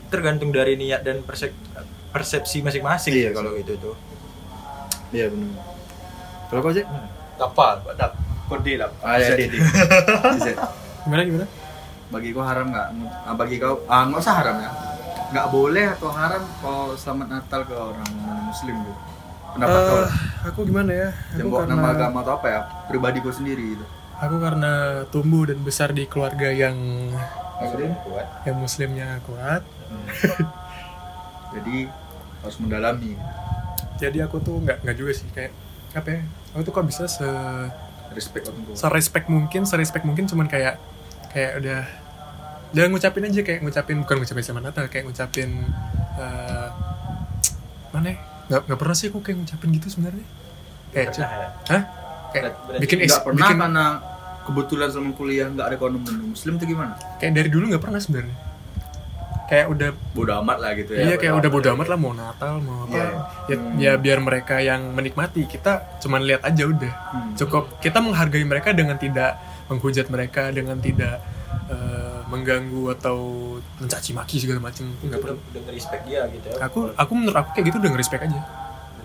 [0.09, 1.53] Tergantung dari niat dan persep-
[2.09, 3.95] persepsi masing-masing Iya, sih kalau gitu tuh.
[5.13, 5.61] Iya benar.
[6.49, 6.85] Kalau kau sih?
[7.37, 8.11] Dapat, dapat.
[8.47, 8.89] Kode lah.
[9.03, 9.35] Ah, ya.
[11.05, 11.45] Gimana gimana?
[12.07, 12.87] Bagi kau haram nggak?
[13.23, 14.71] Ah, bagi kau ah nggak usah haram ya.
[15.27, 18.11] Nggak boleh atau haram kau selamat Natal ke orang
[18.45, 18.93] Muslim gitu.
[19.53, 20.11] Pendapat kau lah.
[20.45, 21.09] aku gimana ya?
[21.35, 22.59] Yang bawa nama agama atau apa ya?
[22.87, 23.85] Pribadi kau sendiri gitu.
[24.17, 24.71] Aku karena
[25.07, 26.73] tumbuh dan besar di keluarga yang
[27.57, 28.25] Muslim kuat.
[28.45, 29.61] yang muslimnya kuat
[31.49, 31.89] Jadi
[32.37, 33.17] harus mendalami.
[33.97, 35.49] jadi aku tuh nggak nggak juga sih kayak
[35.97, 36.21] apa ya
[36.53, 37.25] aku tuh kok bisa se
[38.13, 38.77] Respect tua.
[38.77, 40.77] serespek mungkin serespek mungkin cuman kayak
[41.37, 41.81] kayak udah
[42.67, 45.49] udah ngucapin aja kayak ngucapin bukan ngucapin selamat natal kayak ngucapin
[46.17, 46.67] eh,
[47.93, 48.17] mana ya?
[48.47, 50.25] nggak nggak pernah sih aku kayak ngucapin gitu sebenarnya
[50.89, 51.47] kayak Pernah ya?
[51.69, 51.81] hah
[52.27, 53.85] kayak Berarti bikin Nggak pernah bikin karena
[54.41, 55.93] kebetulan selama kuliah nggak ada kawan
[56.25, 56.97] muslim tuh gimana?
[57.21, 58.35] kayak dari dulu nggak pernah sebenarnya
[59.47, 60.99] kayak udah Bodoh amat lah gitu ya.
[61.03, 63.07] iya kayak udah bodo amat lah mau Natal mau apa Iya.
[63.47, 67.31] ya, ya biar mereka yang menikmati kita cuman lihat aja udah Hmm.
[67.39, 71.19] cukup kita menghargai mereka dengan tidak menghujat mereka dengan tidak
[71.67, 73.17] eh, mengganggu atau
[73.77, 77.49] mencaci maki segala macam nggak perlu udah nge-respect dia gitu ya aku aku menurut aku
[77.53, 78.39] kayak gitu udah nge-respect aja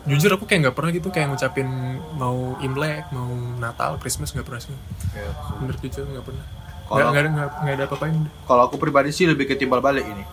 [0.02, 1.68] jujur aku kayak nggak pernah gitu kayak ngucapin
[2.12, 4.74] mau Imlek mau Natal Christmas nggak pernah sih
[5.12, 5.28] Ya.
[5.56, 6.46] bener jujur nggak pernah
[6.82, 8.32] Kalau- nggak ada nggak- ada apa-apain udah.
[8.42, 10.24] Kalau aku pribadi sih lebih ke timbal balik ini.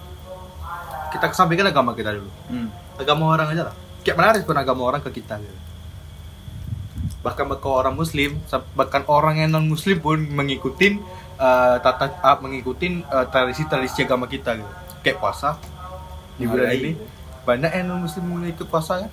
[1.09, 2.27] Kita kesampingkan agama kita dulu.
[2.47, 2.67] Hmm.
[2.95, 3.75] Agama orang aja lah.
[4.03, 5.55] Kayak mana respon agama orang ke kita gitu.
[7.19, 8.39] Bahkan ke orang muslim,
[8.75, 11.03] bahkan orang yang non muslim pun mengikutin
[11.35, 14.71] eh, tata ah, mengikutin eh, tradisi-tradisi agama kita gitu.
[15.03, 15.59] Kayak puasa
[16.39, 16.91] di bulan ini.
[17.43, 19.11] Banyak yang non muslim ikut puasa kan?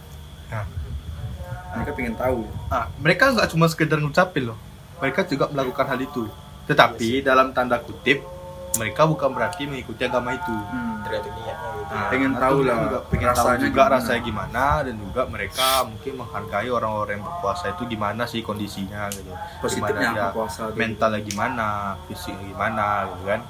[1.76, 2.46] Mereka pengen tahu.
[2.70, 4.58] Ah, mereka nggak cuma sekedar ngucapin loh.
[5.02, 6.30] Mereka juga melakukan hal itu.
[6.66, 8.35] Tetapi dalam tanda kutip
[8.76, 10.52] mereka bukan berarti mengikuti agama itu.
[10.52, 11.00] Hmm.
[11.02, 13.94] tergantung niatnya gitu Nah, Pengen tahu lah juga pengen tahu rasanya juga gimana.
[13.94, 19.30] rasanya gimana dan juga mereka mungkin menghargai orang-orang yang berpuasa itu gimana sih kondisinya gitu.
[19.62, 20.74] Positifnya Gimana puasa tuh?
[20.74, 21.68] mentalnya gimana,
[22.04, 23.40] fisiknya gimana gitu kan.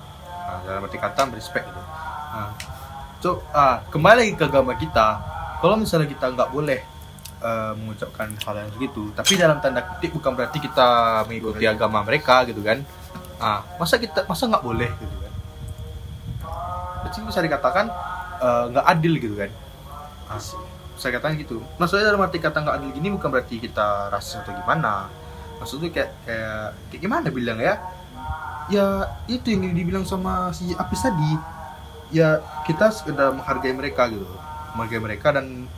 [0.46, 1.82] Nah, dalam arti kata respect gitu.
[2.28, 2.50] Nah,
[3.18, 5.08] so, ah, kembali lagi ke agama kita.
[5.56, 6.80] Kalau misalnya kita nggak boleh
[7.38, 10.88] eh, mengucapkan hal yang segitu, tapi dalam tanda kutip bukan berarti kita
[11.24, 12.84] mengikuti agama mereka gitu kan.
[13.36, 15.32] Ah, masa kita masa nggak boleh gitu kan?
[17.04, 17.86] Berarti bisa dikatakan
[18.40, 19.50] eh, nggak adil gitu kan?
[20.26, 20.40] Ah,
[20.96, 21.60] saya katakan gitu.
[21.76, 25.12] Maksudnya dalam arti kata nggak adil gini bukan berarti kita rasis atau gimana.
[25.60, 27.76] Maksudnya kayak kayak kayak gimana bilang ya?
[28.72, 31.36] Ya itu yang dibilang sama si Apis tadi.
[32.08, 34.24] Ya kita sekedar menghargai mereka gitu,
[34.72, 35.68] menghargai mereka dan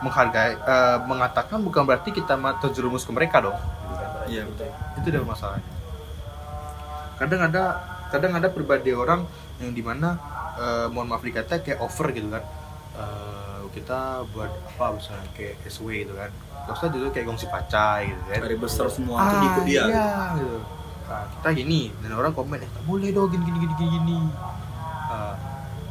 [0.00, 3.58] menghargai eh, mengatakan bukan berarti kita terjerumus ke mereka dong.
[4.26, 4.72] Iya betul.
[4.98, 5.75] Itu adalah masalahnya.
[7.16, 7.64] Kadang ada
[8.12, 9.26] kadang ada pribadi orang
[9.58, 10.16] yang di mana
[10.60, 12.44] eh, mohon maaf dikata kayak over gitu kan.
[12.96, 16.30] Eh, kita buat apa misalnya kayak SW gitu kan.
[16.66, 18.40] Terus dulu kayak gongsi pacai gitu kan.
[18.40, 19.84] Hari besar semua tuh diikut dia.
[19.84, 20.10] Iya,
[20.40, 20.58] gitu.
[21.06, 23.88] Nah, kita gini dan orang komen eh tak boleh dong gini gini gini gini.
[23.94, 24.18] gini.
[25.06, 25.38] Ah,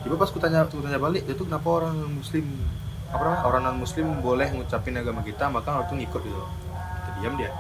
[0.04, 2.46] tiba pas aku tanya aku tanya balik itu kenapa orang muslim
[3.16, 6.44] apa namanya orang non muslim boleh ngucapin agama kita maka orang tuh ngikut gitu.
[6.76, 7.52] Kita diam dia.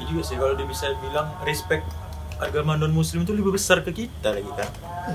[0.00, 1.86] Ya juga sih kalau dia bisa bilang respect
[2.40, 4.68] agama non muslim itu lebih besar ke kita lagi kan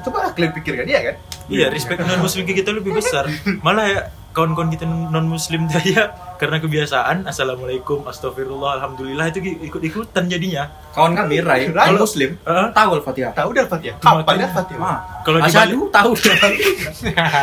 [0.06, 1.16] coba kalian pikirkan dia kan.
[1.50, 3.26] iya respect non muslim ke kita lebih besar
[3.66, 4.02] malah ya
[4.36, 11.16] kawan-kawan kita non muslim tuh ya karena kebiasaan assalamualaikum astagfirullah alhamdulillah itu ikut-ikutan jadinya Kawan
[11.16, 11.92] kami Rai, Rai.
[11.92, 12.68] kalau muslim Heeh.
[12.72, 13.32] tahu Al-Fatihah.
[13.36, 13.96] Tahu dah Fatihah.
[14.00, 14.80] Apa dah Fatihah?
[14.80, 14.98] Ah,
[15.28, 16.12] kalau di Asyhadu tahu.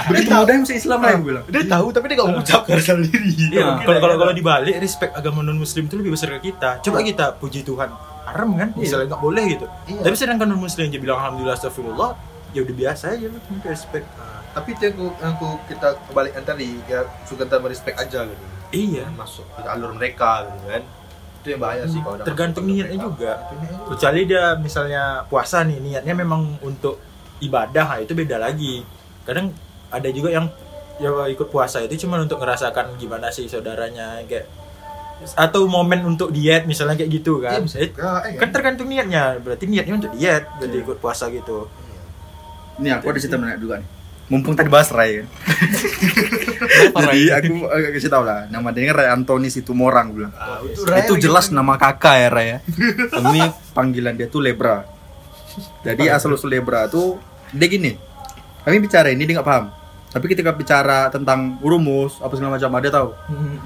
[0.09, 1.45] Begitu mudah yang Islam lah yang bilang.
[1.53, 3.29] Dia tahu tapi dia nggak mengucapkan sendiri.
[3.53, 6.81] Iya, Mungkin kalau kalau kalau dibalik respect agama non muslim itu lebih besar ke kita.
[6.81, 7.93] Coba kita puji Tuhan.
[8.23, 8.69] Haram kan?
[8.79, 9.67] Misalnya nggak boleh gitu.
[9.91, 10.01] Iya.
[10.07, 12.11] Tapi sedangkan non muslim dia bilang alhamdulillah astagfirullah,
[12.55, 14.07] ya udah biasa aja lu respect.
[14.53, 18.45] tapi itu yang aku, yang aku kita kebalikan tadi ya suka kita merespek aja gitu.
[18.73, 19.09] Iya.
[19.17, 20.83] Masuk ke alur mereka gitu kan.
[21.41, 23.33] Itu yang bahaya sih kalau udah Tergantung niatnya juga.
[23.89, 27.01] Kecuali dia misalnya puasa nih niatnya memang untuk
[27.41, 28.85] ibadah, nah itu beda lagi.
[29.25, 29.57] Kadang
[29.89, 30.47] ada juga yang
[31.01, 34.47] ya ikut puasa itu cuma untuk ngerasakan gimana sih saudaranya kayak
[35.33, 37.61] atau momen untuk diet misalnya kayak gitu Iya, kan.
[37.63, 41.67] bisa Eh, juga, eh, kan tergantung niatnya berarti niatnya untuk diet berarti ikut puasa gitu
[42.75, 43.89] Ini aku ada cerita menarik juga nih.
[44.25, 45.27] Mumpung tadi bahas Rai kan.
[46.97, 48.49] Jadi aku agak kasih tahu lah.
[48.49, 50.33] Nama dia kan Rai Antoni Situmorang gue bilang.
[50.35, 50.81] Ah, itu,
[51.13, 52.59] itu jelas lagi- nama kakak ya Ray ya.
[53.23, 53.41] Ini
[53.71, 54.89] panggilan dia tuh Lebra.
[55.83, 57.21] Jadi asal usul Lebra tuh
[57.51, 57.93] dia gini.
[58.63, 59.69] Kami bicara ini dia nggak paham.
[60.13, 63.09] Tapi ketika bicara tentang rumus apa segala macam dia tahu.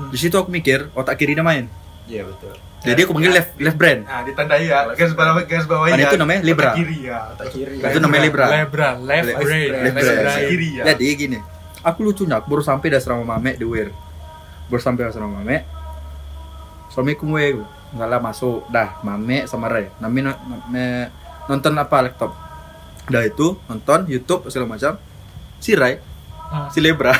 [0.08, 1.66] Di situ aku mikir otak kiri dia main.
[2.06, 2.54] iya betul
[2.86, 4.06] Jadi aku panggil left left brain.
[4.06, 6.70] Nah, ditandai ya, garis bawah garis bawah Kan itu namanya Libra.
[6.70, 7.18] kiri ya.
[7.34, 8.46] otak kiri Itu namanya Libra.
[8.46, 9.82] Lebra left Left brain brain.
[9.90, 10.46] left brain.
[10.46, 10.84] Kiri ya.
[10.86, 11.38] Jadi gini.
[11.82, 13.90] Aku lucunya aku baru sampai di asrama Mame di Wir.
[14.70, 15.66] Baru sampai asrama Mame.
[16.86, 17.58] Assalamualaikum we.
[17.90, 18.66] Enggak lah masuk.
[18.68, 19.90] Dah, Mame sama Ray.
[19.98, 20.22] Nami
[21.46, 22.30] nonton apa laptop.
[23.06, 24.94] Dah itu nonton YouTube segala macam.
[25.58, 25.98] Si Ray,
[26.46, 26.70] Ah.
[26.70, 27.14] si Lebra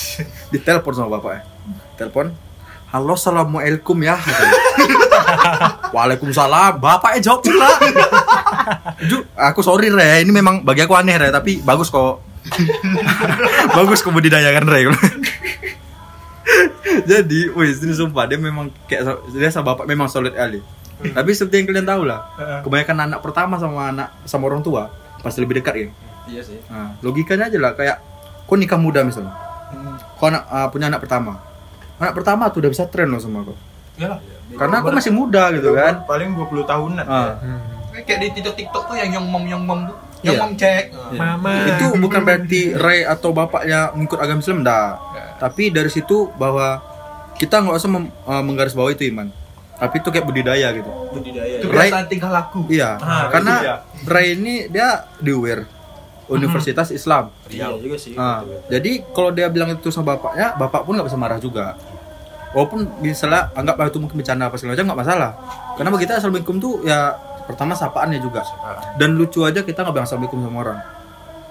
[0.52, 1.46] ditelepon sama bapaknya.
[1.94, 2.34] Telepon.
[2.92, 4.20] Halo, assalamualaikum ya.
[5.94, 6.76] Waalaikumsalam.
[6.76, 7.70] Bapaknya jawab pula.
[9.08, 12.20] Ju, aku sorry Re, ini memang bagi aku aneh Re, tapi bagus kok.
[13.78, 14.92] bagus kok budidayakan Re.
[17.08, 20.60] Jadi, wih, ini sumpah dia memang kayak dia sama bapak memang solid kali.
[21.00, 22.20] Tapi seperti yang kalian tahu lah,
[22.60, 24.92] kebanyakan anak pertama sama anak sama orang tua
[25.24, 25.88] pasti lebih dekat ya.
[26.28, 26.58] Iya sih.
[26.68, 28.11] Nah, logikanya aja lah kayak
[28.44, 29.32] kau nikah muda misalnya.
[30.16, 31.40] Kau anak, ah, punya anak pertama.
[31.96, 33.56] Anak pertama tuh udah bisa tren loh sama kau.
[33.94, 34.18] Iyalah.
[34.52, 36.04] Karena aku masih muda gitu kan.
[36.04, 37.04] Paling 20 tahunan.
[37.04, 37.40] Ah.
[37.92, 38.00] ya.
[38.02, 39.96] Kayak di TikTok TikTok tuh yang yang mom yang mom tuh.
[40.22, 40.40] Yang Iya.
[40.40, 40.84] mom cek.
[41.12, 41.52] Mama.
[41.68, 44.96] Itu bukan berarti Ray atau bapaknya mengikut agama Islam dah.
[45.36, 46.78] Tapi dari situ bahwa
[47.34, 49.28] kita nggak usah mem- ah, menggarisbawahi itu iman.
[49.74, 50.86] Tapi itu kayak budidaya gitu.
[51.10, 51.58] Budidaya.
[51.58, 52.60] Itu Ray- kebiasaan tingkah laku.
[52.70, 53.76] Iya, Ah, karena dia.
[54.04, 54.88] Ray ini dia
[55.18, 55.66] di UIR,
[56.28, 57.34] Universitas Islam.
[57.48, 58.14] Iya juga sih.
[58.14, 58.58] Ah, betul.
[58.70, 61.74] jadi kalau dia bilang itu sama bapaknya, bapak pun nggak bisa marah juga.
[62.52, 65.30] Walaupun misalnya anggap itu mungkin bercanda apa segala macam nggak masalah.
[65.74, 67.16] Karena bagi kita assalamualaikum tuh ya
[67.48, 68.44] pertama sapaannya juga.
[68.96, 70.78] Dan lucu aja kita nggak bilang assalamualaikum sama orang,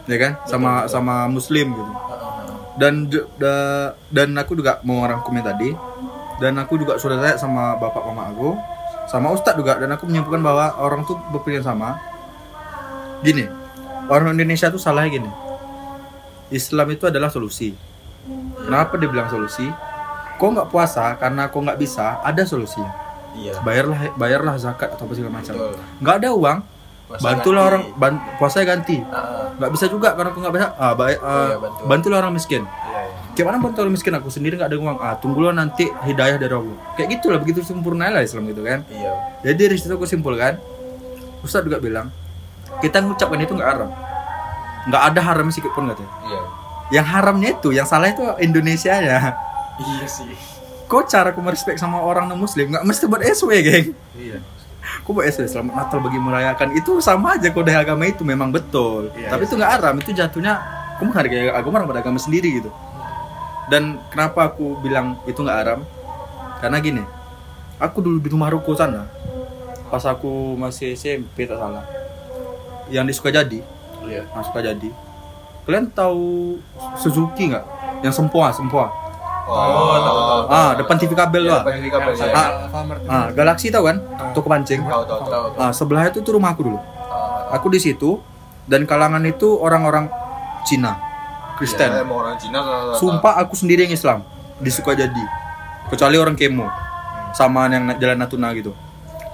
[0.05, 0.31] ya kan?
[0.45, 1.93] Sama sama muslim gitu.
[2.77, 5.73] Dan ju- da- dan aku juga mau rangkumnya tadi.
[6.37, 8.57] Dan aku juga sudah tanya sama bapak mama aku,
[9.05, 9.77] sama ustadz juga.
[9.77, 11.97] Dan aku menyimpulkan bahwa orang tuh berpikir sama.
[13.21, 13.45] Gini,
[14.11, 15.31] orang Indonesia tuh salahnya gini.
[16.51, 17.71] Islam itu adalah solusi.
[18.59, 19.65] Kenapa dia bilang solusi?
[20.35, 22.91] Kok nggak puasa karena kok nggak bisa, ada solusinya.
[23.31, 23.63] Iya.
[23.63, 25.53] Bayarlah bayarlah zakat atau apa segala macam.
[26.03, 26.57] Nggak ada uang,
[27.07, 27.71] Puasa bantulah ganti.
[27.71, 28.97] orang ban, puasanya ganti.
[29.07, 30.67] Ah, Nggak bisa juga karena kok nggak bisa.
[30.75, 31.81] Ah, baik, ah, Iya, bantu.
[31.87, 32.63] bantulah orang miskin.
[32.67, 33.19] Iya, iya.
[33.31, 34.97] Gimana bantu orang miskin aku sendiri nggak ada uang?
[34.99, 36.77] Ah, tunggulah nanti hidayah dari Allah.
[36.93, 38.83] Kayak gitulah begitu sempurna lah Islam gitu kan.
[38.87, 39.11] Iya.
[39.41, 40.59] Jadi dari situ aku simpulkan,
[41.39, 42.11] Ustadz juga bilang,
[42.81, 43.89] kita ngucapkan itu nggak haram.
[44.89, 46.11] Nggak ada haram sedikit pun katanya.
[46.25, 46.41] Iya.
[46.91, 49.37] Yang haramnya itu, yang salah itu Indonesia ya.
[49.79, 50.33] Iya sih.
[50.91, 53.87] Kok cara aku merespek sama orang non muslim nggak mesti buat SW geng
[54.19, 54.43] Iya.
[55.07, 59.07] Kok buat SW selamat Natal bagi merayakan itu sama aja kode agama itu memang betul
[59.15, 60.53] Iya, tapi iya itu nggak haram itu jatuhnya
[60.99, 62.69] aku menghargai agama orang pada agama sendiri gitu
[63.71, 65.79] dan kenapa aku bilang itu nggak haram
[66.59, 67.03] karena gini
[67.79, 69.07] aku dulu di rumah ruko sana
[69.87, 71.87] pas aku masih SMP tak salah
[72.91, 73.59] yang di Sukajadi
[74.01, 74.27] Iya.
[74.27, 74.89] nah, Sukajadi
[75.61, 76.57] kalian tahu
[76.95, 77.65] Suzuki nggak
[78.01, 78.87] yang Sempoa Sempoa
[79.43, 80.41] Oh, tahu tahu.
[80.47, 82.25] ah depan TV kabel Ya, lah depan TV kabel, ya.
[82.31, 82.49] Ah,
[83.09, 83.97] Ah, Galaxy tahu kan?
[84.31, 84.79] Toko pancing.
[84.79, 85.45] Tahu tahu tahu.
[85.57, 86.79] Ah, sebelahnya itu tuh rumah aku dulu.
[87.51, 88.21] Aku di situ
[88.63, 90.07] dan kalangan itu orang-orang
[90.63, 90.95] Cina,
[91.57, 91.89] Kristen.
[91.89, 92.99] Ya, orang Cina tahu, tahu.
[93.01, 94.23] Sumpah aku sendiri yang Islam
[94.55, 95.25] di Sukajadi.
[95.89, 96.69] Kecuali orang Kemo
[97.33, 98.71] sama yang jalan Natuna gitu.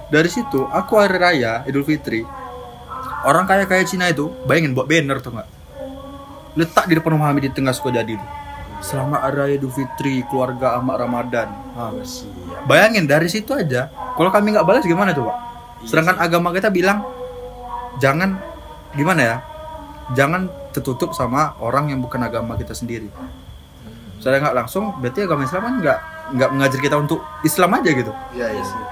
[0.08, 2.24] Dari situ aku hari raya Idul Fitri
[3.24, 5.48] orang kaya-kaya Cina itu bayangin buat banner tuh nggak
[6.58, 8.26] letak di depan rumah kami di tengah Sukajadi itu.
[8.78, 11.50] Selamat Hari Raya Idul Fitri keluarga Ahmad Ramadan.
[11.74, 11.90] Ah.
[12.66, 15.34] Bayangin dari situ aja, kalau kami nggak balas gimana coba?
[15.82, 17.02] Sedangkan agama kita bilang
[17.98, 18.38] jangan
[18.94, 19.36] gimana ya?
[20.14, 23.10] Jangan tertutup sama orang yang bukan agama kita sendiri.
[24.18, 25.98] Saya nggak langsung, berarti agama Islam kan nggak
[26.38, 28.12] nggak mengajar kita untuk Islam aja gitu.
[28.34, 28.82] Iya iya sih.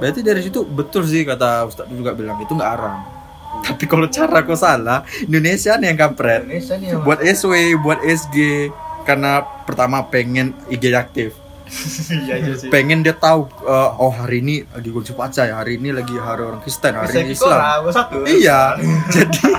[0.00, 3.15] Berarti dari situ betul sih kata Ustadz juga bilang itu nggak haram.
[3.64, 6.42] Tapi kalau cara kau salah, Indonesia nih yang kampret.
[6.44, 8.68] Indonesia nih yang Buat SW, buat SG,
[9.06, 11.46] karena pertama pengen IG aktif.
[12.26, 12.70] iya iya sih.
[12.70, 16.42] pengen dia tahu eh, oh hari ini lagi kunci pacar ya hari ini lagi hari
[16.46, 17.58] orang Kristen hari Bisa ini Islam
[17.90, 18.16] satu.
[18.22, 18.60] iya
[19.18, 19.50] jadi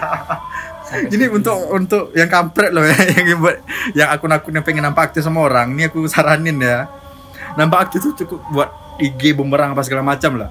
[1.19, 2.95] ini untuk untuk yang kampret loh ya
[3.27, 3.59] yang buat
[3.91, 6.87] yang akun-akun yang pengen nampak aktif sama orang ini aku saranin ya
[7.59, 8.69] nampak aktif itu cukup buat
[9.03, 10.49] IG bumerang apa segala macam lah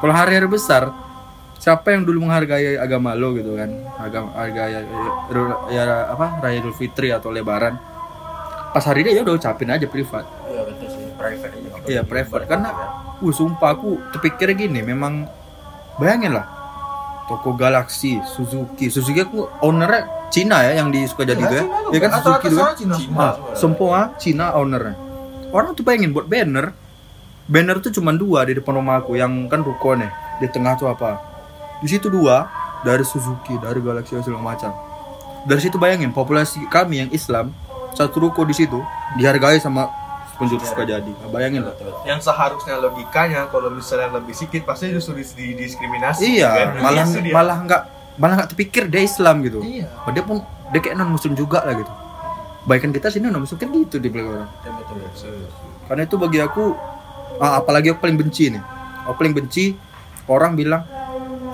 [0.00, 0.88] kalau hari-hari besar
[1.56, 3.70] siapa yang dulu menghargai agama lo gitu kan?
[3.98, 4.80] Agama harga ya,
[5.72, 7.76] ya, apa raya Idul Fitri atau Lebaran.
[8.72, 10.24] Pas hari dia ya udah ucapin aja privat.
[10.46, 11.02] Iya betul sih.
[11.16, 11.68] Private aja.
[11.86, 12.44] Iya private.
[12.44, 12.70] karena
[13.16, 15.24] uh sumpah aku terpikir gini memang
[15.96, 16.46] bayangin lah.
[17.26, 18.86] Toko Galaxy Suzuki.
[18.86, 21.64] Suzuki aku ownernya Cina ya yang di Sukajadi itu ya.
[21.90, 22.94] Ya kan Suzuki kan Cina.
[22.94, 23.18] Cina.
[23.18, 24.94] ah, semua Cina ownernya.
[25.50, 26.86] Orang tuh pengen buat banner
[27.46, 30.10] banner tuh cuma dua di depan rumah aku yang kan ruko nih
[30.42, 31.35] di tengah tuh apa
[31.82, 32.48] di situ dua
[32.82, 34.72] dari Suzuki dari Galaxy segala macam
[35.46, 37.52] dari situ bayangin populasi kami yang Islam
[37.96, 38.76] satu ruko di situ
[39.16, 39.88] dihargai sama
[40.36, 41.74] penjuru Sukajadi Nah, bayangin lah
[42.04, 46.22] Yang seharusnya logikanya kalau misalnya lebih sedikit pasti justru dis- didiskriminasi.
[46.38, 46.68] Iya, kan?
[46.84, 47.32] malah dia.
[47.32, 47.82] malah nggak
[48.20, 49.64] malah nggak terpikir dia Islam gitu.
[49.64, 49.88] Iya.
[50.12, 51.92] Dia pun dia kayak non Muslim juga lah gitu.
[52.68, 54.50] Bahkan kita sini non Muslim kan gitu di belakang orang.
[54.60, 55.36] Betul, betul, betul.
[55.88, 56.64] Karena itu bagi aku,
[57.40, 58.62] ah, apalagi aku paling benci nih.
[59.08, 59.72] Aku paling benci
[60.28, 60.82] orang bilang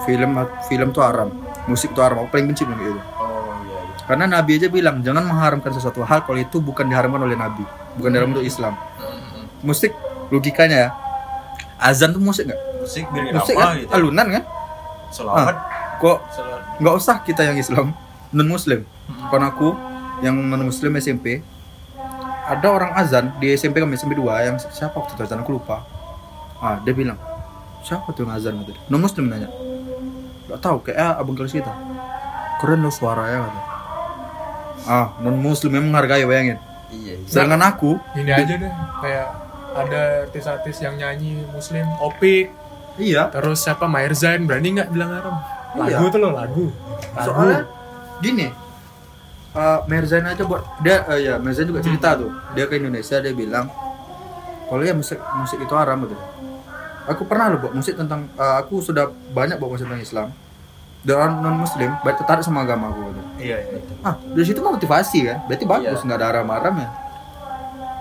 [0.04, 0.30] film
[0.66, 1.30] film tuh haram,
[1.70, 2.24] musik tuh haram.
[2.24, 3.00] Aku paling benci kayak gitu.
[3.18, 3.94] Oh iya iya.
[4.06, 7.64] Karena Nabi aja bilang jangan mengharamkan sesuatu hal kalau itu bukan diharamkan oleh Nabi,
[7.98, 8.74] bukan dalam bentuk Islam.
[9.62, 9.94] Musik
[10.34, 10.88] logikanya ya,
[11.78, 12.72] azan tuh musik nggak?
[12.82, 13.78] musik biar musik irama kan?
[13.78, 14.44] gitu alunan kan?
[15.14, 15.56] Selawat.
[16.02, 16.60] Kok selawat.
[16.82, 17.86] nggak usah kita yang Islam
[18.34, 18.80] non Muslim
[19.30, 19.68] kon aku
[20.24, 21.44] yang non Muslim SMP
[22.42, 25.46] ada orang azan di SMP kami SMP 2 yang siapa waktu itu azan?
[25.46, 25.86] Aku lupa.
[26.58, 27.18] Ah dia bilang
[27.86, 28.58] siapa tuh yang azan?
[28.66, 29.48] Gitu non Muslim nanya
[30.52, 31.72] nggak tahu kayak ah, abang kelas kita.
[32.60, 33.60] Keren lo suaranya kata
[34.82, 36.58] ah non Muslim yang menghargai bayangin.
[36.92, 39.28] Iya sedangkan aku Ini aja deh, kayak
[39.72, 42.52] ada artis-artis yang nyanyi Muslim, Opik,
[43.00, 43.32] iya.
[43.32, 45.36] Terus siapa Maher Zain berani nggak bilang haram?
[45.88, 45.96] Iya.
[45.96, 46.66] Lagu tuh loh lagu.
[47.16, 47.24] Lagu.
[47.24, 47.60] soalnya
[48.20, 48.52] gini
[49.56, 52.28] uh, Merzain aja buat dia eh, ya Merzain juga cerita tuh.
[52.52, 53.72] Dia ke Indonesia dia bilang
[54.68, 56.16] kalau ya musik musik itu haram gitu
[57.04, 60.28] aku pernah loh buat musik tentang eh, aku sudah banyak buat musik tentang Islam
[61.02, 63.20] dan orang non Muslim baik tertarik sama agama aku gitu.
[63.42, 63.78] Iya, iya.
[64.00, 66.04] ah dari situ mah motivasi kan berarti bagus Iya.
[66.04, 66.88] nggak ada haram-haram ya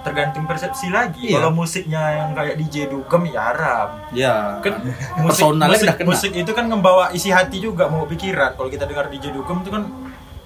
[0.01, 1.37] tergantung persepsi lagi Iya.
[1.37, 4.81] kalau musiknya yang kayak DJ dugem ya haram ya kan
[5.21, 6.09] musik, Personalnya musik, udah kena.
[6.09, 9.69] musik itu kan membawa isi hati juga mau pikiran kalau kita dengar DJ dugem itu
[9.69, 9.85] kan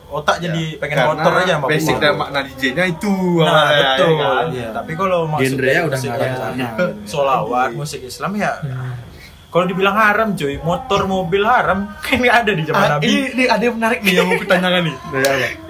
[0.06, 4.11] otak jadi pengen Karena motor aja sama basic dan makna DJ-nya itu nah awalnya, betul
[4.11, 4.45] ya kan?
[4.49, 4.68] Iya.
[4.72, 6.68] tapi kalau masuk Genre-nya kayak udah musik ke sana.
[7.03, 8.91] solawat musik Islam ya Hmm.
[9.56, 13.07] Kalau dibilang haram cuy motor mobil haram kan nggak ada di zaman Ah, Nabi.
[13.07, 14.95] ini, ini ada yang menarik nih yang mau kutanyakan nih.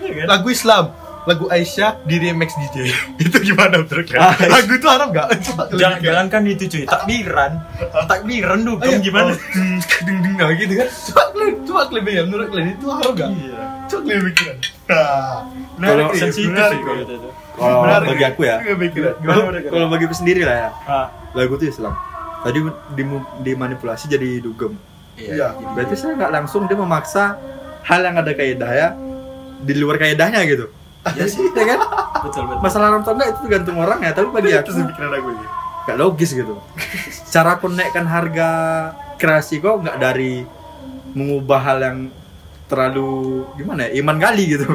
[0.02, 0.26] Iya kan?
[0.28, 0.86] Lagu Islam,
[1.24, 2.78] lagu Aisyah di remix DJ.
[3.24, 4.26] itu gimana menurut kalian?
[4.26, 5.40] Ah, Lagu itu haram kalian
[5.72, 6.84] jangan jangan kan itu cuy.
[6.84, 7.52] Takbiran.
[8.10, 8.98] Takbiran Oh, iya.
[8.98, 9.30] gimana?
[9.30, 9.38] Oh,
[10.02, 10.88] ding ding nah, gitu kan.
[10.90, 13.30] Coba kalian, coba kalian pikir, menurut kalian itu haram nggak?
[13.38, 13.62] iya.
[13.86, 14.58] Coba kalian pikiran.
[15.76, 17.16] Nah, Kalau sensitif menarik sih kalau itu.
[17.56, 18.56] Kalau bagi aku ya
[19.66, 20.70] kalau bagi aku sendiri lah ya.
[20.86, 21.06] Ah,
[21.38, 21.94] lagu itu Islam
[22.46, 22.62] tadi
[23.42, 24.78] dimanipulasi jadi dugem
[25.16, 25.56] Iya.
[25.74, 27.40] berarti saya nggak langsung dia memaksa
[27.82, 28.88] hal yang ada kaidah ya
[29.58, 30.68] di luar kaidahnya gitu
[31.08, 31.50] Iya sih.
[31.58, 31.80] ya kan
[32.22, 35.48] betul betul masalah enggak itu tergantung orang ya tapi bagi aku sih pikiran aku ini.
[35.88, 36.54] nggak logis gitu
[37.34, 38.50] cara aku naikkan harga
[39.16, 40.44] kreasi kok nggak dari
[41.16, 41.98] mengubah hal yang
[42.68, 44.68] terlalu gimana ya iman kali gitu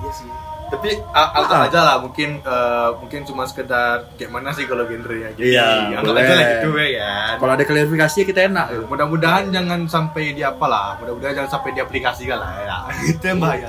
[0.00, 0.30] Iya sih.
[0.70, 5.34] Tapi anggap aja lah mungkin eh, mungkin cuma sekedar kayak mana sih kalau genrenya.
[5.34, 6.22] Jadi Iya, anggap boleh.
[6.22, 8.84] aja lah gitu ya kalau ada klarifikasi kita enak gitu.
[8.86, 10.94] Mudah-mudahan jangan sampai di apa lah.
[10.96, 12.76] Mudah-mudahan jangan sampai diaplikasikan lah ya.
[13.12, 13.68] Itu yang bahaya.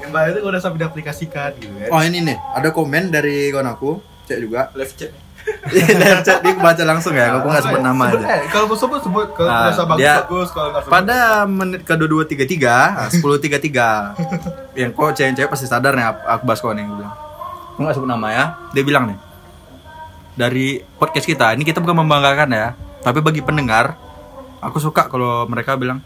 [0.00, 1.88] Yang bahaya itu kalau udah sampai diaplikasikan gitu kan.
[1.94, 3.90] oh ini nih ada komen dari kawan aku
[4.26, 5.14] cek juga live chat
[5.64, 8.26] live chat dia baca langsung ya aku nggak sebut nama aja.
[8.26, 10.92] eh, kalau mau sebut sebut kalau Ah, merasa bagus dia- bagus kalau nggak sebut.
[10.92, 14.18] pada menit ke 2233 ah, 1033
[14.80, 17.14] yang kok cewek-cewek pasti sadar nih aku bahas kawan yang gue bilang.
[17.72, 18.44] Aku nggak sebut nama ya.
[18.70, 19.18] Dia bilang nih
[20.32, 24.00] dari podcast kita ini kita bukan membanggakan ya tapi bagi pendengar
[24.58, 26.00] aku suka kalau mereka bilang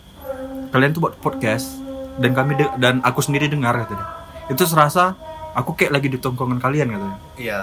[0.68, 1.78] kalian tuh buat podcast
[2.16, 4.02] dan kami dan aku sendiri dengar katanya
[4.46, 5.14] itu serasa
[5.56, 7.18] aku kayak lagi di tongkongan kalian katanya.
[7.40, 7.60] Iya.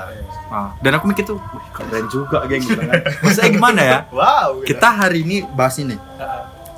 [0.50, 3.02] Ah, dan aku mikir tuh "Wih, keren juga geng gitu kan.
[3.22, 4.00] Maksudnya gimana ya?
[4.18, 4.74] Wow gitu.
[4.74, 5.94] kita hari ini bahas ini.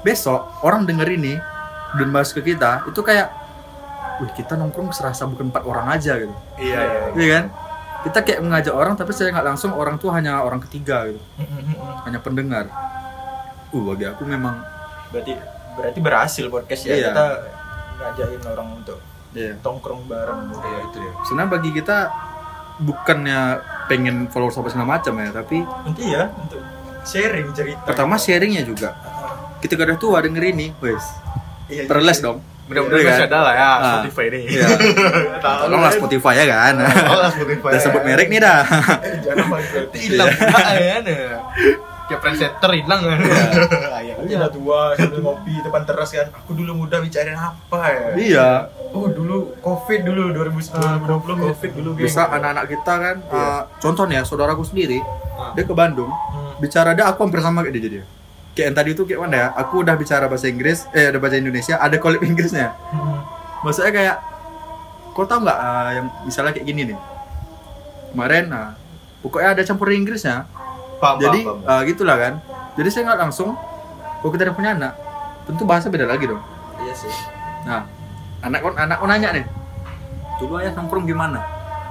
[0.04, 1.40] Besok orang denger ini
[1.96, 3.32] dan bahas ke kita itu kayak
[4.20, 6.36] wih kita nongkrong serasa bukan empat orang aja gitu.
[6.60, 7.28] Iya iya iya.
[7.40, 7.46] Kan?
[8.06, 11.22] Kita kayak mengajak orang tapi saya nggak langsung orang tuh hanya orang ketiga gitu.
[12.04, 12.68] Hanya pendengar.
[13.72, 14.60] Uh bagi aku memang
[15.16, 15.32] berarti
[15.80, 16.96] berarti berhasil podcast ya.
[17.00, 17.08] Iya.
[17.16, 17.26] kita
[17.96, 19.00] ngajakin orang untuk
[19.36, 19.54] iya.
[19.60, 20.50] Tongkrong bareng.
[20.56, 21.12] Iya itu dia.
[21.24, 21.98] Sebenarnya bagi kita
[22.76, 23.40] bukannya
[23.86, 26.60] pengen followers apa segala macam ya tapi nanti ya untuk
[27.06, 27.84] sharing cerita.
[27.84, 28.96] pertama sharingnya juga.
[29.60, 31.06] Kita udah tua denger ini wes.
[31.68, 32.42] Iya terles dong.
[32.66, 33.14] Mudah-mudahan Iya kan?
[33.14, 33.80] masih ada lah ya Ah.
[34.02, 34.40] Spotify ini.
[34.50, 34.68] Iya.
[35.62, 36.74] tolonglah Spotify ya kan.
[36.82, 37.86] Tolonglah Spotify udah ya.
[37.86, 38.62] sebut merek nih dah.
[39.26, 40.34] Jangan berarti hilang.
[40.82, 40.98] Ya
[42.06, 44.14] kayak presenter hilang kan Iya.
[44.16, 48.48] Nanti udah tua sambil ngopi depan teras kan aku dulu muda bicarain apa ya iya
[48.90, 52.06] oh dulu covid dulu 2010 2020 covid dulu geng.
[52.06, 55.02] bisa anak-anak kita kan uh, contoh nih ya saudaraku sendiri
[55.34, 55.52] Ah.
[55.52, 56.56] dia ke Bandung Hmm.
[56.58, 57.98] bicara dia aku hampir sama kayak dia jadi
[58.54, 61.36] kayak yang tadi itu kayak mana ya aku udah bicara bahasa Inggris eh ada bahasa
[61.36, 63.20] Indonesia ada kolab Inggrisnya Hmm.
[63.60, 64.16] maksudnya kayak
[65.12, 67.00] kau tahu nggak uh, yang misalnya kayak gini nih
[68.10, 68.68] kemarin nah
[69.20, 70.48] pokoknya ada campur Inggrisnya
[70.98, 71.72] paham, jadi paham, paham.
[71.72, 72.34] uh, gitulah kan
[72.76, 73.50] jadi saya nggak langsung
[74.20, 74.94] kalau kita udah punya anak
[75.44, 76.42] tentu bahasa beda lagi dong
[76.80, 77.12] iya sih
[77.66, 77.82] Nah,
[78.40, 79.46] anak kon anak kon nanya nih.
[80.38, 81.42] Dulu ayah nongkrong gimana?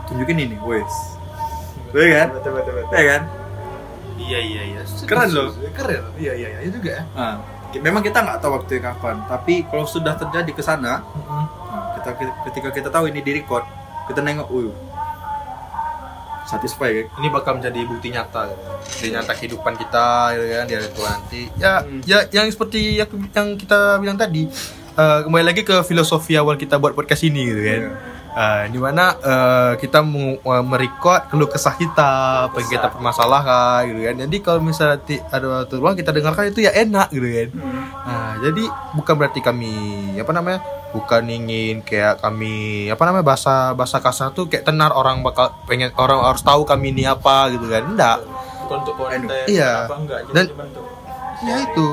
[0.06, 1.18] Tunjukin ini, wes.
[1.90, 2.28] Iya kan?
[2.30, 3.22] betul betul betul Iya kan?
[4.14, 5.50] iya iya iya Keren loh.
[5.74, 7.34] keren iya iya iya juga ya Nah,
[7.74, 11.42] memang kita nggak tahu waktunya kapan, tapi kalau sudah terjadi ke sana, Hmm.
[11.66, 12.10] nah, kita
[12.46, 13.66] ketika kita tahu ini di record,
[14.06, 14.70] kita nengok, uh,
[16.44, 17.06] satisfy kan?
[17.18, 18.60] ini bakal menjadi bukti nyata gitu.
[18.78, 22.00] bukti nyata kehidupan kita gitu kan di hari tua nanti ya Hmm.
[22.04, 23.08] ya yang seperti yang,
[23.56, 24.46] kita bilang tadi
[24.94, 27.82] eh, kembali lagi ke filosofi awal kita buat podcast ini gitu kan
[28.34, 32.10] Uh, di mana uh, kita mau uh, merecord keluh kesah kita,
[32.50, 34.14] apa yang kita permasalahkan gitu kan.
[34.26, 34.98] Jadi kalau misalnya
[35.30, 37.48] ada waktu luang kita dengarkan itu ya enak gitu kan.
[38.02, 39.72] Nah, jadi bukan berarti kami
[40.18, 40.58] apa namanya?
[40.90, 45.94] Bukan ingin kayak kami apa namanya bahasa bahasa kasar tuh kayak tenar orang bakal pengen
[45.94, 47.86] orang harus tahu kami ini apa gitu kan.
[47.86, 48.18] Enggak.
[48.66, 49.86] Untuk konten Iya.
[49.86, 50.50] apa enggak jadi Dan-
[51.46, 51.86] Ya itu.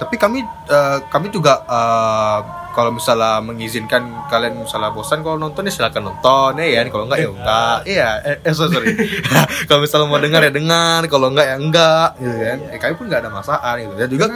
[0.00, 2.38] Tapi kami eh, kami juga eh,
[2.74, 6.86] kalau misalnya mengizinkan kalian misalnya bosan kalau nonton ya silakan nonton ya kan.
[6.90, 7.76] Kalau enggak ya enggak.
[7.86, 8.74] Iya, eh, eh sorry.
[8.74, 8.88] sorry.
[9.70, 12.58] kalau misalnya mau dengar ya dengar, kalau enggak ya enggak gitu kan.
[12.68, 13.94] Eh kami pun enggak ada masalah gitu.
[13.94, 14.26] Dan juga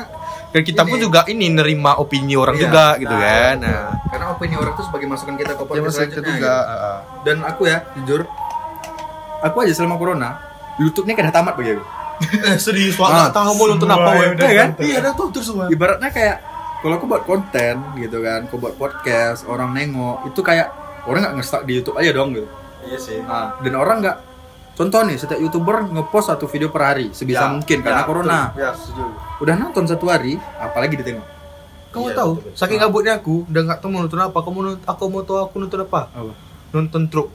[0.48, 2.62] dan kita pun ini- juga ini nerima opini orang Iya.
[2.64, 3.54] juga gitu Nah, kan.
[3.60, 6.72] Nah, Karena opini orang tuh sebagai masukan kita ke ya podcast selanjutnya juga gitu.
[6.72, 8.20] eh, Dan aku ya, jujur,
[9.40, 10.28] aku aja selama corona,
[10.78, 11.84] YouTube-nya udah tamat bagi aku.
[12.18, 14.10] eh serius Wak, nggak tahu mau nonton apa.
[14.14, 14.70] Iya kan?
[14.78, 15.66] Iya, ada tonton semua.
[15.68, 16.36] Ibaratnya kayak
[16.78, 20.70] kalau aku buat konten gitu kan, aku buat podcast, orang nengok, itu kayak
[21.04, 22.48] orang nggak nge di YouTube aja dong gitu.
[22.80, 24.16] iya sih Nah, dan orang nggak
[24.74, 28.40] contoh nih setiap youtuber ngepost satu video per hari sebisa Ya, mungkin karena ya, corona.
[28.48, 28.60] betul.
[28.60, 29.04] Ya, setuju.
[29.38, 31.26] Udah nonton satu hari, apalagi ditengok.
[31.88, 32.52] Kamu Iya, tahu, betul, betul.
[32.54, 34.38] saking gabutnya aku, udah nggak tahu mau nonton apa.
[34.38, 36.00] Kamu nonton, aku mau tahu aku nonton apa?
[36.08, 36.32] Apa?
[36.70, 37.28] Nonton truk.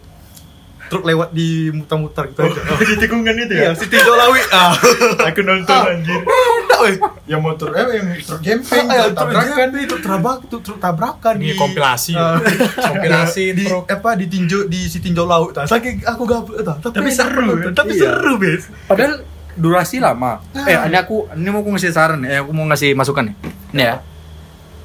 [0.84, 2.60] Truk lewat di mutar-mutar gitu aja.
[2.84, 4.42] di tikungan itu Iya, ya Siti Jolawi.
[4.54, 4.76] Ah,
[5.24, 6.96] aku nonton anjir enak weh.
[7.26, 11.36] yang motor eh yang truk camping Ah, truk tabrakan tabrakan, truk tabrak, truk truk tabrakan
[11.36, 12.14] Ini di kompilasi.
[12.14, 12.38] Ah,
[12.84, 13.86] kompilasi di truk.
[13.88, 15.52] apa di tinju di si tinjau laut.
[15.52, 15.66] Tah.
[15.66, 16.78] Saking aku gabut tah.
[16.78, 17.72] Tapi, seru?
[17.72, 18.04] Tapi Iya.
[18.12, 18.68] seru, Bes.
[18.86, 19.24] Padahal
[19.54, 20.42] durasi lama.
[20.54, 23.36] Eh, ini aku ini mau aku ngasih saran nih, eh, aku mau ngasih masukan nih.
[23.72, 23.96] Ini ya.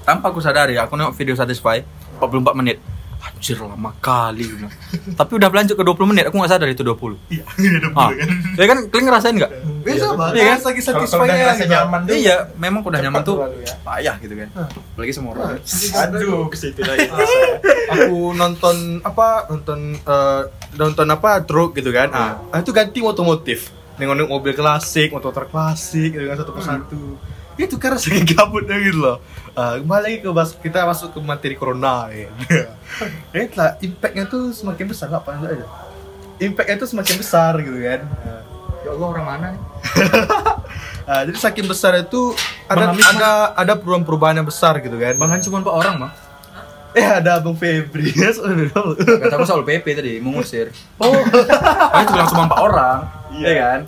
[0.02, 1.84] Tanpa aku sadari, aku nengok video Satisfy
[2.16, 2.78] 44 menit.
[3.18, 4.70] Anjir lama kali bilang.
[5.12, 7.18] Tapi udah berlanjut ke 20 menit, aku nggak sadar itu 20.
[7.28, 7.42] iya
[7.78, 8.10] ada Ah,
[8.54, 9.52] ya kan kalian ngerasain nggak?
[9.82, 10.34] Bisa banget.
[10.34, 10.58] Iya kan?
[10.60, 11.72] Saking kalau satisfying kalau udah ya, ngerasa gitu.
[11.72, 13.74] nyaman tuh Iya, memang udah nyaman tuh ya.
[13.82, 14.48] payah gitu kan.
[14.54, 15.58] Apalagi semua orang.
[15.98, 17.08] aduh ke situ lagi
[17.88, 20.42] aku nonton apa nonton eh,
[20.74, 26.12] nonton apa truk gitu kan ah ah, itu ganti otomotif nengok mobil klasik motor klasik
[26.12, 27.02] gitu kan satu persatu
[27.58, 29.18] itu karena saking gabutnya gitu loh
[29.52, 32.30] Ah, kembali lagi ke bas kita masuk ke materi corona ya
[33.42, 35.66] eh lah impactnya tuh semakin besar nggak apa aja
[36.38, 38.42] impactnya tuh semakin besar gitu kan Ah.
[38.86, 39.62] Ya Allah orang mana nih?
[41.08, 42.36] Ah, jadi saking besar itu
[42.68, 46.12] ada ada ada perubahan-perubahan yang besar gitu kan Bang cuma 4 orang, Bang.
[46.92, 50.68] eh ada abang Febri Kata aku soal PP tadi, mengusir.
[51.00, 51.08] Oh.
[51.16, 52.98] Aku itu bilang cuma 4 orang.
[53.32, 53.80] Iya kan?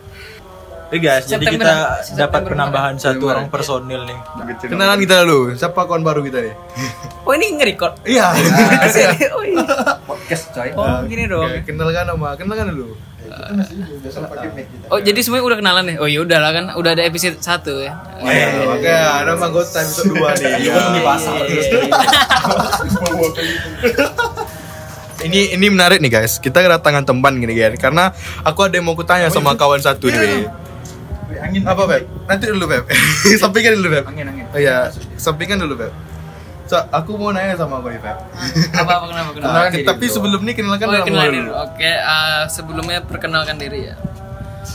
[0.90, 3.30] Oke guys, jadi September- kita September dapat penambahan satu September.
[3.30, 4.18] orang personil nih.
[4.60, 6.54] kenalan kita dulu siapa kawan baru kita nih
[7.26, 8.02] Oh ini nge-record?
[8.02, 8.34] iya
[9.30, 9.62] oh, iya.
[10.02, 10.74] Podcast, coy.
[10.74, 11.46] oh gini dong.
[11.46, 12.98] Oke, kenalkan nama, kenalkan dulu.
[14.02, 15.96] biasa pakai mic kita Oh jadi semuanya udah kenalan nih?
[16.02, 17.46] Oh ya udah lah kan, udah ada episode 1
[17.78, 17.94] ya.
[18.18, 20.50] Iya, oke, ada anggota episode 2 nih.
[20.58, 20.74] Iya, Ya.
[25.20, 26.40] Ini ini menarik nih guys.
[26.40, 27.72] Kita kedatangan teman gini kan.
[27.78, 28.04] Karena
[28.40, 30.48] aku ada yang mau kutanya sama kawan satu nih.
[31.40, 32.04] Angin Apa, Beb?
[32.26, 32.84] Nanti dulu, Beb.
[33.42, 34.04] Sampaikan dulu, Beb.
[34.06, 34.44] Angin, angin.
[34.50, 35.92] Oh iya, sampaikan dulu, Beb.
[36.64, 38.04] So, aku mau nanya sama kau Beb.
[38.04, 39.50] Apa apa kenapa kenapa?
[39.50, 40.14] Nah, diri tapi dulu.
[40.14, 41.50] sebelum ini kenalkan Oh, dulu.
[41.66, 43.96] Oke, eh, sebelumnya perkenalkan diri ya.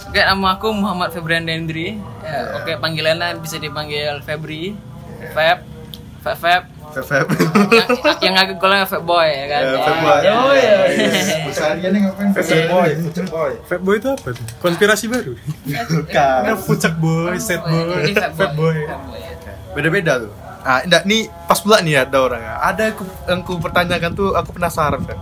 [0.10, 1.96] Oke, nama aku Muhammad Febrian Dendri.
[2.20, 4.76] Ya, Oke, panggilannya bisa dipanggil Febri,
[5.32, 5.64] Feb,
[6.20, 6.64] Feb, Feb.
[7.02, 7.28] Beb.
[7.70, 7.90] yang,
[8.26, 9.62] yang agak golongan Feb Boy ya kan.
[9.62, 10.18] Ya, Ya, Feb Boy.
[10.18, 10.32] ya.
[10.32, 10.76] Oh, iya,
[11.50, 14.46] seharian nih ngapain future boy future boy Fatboy itu apa tuh?
[14.60, 15.34] Konspirasi baru.
[15.66, 16.40] Bukan.
[16.42, 18.72] Nah, Fucek boy, set boy, Feb fat boy.
[18.72, 18.96] Boy, ya.
[19.72, 20.32] beda-beda tuh
[20.62, 24.12] ah enggak nih pas pula nih ada orang ya ada yang ku, yang ku pertanyakan
[24.12, 25.20] tuh aku penasaran kan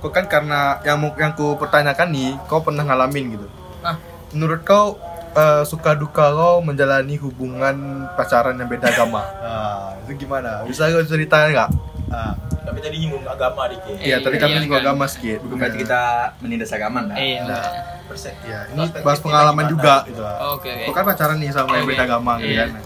[0.00, 3.46] kau kan karena yang yang ku pertanyakan nih kau pernah ngalamin gitu
[3.80, 3.94] Ah.
[4.30, 4.98] menurut kau
[5.32, 7.76] eh, suka duka kau menjalani hubungan
[8.14, 11.70] pacaran yang beda agama ah itu gimana bisa kau ceritain nggak
[12.10, 13.98] ah Tapi tadi nyinggung agama dikit.
[13.98, 14.84] iya tadi Iya, kami iya, juga kan.
[14.84, 16.02] agama sedikit Bukan berarti kita
[16.38, 17.16] menindas agaman dah.
[17.16, 17.42] Iya.
[17.44, 17.64] Nah.
[18.04, 18.34] Persen.
[18.42, 20.18] ya ini bahas pengalaman juga gitu
[20.50, 20.84] Oke, oke.
[20.84, 21.94] kau kan pacaran nih sama yang Oke.
[21.94, 22.64] beda agama gitu Iya.
[22.64, 22.82] kan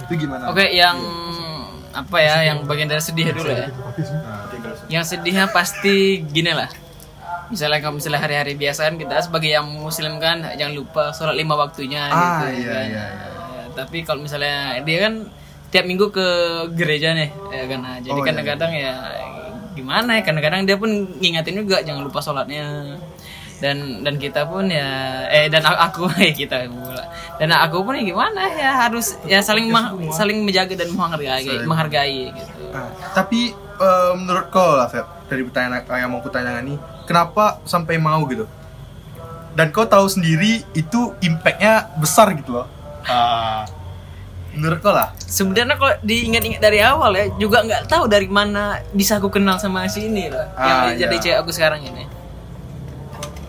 [0.00, 0.96] itu gimana Oke, yang
[1.90, 3.66] apa ya, yang bagian dari sedih dulu ya.
[4.88, 6.70] Yang sedihnya pasti gini lah.
[7.48, 11.54] Misalnya kalau misalnya hari-hari biasa kan kita sebagai yang muslim kan jangan lupa sholat lima
[11.54, 12.86] waktunya Ah, gitu iya, kan.
[12.86, 13.04] iya,
[13.48, 15.14] Ya, tapi kalau misalnya dia kan
[15.68, 16.26] tiap minggu ke
[16.72, 17.78] gereja nih ya kan.
[17.78, 18.92] Nah, jadi Oh, iya, kadang-kadang ya
[19.70, 22.96] gimana ya kadang-kadang dia pun ngingatin juga jangan lupa sholatnya.
[23.58, 24.86] Dan dan kita pun ya
[25.26, 27.02] eh dan aku eh kita pula.
[27.36, 32.28] Dan aku pun ya gimana ya harus ya saling ma- saling menjaga dan menghargai menghargai
[32.28, 32.62] gitu.
[32.70, 37.96] Nah, tapi eh, menurut kau lah Feb, dari pertanyaan yang mau kutanyakan nih, kenapa sampai
[37.96, 38.44] mau gitu?
[39.50, 42.68] Dan kau tahu sendiri itu impactnya besar gitu loh.
[43.02, 43.64] Ah,
[44.50, 45.12] Menurut kau lah.
[45.18, 49.86] sebenarnya kalau diingat-ingat dari awal ya juga nggak tahu dari mana bisa aku kenal sama
[49.86, 51.22] si ini loh Ah, yang jadi iya.
[51.22, 52.04] cewek aku sekarang ini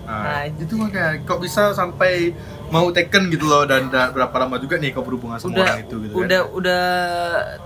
[0.04, 2.34] Nah, Nah, itu makanya kok bisa sampai
[2.68, 5.80] mau taken gitu loh dan, dan berapa lama juga nih kau berhubungan sama udah orang
[5.80, 6.54] itu gitu udah kan.
[6.54, 6.84] udah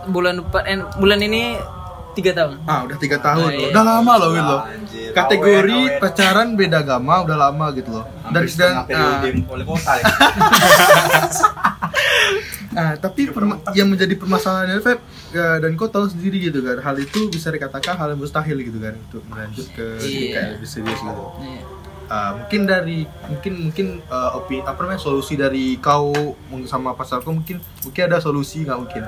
[0.08, 1.44] bulan depan eh, bulan ini
[2.14, 3.60] tiga tahun Ah, udah tiga tahun Oh, loh.
[3.60, 3.68] iya.
[3.70, 4.62] Udah lama loh gitu loh.
[4.64, 5.10] Anjir.
[5.12, 6.02] Kategori Awet, awet.
[6.02, 8.06] pacaran beda agama udah lama gitu loh.
[8.26, 10.04] Dan dan setengah periode ah, oleh kota ya.
[12.74, 15.00] ah, tapi perma- yang menjadi permasalahan Feb
[15.30, 18.78] ya, dan kau tahu sendiri gitu kan hal itu bisa dikatakan hal yang mustahil gitu
[18.78, 20.30] kan untuk melanjut ke Iya.
[20.32, 21.24] kayak lebih serius gitu.
[21.40, 21.62] Iya.
[22.06, 26.12] Ah, mungkin dari mungkin mungkin uh, opi apa namanya solusi dari kau
[26.64, 29.04] sama pacarku mungkin mungkin ada solusi nggak mungkin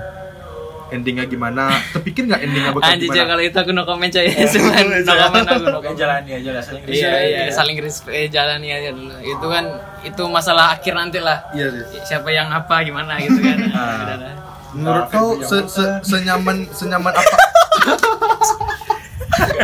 [0.96, 4.86] endingnya gimana terpikir nggak endingnya bakal Anjir gimana kalau itu aku no comment coy Cuman
[5.08, 7.52] no comment aku no comment jalani aja lah saling Iya respect iya ya.
[7.52, 9.66] saling respect eh, jalani aja dulu itu kan
[10.02, 14.16] itu masalah akhir nanti lah iya sih siapa yang apa gimana gitu kan Ah.
[14.16, 14.36] Dah.
[14.72, 17.34] menurut kau se, se, senyaman senyaman apa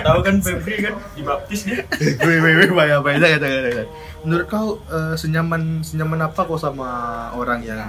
[0.02, 1.80] Tahu kan Febri kan dibaptis dia.
[2.20, 3.88] Wih, wih, wih, bahaya, bahaya, jangan, jangan, jangan.
[4.26, 6.90] Menurut kau eh, senyaman senyaman apa kau sama
[7.32, 7.88] orang yang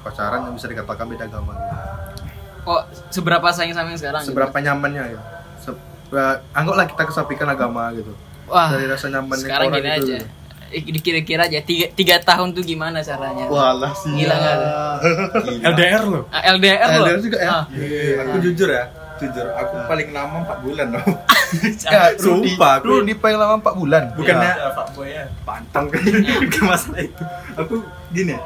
[0.00, 1.52] pacaran yang bisa dikatakan beda agama?
[2.60, 2.68] Gitu?
[2.68, 4.30] oh seberapa sayang sama yang sekarang gitu?
[4.30, 5.20] Seberapa nyamannya ya?
[5.58, 5.70] Se
[6.10, 8.12] eh, anggaplah kita kesapikan agama gitu.
[8.44, 10.26] wah Dari rasa nyaman sekarang gini itu, aja gitu.
[10.70, 14.14] Eh, dikira-kira aja tiga, tiga tahun tuh gimana caranya Walah sih.
[14.14, 14.56] Gila nggak?
[15.66, 17.50] LDR loh Ah, LDR LDR juga ya?
[17.52, 17.64] Ah.
[17.68, 18.84] Iya, aku jujur ya,
[19.16, 21.04] jujur aku paling lama 4 bulan loh.
[21.82, 24.02] Ya, Sumpah, aku- Rudy paling lama 4 bulan.
[24.14, 25.26] Bukannya Ya, fuckboy ya.
[25.42, 25.98] pantang kan
[26.38, 27.24] bukan masalah itu.
[27.56, 28.38] Aku gini.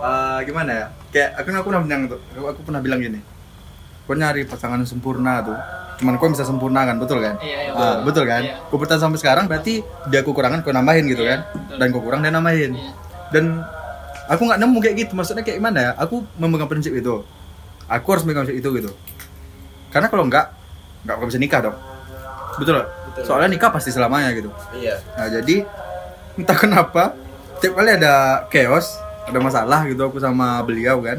[0.00, 0.86] eh, gimana ya?
[1.10, 3.18] Kayak aku aku pernah bilang tuh, aku, aku pernah bilang gini.
[4.06, 5.58] Kau nyari pasangan sempurna tuh.
[6.00, 7.36] Cuman kau bisa sempurna kan, betul kan?
[7.38, 8.40] Iya, iya, Ah, betul kan?
[8.40, 8.56] Iya.
[8.70, 11.40] Kau bertahan sampai sekarang berarti dia kekurangan kau nambahin gitu Iya, kan?
[11.52, 11.76] betul.
[11.76, 12.72] Dan kau kurang dia nambahin.
[12.72, 12.92] Iya.
[13.30, 13.44] Dan
[14.26, 15.12] aku nggak nemu kayak gitu.
[15.12, 15.90] Maksudnya kayak gimana ya?
[15.98, 17.20] Aku memegang prinsip itu.
[17.86, 18.90] Aku harus memegang prinsip itu gitu.
[19.90, 20.54] Karena kalau enggak,
[21.04, 21.76] nggak bakal bisa nikah dong.
[22.56, 22.80] Betul.
[22.80, 23.22] Betul.
[23.26, 24.48] Soalnya nikah pasti selamanya gitu.
[24.72, 24.96] Iya.
[25.18, 25.56] Nah jadi
[26.38, 27.12] entah kenapa
[27.60, 28.96] tiap kali ada chaos,
[29.30, 31.18] ada masalah gitu aku sama beliau kan.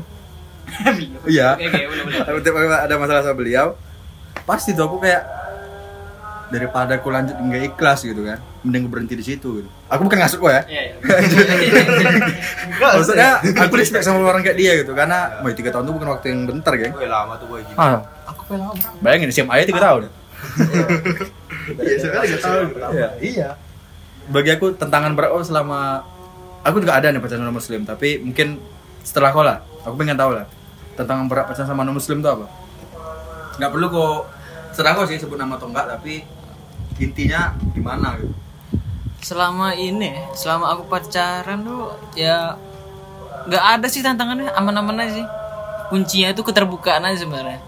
[1.27, 1.59] Iya.
[2.39, 3.75] Tiap ada masalah sama beliau,
[4.45, 5.23] pasti tuh aku kayak
[6.47, 9.69] daripada aku lanjut nggak ikhlas gitu kan, mending berhenti di situ gitu.
[9.87, 10.61] Aku bukan ngasut kok ya.
[10.67, 10.95] Iya, iya.
[12.99, 16.25] Maksudnya aku respect sama orang kayak dia gitu karena mau tiga tahun itu bukan waktu
[16.31, 16.91] yang bentar geng.
[16.91, 17.75] Gue lama tuh gue gini.
[17.75, 18.71] Ah, Aku lama.
[18.99, 20.01] bayangin SMA aja tiga tahun.
[21.79, 22.65] Iya, sekarang tiga tahun.
[22.95, 23.09] Iya.
[23.19, 23.49] Iya.
[24.27, 26.05] bagi aku tantangan berat oh, selama
[26.61, 28.61] aku juga ada nih pacaran sama muslim tapi mungkin
[29.01, 29.61] setelah kau lah.
[29.81, 30.45] Aku pengen tahu lah
[30.95, 32.45] tantangan berat pacaran sama non muslim itu apa.
[33.57, 34.17] Nggak perlu kok
[34.71, 36.23] serah kau sih sebut nama atau enggak tapi
[37.01, 38.33] intinya gimana gitu.
[39.21, 42.57] Selama ini selama aku pacaran tuh ya
[43.49, 45.27] nggak ada sih tantangannya aman-aman aja sih.
[45.91, 47.59] Kuncinya itu keterbukaan aja sebenarnya.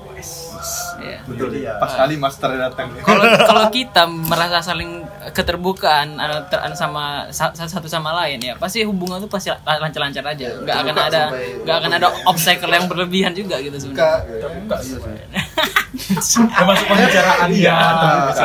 [1.03, 1.19] Iya.
[1.27, 1.59] Betul.
[1.59, 1.75] Ya.
[1.75, 2.87] Pas kali master datang.
[3.03, 8.53] kalau kalau kita merasa saling keterbukaan anu, ter- anu sama sa- satu sama lain ya
[8.55, 11.21] pasti hubungan tuh pasti lancar-lancar aja nggak akan ada
[11.61, 15.15] nggak akan ada obstacle yang berlebihan juga gitu sebenarnya Terbuka iya sih.
[16.33, 17.77] Termasuk pembicaraan ya.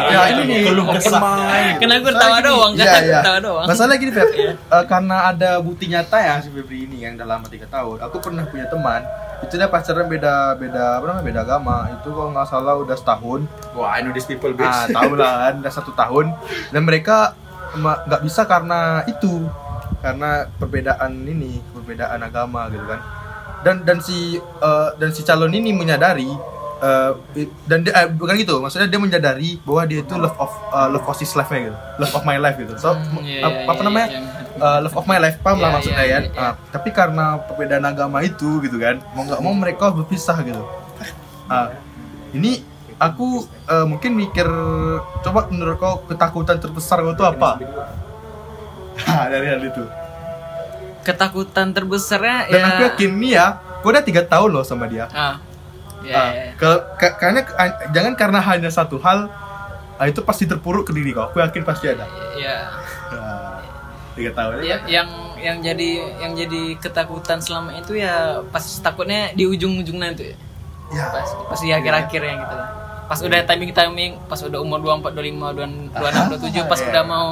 [0.07, 0.69] Ya ini nih.
[0.69, 3.19] Karena gue ketawa doang kan Iya, iya.
[3.19, 4.29] ketawa doang Masalah gini, Feb.
[4.37, 8.05] Eh, karena ada bukti nyata ya si Febri ini yang udah lama tiga tahun.
[8.05, 9.01] Aku pernah punya teman,
[9.39, 11.77] itu dia pacaran beda beda apa namanya beda agama.
[11.93, 13.41] Itu kalau nggak salah udah setahun.
[13.73, 16.35] wah I know these people Ah, tahu lah kan, udah satu tahun.
[16.69, 17.33] Dan mereka
[17.77, 19.47] nggak bisa karena itu,
[20.01, 23.01] karena perbedaan ini, perbedaan agama gitu kan.
[23.61, 26.31] Dan dan si eh, dan si calon ini menyadari
[26.79, 30.51] eh, i- dan dia, eh, bukan gitu, maksudnya dia menyadari bahwa dia itu love of
[30.51, 32.75] eh, love of his life gitu, love of my life gitu.
[32.77, 34.09] So Hmm, ap- iya, apa iya, namanya?
[34.09, 34.38] iya.
[34.59, 36.23] Eh, love of my life paham lah Iya, maksudnya iya, kan.
[36.25, 36.43] iya, iya.
[36.43, 40.63] Ah, tapi karena perbedaan agama itu gitu kan, mau nggak mau mereka harus berpisah gitu.
[41.47, 41.71] Ah,
[42.31, 42.61] ini
[42.97, 43.27] aku
[43.65, 44.49] eh, mungkin mikir
[45.21, 47.63] coba menurut kau ketakutan terbesar kau itu apa?
[49.01, 49.85] Ah, dari hal itu.
[51.01, 53.47] ketakutan terbesarnya Dan ya aku yakin nih ya,
[53.81, 55.09] kau udah tiga tahun loh sama dia.
[55.09, 55.41] ah
[56.01, 56.53] ya, Ah, ya, ya.
[56.95, 57.41] ke- karena
[57.89, 59.31] jangan karena hanya satu hal,
[60.01, 61.27] itu pasti terpuruk ke diri kau.
[61.27, 62.05] Aku yakin pasti ada.
[62.35, 62.69] ya
[64.19, 64.53] tiga tahun.
[64.61, 65.89] ya yang yang jadi
[66.19, 70.29] yang jadi ketakutan selama itu ya pas takutnya di ujung-ujung nanti.
[70.29, 70.37] Ya.
[70.91, 71.05] Ya.
[71.09, 72.57] pas pas di akhir-akhir yang gitu.
[73.07, 76.89] Pas udah timing timing pas udah umur 24 25 26 27 pas Iya.
[76.89, 77.27] udah mau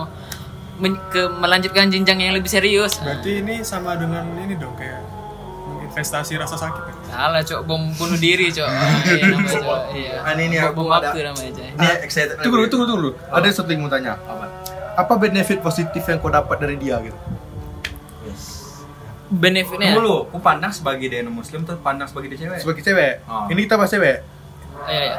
[0.77, 2.97] men- ke melanjutkan jenjang yang lebih serius.
[2.99, 5.03] Berarti ini sama dengan ini dong kayak
[5.83, 6.95] investasi rasa sakit ya?
[7.09, 7.61] salah cok.
[7.65, 8.69] Bom bunuh diri cok.
[9.09, 9.81] Iya namanya cok.
[9.91, 10.13] Iya.
[10.35, 11.67] ini nih, bom, ada- waktu namanya cok.
[11.75, 13.11] Ini excited Tunggu dulu, tunggu tunggu dulu.
[13.31, 14.13] Ada sesuatu yang mau tanya.
[14.19, 14.45] apa
[14.97, 17.17] Apa benefit positif yang kau dapat dari dia gitu?
[19.27, 22.59] benefitnya Dulu, aku pandang sebagai dia muslim tuh pandang sebagai dia cewek.
[22.63, 23.27] Sebagai cewek.
[23.27, 23.51] Oh.
[23.51, 24.23] Ini kita bahas cewek.
[24.87, 25.17] Iya, iya.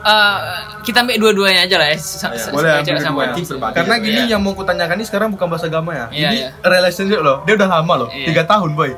[0.00, 0.36] Eh,
[0.80, 1.98] kita ambil dua-duanya aja lah ya.
[1.98, 2.38] se- Iya.
[2.38, 3.70] se- Boleh ambil cewek sama cowok.
[3.74, 4.32] Karena gini Iya.
[4.32, 6.06] yang mau kutanyakan ini sekarang bukan bahasa agama ya.
[6.08, 6.48] Iya, ini iya.
[6.62, 7.42] relationship loh.
[7.42, 8.08] Dia udah lama loh.
[8.08, 8.26] Iya.
[8.30, 8.90] Tiga tahun boy.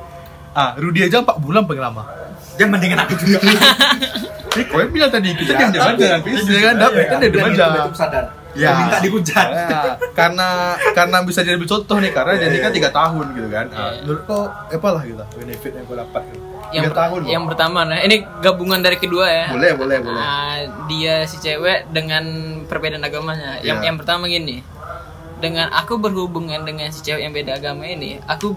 [0.52, 2.02] Ah, Rudy aja 4 bulan paling lama.
[2.54, 3.40] Dia mendingan aku juga.
[4.48, 5.94] Ini kau yang bilang tadi kita aja kan.
[5.96, 7.66] Dia kan dapat kan dia aja.
[7.90, 8.24] sadar.
[8.58, 8.74] Ya.
[8.76, 9.48] Minta dihujat.
[9.48, 9.80] Ya,
[10.12, 10.48] karena
[10.92, 13.66] karena bisa jadi contoh nih karena jadi kan tiga tahun gitu kan.
[13.70, 14.02] Ah, Iya.
[14.02, 16.42] menurut kau apa lah gitu benefit yang kau dapat gitu.
[16.68, 17.18] yang, Tiga per- tahun.
[17.18, 17.30] loh.
[17.30, 20.20] yang pertama nah ini gabungan dari kedua ya boleh boleh boleh.
[20.20, 22.24] Ah, dia si cewek dengan
[22.66, 23.88] perbedaan agamanya yang Ya.
[23.88, 24.60] yang pertama gini
[25.38, 28.52] dengan aku berhubungan dengan si cewek yang beda agama ini aku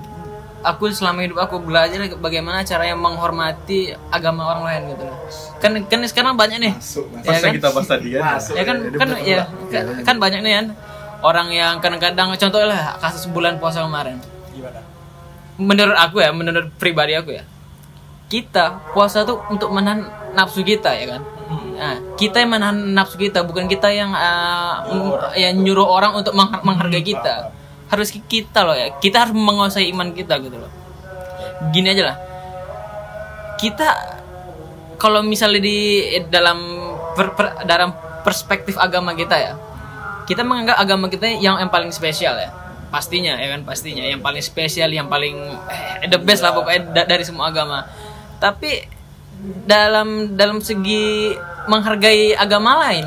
[0.62, 5.18] aku selama hidup aku belajar bagaimana caranya menghormati agama orang lain gitu loh.
[5.62, 6.74] Kan kan sekarang banyak nih.
[6.78, 7.52] Pas ya kan?
[7.54, 8.22] kita bahas tadi ya.
[8.38, 10.68] ya kan kan ya kan, kan banyak nih kan.
[11.22, 14.18] Orang yang kadang-kadang contohnya kasus bulan puasa kemarin.
[14.54, 14.82] Gimana?
[15.62, 17.46] menurut aku ya menurut pribadi aku ya
[18.32, 21.22] kita puasa tuh untuk menahan nafsu kita ya kan?
[21.76, 26.32] Nah, kita yang menahan nafsu kita bukan kita yang uh, m- yang nyuruh orang untuk
[26.32, 27.52] meng- menghargai kita
[27.92, 28.96] harus ki- kita loh ya.
[28.98, 30.72] Kita harus menguasai iman kita gitu loh.
[31.70, 32.18] Gini aja lah.
[33.60, 33.88] Kita
[34.96, 35.78] kalau misalnya di
[36.32, 36.58] dalam
[37.14, 37.92] per- per- dalam
[38.22, 39.54] perspektif agama kita ya
[40.30, 42.50] kita menganggap agama kita yang yang paling spesial ya.
[42.88, 43.62] Pastinya ya kan?
[43.68, 44.04] Pastinya.
[44.08, 45.36] Yang paling spesial yang paling
[46.00, 47.84] eh, the best lah pokoknya da- dari semua agama.
[48.40, 48.88] Tapi
[49.66, 51.34] dalam dalam segi
[51.66, 53.06] menghargai agama lain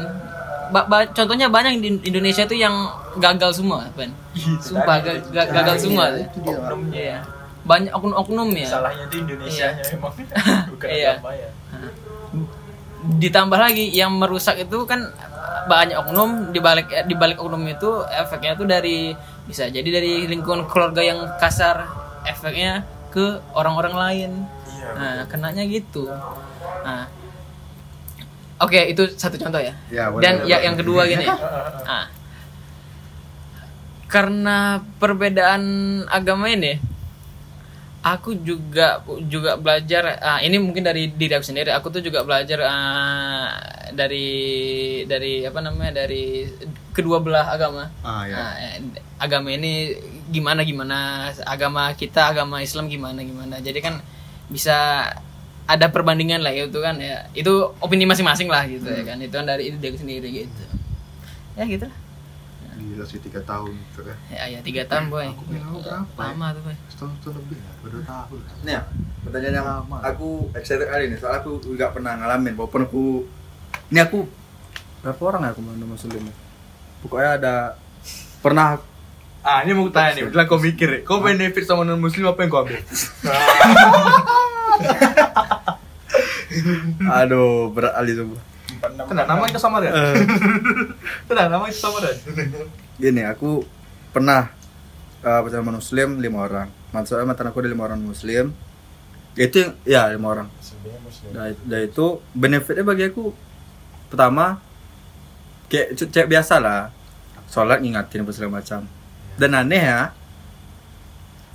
[0.75, 2.75] ba- ba- contohnya banyak di Indonesia itu yang
[3.17, 4.11] gagal semua Ben.
[4.59, 6.11] Sumpah ga- ga- gagal semua.
[6.91, 7.23] Iya.
[7.65, 8.69] banyak oknum-oknum ya.
[8.69, 10.13] Salahnya itu Indonesia nya emang
[10.73, 11.17] bukan Iya.
[11.17, 11.49] agama ya.
[13.05, 15.01] ditambah lagi yang merusak itu kan
[15.65, 16.51] banyak oknum.
[16.51, 18.99] Di balik di balik oknum itu efeknya itu dari
[19.45, 21.89] bisa jadi dari lingkungan keluarga yang kasar.
[22.25, 24.31] Efeknya ke orang-orang lain.
[24.93, 26.05] Nah kenanya gitu.
[26.81, 27.09] Nah.
[28.57, 29.73] Oke itu satu contoh ya.
[29.89, 30.61] Ya, boleh, dan ya, boleh.
[30.63, 31.25] yang kedua gini.
[31.89, 32.05] Nah,
[34.15, 35.63] karena perbedaan
[36.07, 36.79] agama ini
[38.07, 42.63] aku juga juga belajar ah, ini mungkin dari diri aku sendiri aku tuh juga belajar
[42.63, 43.51] ah,
[43.91, 46.47] dari dari apa namanya dari
[46.95, 47.91] kedua belah agama.
[48.07, 48.55] Ah, ya.
[48.79, 49.99] Eh, agama ini
[50.31, 53.59] gimana gimana agama kita agama Islam gimana gimana.
[53.59, 53.99] Jadi kan
[54.47, 55.11] bisa
[55.67, 57.27] ada perbandingan lah itu kan ya.
[57.35, 59.19] Itu opini masing-masing lah gitu ya kan.
[59.19, 60.65] Itu kan dari ide aku sendiri gitu.
[61.59, 62.04] Ya gitu lah
[62.75, 64.17] Gila sih tiga tahun gitu kan.
[64.29, 66.27] ya ya tiga tahun boy bilang berapa ya?
[66.35, 68.39] lama tuh boy Setahun setahun lebih ya, berdua tahun.
[68.67, 68.83] Nih ya,
[69.23, 69.67] pertanyaan yang
[70.03, 73.03] aku excited kali ini soalnya aku juga pernah ngalamin walaupun aku
[73.89, 74.27] ini aku
[75.01, 76.35] berapa orang ya aku mana muslim ya?
[77.01, 77.55] Pokoknya ada
[78.43, 78.79] pernah
[79.45, 82.49] Ah, ini mau tanya nih, bilang kau mikir, kau benefit sama non muslim apa yang
[82.49, 82.81] kau ambil?
[87.21, 88.41] aduh berat kali semua.
[88.85, 89.93] Tenang, nama kita sama dan.
[91.27, 92.15] Tenang, nama kita sama dan.
[92.97, 93.65] Gini, aku
[94.11, 94.53] pernah
[95.21, 96.69] uh, bersama muslim lima orang.
[96.93, 98.53] Maksudnya mantan aku ada lima orang muslim.
[99.35, 100.49] Itu ya lima orang.
[101.33, 103.35] Dari, dari itu benefitnya bagi aku
[104.13, 104.63] pertama
[105.67, 106.95] kayak c- cewek biasa lah
[107.51, 108.87] sholat ngingatin apa segala macam
[109.35, 110.01] dan aneh ya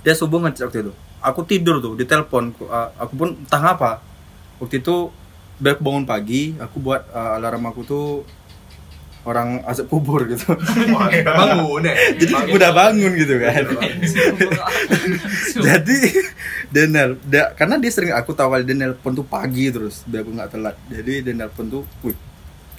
[0.04, 0.92] dia subuh ngecek waktu itu
[1.24, 4.04] aku tidur tuh di telepon Ku- uh, aku pun entah apa
[4.60, 5.08] waktu itu
[5.60, 8.06] aku bangun pagi aku buat uh, alarm aku tuh
[9.20, 10.48] orang azab kubur gitu.
[11.28, 11.92] Bangun ya.
[12.20, 13.64] jadi udah bangun gitu kan.
[15.66, 15.98] Jadi
[16.72, 20.24] dia nel dia, karena dia sering aku tahu kali dia nelpon tuh pagi terus biar
[20.24, 20.76] aku nggak telat.
[20.88, 22.16] Jadi dia nelpon tuh wih.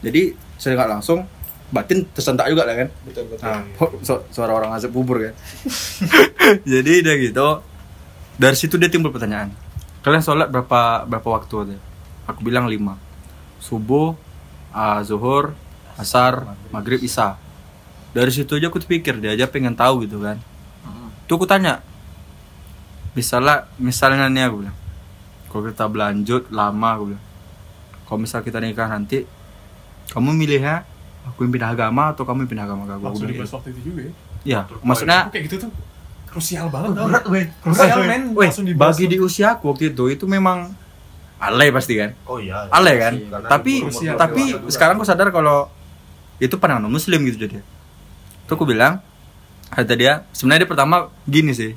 [0.01, 1.29] Jadi saya nggak langsung
[1.69, 2.89] batin tersentak juga lah kan.
[3.05, 3.45] Betul betul.
[3.45, 3.61] nah
[4.01, 5.33] su- suara orang azab kubur kan.
[6.65, 7.61] Jadi dia gitu
[8.41, 9.53] dari situ dia timbul pertanyaan.
[10.01, 11.90] Kalian sholat berapa berapa waktu Katanya.
[12.31, 12.97] Aku bilang lima.
[13.61, 14.15] Subuh
[14.71, 15.53] ah, zuhur
[15.99, 17.35] asar maghrib isya.
[18.11, 20.39] Dari situ aja aku pikir dia aja pengen tahu gitu kan.
[21.27, 21.79] Tuh aku tanya
[23.15, 24.77] misalnya misalnya nih aku bilang.
[25.51, 27.25] Kalau kita berlanjut lama aku bilang.
[28.07, 29.23] Kalau misal kita nikah nanti
[30.11, 30.83] kamu milihnya
[31.23, 32.81] aku yang pindah agama atau kamu yang pindah agama?
[32.83, 33.55] Ke aku langsung dibahas gitu.
[33.55, 34.13] waktu itu juga ya?
[34.41, 35.71] Ya maksudnya kayak gitu tuh?
[36.31, 37.45] Krusial banget tau Berat, weh.
[37.59, 38.23] krusial men.
[38.31, 40.71] Weh, langsung dibahas bagi di usia aku waktu itu itu memang
[41.41, 42.13] alay pasti kan?
[42.29, 42.69] Oh iya.
[42.69, 43.13] alay kan?
[43.17, 45.65] Karena tapi umur-umur tapi sekarang aku sadar kalau
[46.37, 47.65] itu pandangan muslim gitu jadi.
[48.45, 49.01] Tuh aku bilang
[49.73, 51.73] kata dia sebenarnya dia pertama gini sih.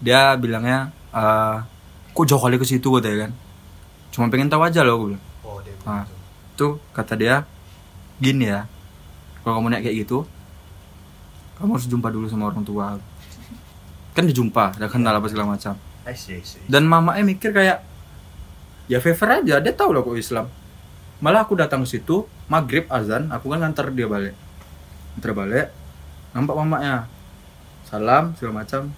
[0.00, 1.56] Dia bilangnya eh
[2.16, 2.88] kok jauh kali ke situ?
[2.88, 3.32] katanya kan.
[4.08, 5.22] Cuma pengen tahu aja loh bilang.
[5.44, 6.08] Oh, dia nah
[6.56, 7.44] tuh kata dia
[8.22, 8.64] gini ya
[9.42, 10.22] kalau kamu naik kayak gitu
[11.58, 12.96] kamu harus jumpa dulu sama orang tua.
[14.16, 15.76] Kan dijumpa udah kenal apa segala macam.
[16.02, 16.58] I see, I see.
[16.66, 17.91] dan mamanya mikir kayak
[18.92, 19.56] ya favor aja.
[19.56, 20.46] Dia tahu lah kok Islam.
[21.18, 24.34] Malah aku datang ke situ maghrib azan aku kan nganter dia balik.
[25.14, 25.66] Nganter balik
[26.32, 27.08] nampak mamanya
[27.82, 28.92] salam segala macam.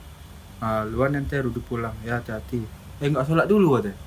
[0.58, 1.92] Ah, luan nanti duduk pulang.
[2.00, 2.64] Ya hati-hati.
[2.98, 4.00] Eh nggak sholat dulu katanya.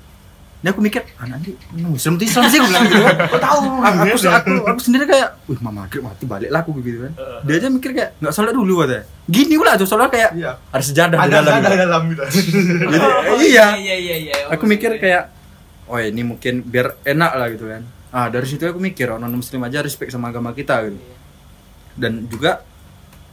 [0.58, 2.98] Ini aku mikir anak ini muslim tuh Islam sih aku bilang gitu.
[2.98, 3.58] Kan Kok tahu?
[3.78, 7.12] aku, aku, aku, aku sendiri kayak wih mama maghrib mati balik lah aku gitu kan.
[7.46, 9.06] Dia aja mikir kayak nggak sholat dulu katanya.
[9.30, 10.58] Gini pula tuh sholat kayak Iya.
[10.58, 11.78] ada sejadah di Ada dalam ada gitu.
[11.78, 12.22] dalam gitu.
[12.74, 12.98] Jadi,
[13.46, 13.66] iya.
[13.78, 15.30] iya iya iya aku mikir kayak
[15.88, 17.82] oh ini mungkin biar enak lah gitu kan.
[18.12, 21.00] Ah dari situ aku mikir oh, non muslim aja respect sama agama kita gitu.
[21.98, 22.62] Dan juga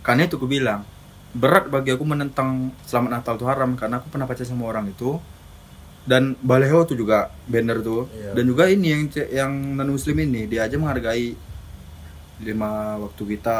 [0.01, 0.87] karena itu aku bilang
[1.35, 5.19] berat bagi aku menentang selamat natal itu haram karena aku pernah pacaran sama orang itu.
[6.05, 8.05] Dan baleho tuh juga banner tuh.
[8.13, 8.37] Iya.
[8.37, 9.01] dan juga ini yang
[9.33, 11.33] yang non muslim ini dia aja menghargai
[12.45, 13.59] lima waktu kita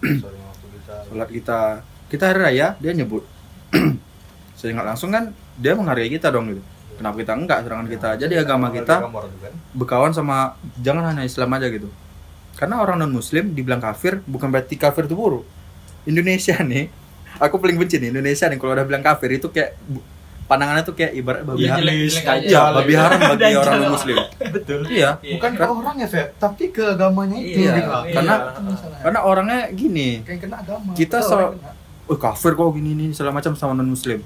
[0.00, 0.94] Sorry, waktu kita.
[1.10, 1.60] sholat kita.
[2.06, 3.26] Kita hari raya dia nyebut.
[4.58, 6.62] Saya nggak langsung kan dia menghargai kita dong gitu
[6.96, 9.52] kenapa kita enggak serangan kita aja di agama kita orang tuh kan.
[9.72, 10.36] berkawan sama
[10.76, 11.88] jangan hanya Islam aja gitu
[12.54, 15.44] karena orang non Muslim dibilang kafir bukan berarti kafir itu buruk
[16.04, 16.88] Indonesia nih
[17.36, 19.76] aku paling benci nih Indonesia nih kalau udah bilang kafir itu kayak
[20.46, 22.34] pandangannya tuh kayak ibarat babi Iya, haram aja.
[22.38, 24.16] Iya, babi haram bagi orang non Muslim
[24.54, 24.80] Betul.
[24.86, 27.60] iya Bukan ke orangnya, Feb, tapi ke agamanya itu.
[27.60, 27.90] Iya, gitu.
[28.14, 29.02] karena masalahnya.
[29.02, 30.94] karena orangnya gini kayak kena agama.
[30.94, 31.70] Kita so- orang kena.
[32.06, 34.22] oh kafir kok gini nih segala macam sama non muslim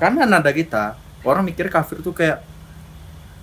[0.00, 0.96] karena nada kita
[1.26, 2.44] orang mikir kafir tuh kayak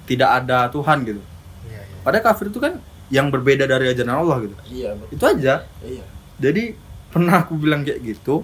[0.05, 1.21] tidak ada Tuhan gitu.
[1.65, 1.97] Iya, iya.
[2.05, 2.77] padahal kafir itu kan
[3.09, 4.55] yang berbeda dari ajaran Allah gitu.
[4.69, 5.13] Iya, betul.
[5.17, 5.53] itu aja.
[5.81, 6.05] Iya.
[6.35, 6.75] jadi
[7.15, 8.43] pernah aku bilang kayak gitu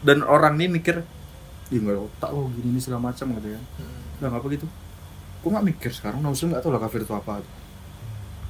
[0.00, 1.04] dan orang nih mikir
[1.70, 3.64] ih nggak otak lo gini nih segala macam gitu kan
[4.20, 4.66] nggak apa gitu?
[5.40, 7.44] Aku nggak mikir sekarang muslim nggak tahu lah kafir itu apa.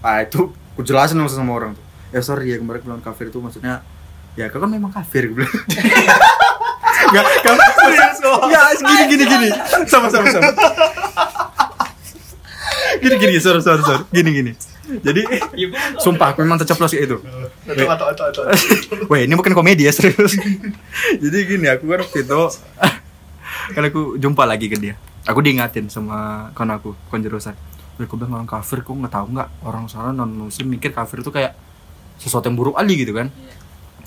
[0.01, 1.84] Ah itu aku jelasin sama orang tuh.
[2.10, 3.82] Ya sorry ya kemarin bilang kafir itu maksudnya
[4.38, 5.52] ya kau kan memang kafir gue bilang
[7.11, 7.59] Enggak, kamu
[8.51, 9.49] Ya, gini gini gini.
[9.91, 10.51] Sama sama sama.
[13.01, 14.05] Gini gini, sorry sorry sorry.
[14.15, 14.53] Gini gini.
[14.91, 15.23] Jadi
[16.03, 17.16] sumpah aku memang terceplos kayak itu.
[17.70, 18.43] Atau atau atau atau.
[19.07, 20.35] Weh, ini bukan komedi ya serius.
[21.23, 22.41] Jadi gini, aku kan waktu itu
[23.70, 24.95] kan aku jumpa lagi ke dia.
[25.28, 27.55] Aku diingatin sama kawan aku, kawan jurusan.
[28.01, 31.28] Aku bilang orang kafir, kok nggak tahu nggak orang sana non muslim mikir kafir itu
[31.28, 31.53] kayak
[32.16, 33.28] sesuatu yang buruk kali gitu kan.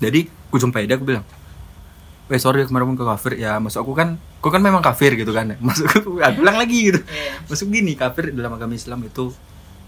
[0.02, 1.22] Jadi aku jumpai dia, aku bilang,
[2.32, 3.36] Weh sorry kemarin ke kafir.
[3.36, 5.56] Ya masuk aku kan aku kan memang kafir gitu kan.
[5.68, 7.00] Masuk aku bilang lagi gitu.
[7.04, 7.44] Iya.
[7.48, 9.36] masuk gini kafir dalam agama Islam itu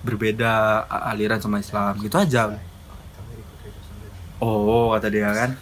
[0.03, 1.95] berbeda aliran sama Islam.
[2.03, 2.60] Gitu aja.
[4.44, 5.56] Oh kata dia kan.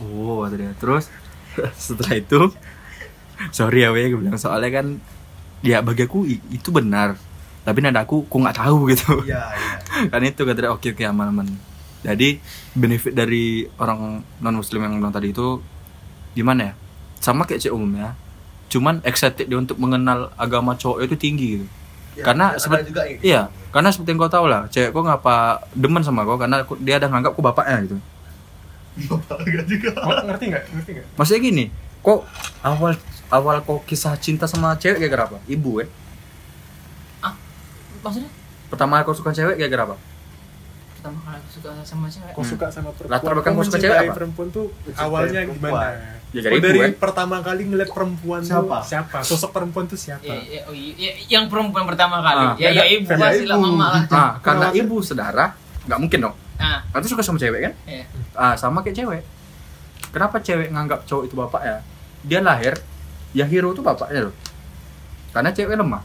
[0.00, 0.72] Oh kata dia.
[0.80, 1.12] Terus
[1.76, 2.40] setelah itu
[3.52, 4.40] sorry ya weh gue bilang.
[4.40, 4.86] Soalnya kan
[5.60, 7.20] ya bagi aku itu benar.
[7.64, 9.24] Tapi nada aku aku nggak tahu gitu.
[9.24, 10.08] Iya, iya.
[10.12, 11.48] kan itu kata dia oke oke aman aman
[12.04, 12.36] jadi
[12.76, 15.58] benefit dari orang non muslim yang bilang tadi itu
[16.36, 16.72] gimana ya?
[17.18, 18.12] Sama kayak cewek umumnya
[18.68, 21.66] cuman excited dia untuk mengenal agama cowok itu tinggi gitu.
[22.14, 25.02] Ya, karena ada seperti juga yang iya karena seperti yang kau tahu lah cewek kok
[25.08, 25.36] ngapa
[25.72, 26.36] demen sama kau?
[26.36, 27.96] Karena aku- dia ada nganggap kau bapaknya gitu.
[28.94, 29.90] Enggak juga.
[30.28, 30.64] Ngerti nggak?
[30.76, 31.06] Ngerti nggak?
[31.16, 31.64] Maksudnya gini
[32.04, 32.20] kok
[32.60, 32.92] awal
[33.32, 35.40] awal kau kisah cinta sama cewek kayak apa?
[35.48, 35.88] Ibu eh?
[38.04, 38.28] Maksudnya?
[38.68, 39.96] Pertama kau suka cewek kayak apa
[41.04, 44.14] pertama kali aku suka sama cewek kau suka sama perempuan Latar belakang suka cewek apa?
[44.16, 45.60] perempuan tuh Mencintai awalnya perempuan.
[45.60, 46.92] gimana Ya, Oh, dari ibu, dari kan?
[46.98, 48.66] pertama kali ngeliat perempuan Siapa?
[48.74, 52.42] tuh siapa sosok perempuan tuh siapa Ya, ya, oh, iya, ya, yang perempuan pertama kali
[52.42, 55.52] Ah, ya ya ya, ibu ya, pasti lah mama lah nah karena ibu saudara
[55.84, 57.72] nggak mungkin dong nah Nanti suka sama cewek kan?
[57.84, 58.04] Iya.
[58.32, 59.22] Ah, sama kayak cewek.
[60.08, 61.76] Kenapa cewek nganggap cowok itu bapak ya?
[62.22, 62.78] Dia lahir,
[63.30, 64.34] ya hero itu bapaknya loh.
[65.28, 65.98] Karena cewek lemah.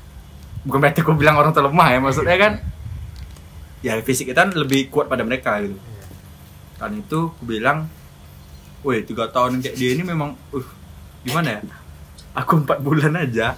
[0.60, 2.54] Bukan berarti aku bilang orang terlemah ya, maksudnya kan
[3.80, 5.78] ya fisik kita lebih kuat pada mereka gitu.
[6.80, 7.88] Karena itu aku bilang,
[8.84, 10.68] woi tiga tahun kayak dia ini memang, uh,
[11.28, 11.62] gimana ya?
[12.36, 13.58] Aku empat bulan aja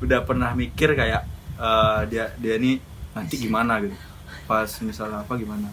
[0.00, 1.24] udah pernah mikir kayak
[1.56, 2.76] eh, dia dia ini
[3.16, 3.96] nanti gimana gitu.
[4.44, 5.68] Pas misalnya apa gimana?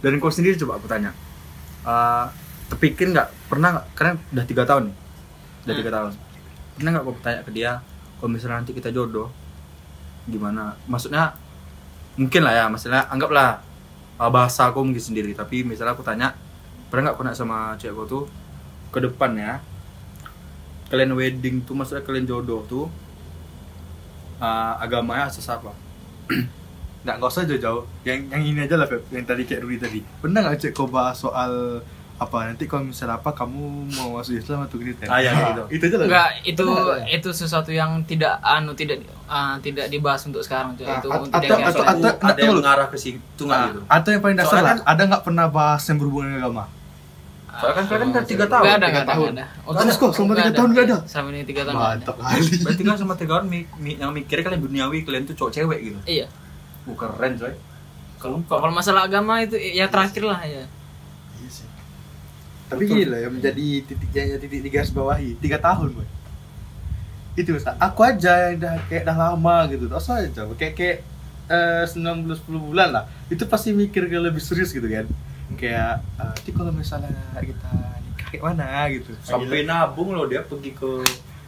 [0.00, 1.12] Dan kau sendiri coba aku tanya
[1.86, 2.26] Eh,
[2.66, 3.30] terpikir nggak?
[3.46, 3.86] Pernah nggak?
[3.94, 4.96] Karena udah tiga tahun nih
[5.66, 6.12] udah tiga tahun.
[6.78, 7.72] Pernah nggak kau tanya ke dia
[8.18, 9.30] kalau misalnya nanti kita jodoh
[10.26, 10.74] gimana?
[10.90, 11.38] Maksudnya
[12.16, 13.60] mungkin lah ya maksudnya anggaplah
[14.20, 16.36] eh, bahasa aku mungkin sendiri tapi misalnya aku tanya
[16.88, 18.24] pernah nggak kau nanya sama cewek kau tuh
[18.92, 19.52] ke depan ya
[20.88, 22.86] kalian wedding tuh maksudnya kalian jodoh tuh
[24.40, 25.72] eh, agamanya asas apa
[27.06, 27.82] Nggak, nggak usah jauh-jauh.
[28.02, 29.06] Yang yang ini aja lah, Feb.
[29.14, 30.00] Yang tadi kayak Rudi tadi.
[30.02, 31.78] Pernah nggak cek kau bahas soal
[32.16, 33.60] apa nanti kalau misalnya apa kamu
[33.92, 35.04] mau masuk Islam atau Kristen?
[35.04, 35.62] Ah, iya, Nah, gitu.
[35.70, 36.06] Itu aja lah.
[36.06, 36.64] enggak itu
[37.12, 40.82] itu sesuatu yang tidak anu tidak ah, tidak dibahas untuk sekarang Cok.
[40.82, 44.08] Ah, itu atau- yang- atau- atau- ada yang mengarah ke situ nggak Ah, gitu Atau
[44.10, 46.64] yang paling dasar Soalnya kan ada nggak pernah bahas yang berhubungan dengan agama?
[47.54, 48.64] Soalnya kan kalian kan tiga tahun.
[48.66, 49.30] Ada, tiga tahun.
[49.34, 49.46] ada.
[49.62, 50.98] Oh, Terus kok selama tiga tahun nggak ada?
[51.04, 51.76] Selama ini tiga tahun.
[51.78, 52.40] Mantap kali.
[52.60, 55.78] Berarti kan sama tiga tahun mi- mi- yang mikirnya kalian duniawi, kalian tuh cowok cewek
[55.82, 55.98] gitu.
[56.06, 56.26] Iya.
[56.84, 57.52] Bukan keren coy.
[58.16, 60.64] Kalau kalau masalah agama itu ya terakhir lah ya.
[62.66, 62.72] Iya.
[62.74, 66.06] Tapi gila ya menjadi titik yang titik di garis bawahi tiga tahun boy.
[67.36, 70.96] Itu mas, aku aja yang udah kayak udah lama gitu, terus aja kayak kayak
[71.46, 73.04] eh, 9 bulan 10 bulan lah.
[73.28, 75.06] Itu pasti mikir ke lebih serius gitu kan.
[75.54, 77.70] Kayak eh, nanti kalau misalnya kita
[78.02, 79.14] nikah kayak mana gitu.
[79.22, 81.06] Sampai nabung loh dia pergi ke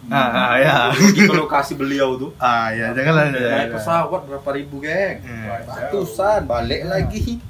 [0.09, 0.77] Ah, ah, ya.
[0.95, 2.31] pergi ke lokasi beliau tuh.
[2.39, 3.35] Ah ya, janganlah.
[3.35, 5.21] Naik pesawat berapa ribu, geng?
[5.21, 7.43] Eh, Ratusan, balik lagi.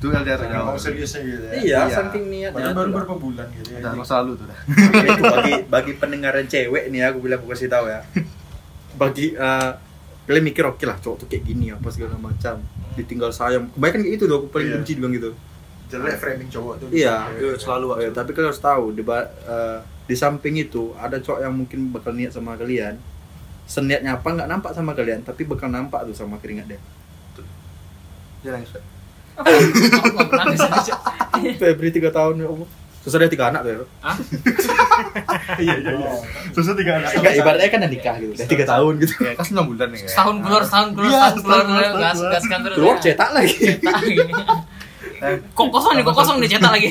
[0.00, 0.64] Itu LDR jauh.
[0.64, 1.52] mau seriusnya gitu ya.
[1.52, 1.94] Iya, Iya.
[1.94, 2.56] saking niatnya.
[2.56, 2.94] Padahal baru tuh.
[2.96, 3.78] berapa bulan gitu ya.
[3.78, 4.58] Udah masa lalu tuh dah.
[5.06, 8.00] itu bagi bagi pendengaran cewek nih aku bilang aku kasih tahu ya
[8.92, 9.70] bagi eh,
[10.22, 14.14] kalian mikir oke lah cowok tuh kayak gini apa segala macam ditinggal sayang kebanyakan kayak
[14.14, 14.74] itu tuh aku paling Iya.
[14.74, 15.30] benci bilang gitu
[15.86, 16.88] Jelek framing cowok tuh.
[16.90, 17.50] iya Gitu.
[17.50, 21.52] itu selalu ya, tapi kalian harus tahu di eh, di samping itu ada cowok yang
[21.52, 22.96] mungkin bakal niat sama kalian
[23.64, 26.80] seniatnya apa nggak nampak sama kalian tapi bakal nampak tuh sama keringat dia
[28.40, 28.64] Jangan
[31.56, 32.68] Febri tiga tahun ya Allah
[33.00, 33.78] terus ada tiga anak tuh ya
[35.56, 36.12] Iya iya iya.
[36.52, 37.16] Susah tiga anak.
[37.16, 40.04] Enggak, ibaratnya kan udah nikah gitu udah tiga tahun gitu Ya, kan 9 bulan ya.
[40.04, 42.76] Setahun keluar, setahun keluar, Iya, setahun keluar, gas gas kan terus.
[42.76, 43.56] keluar cetak lagi.
[45.56, 46.88] Kok kosong nih, kok kosong nih cetak lagi.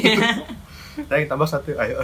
[1.05, 1.97] Saya tambah satu, ayo.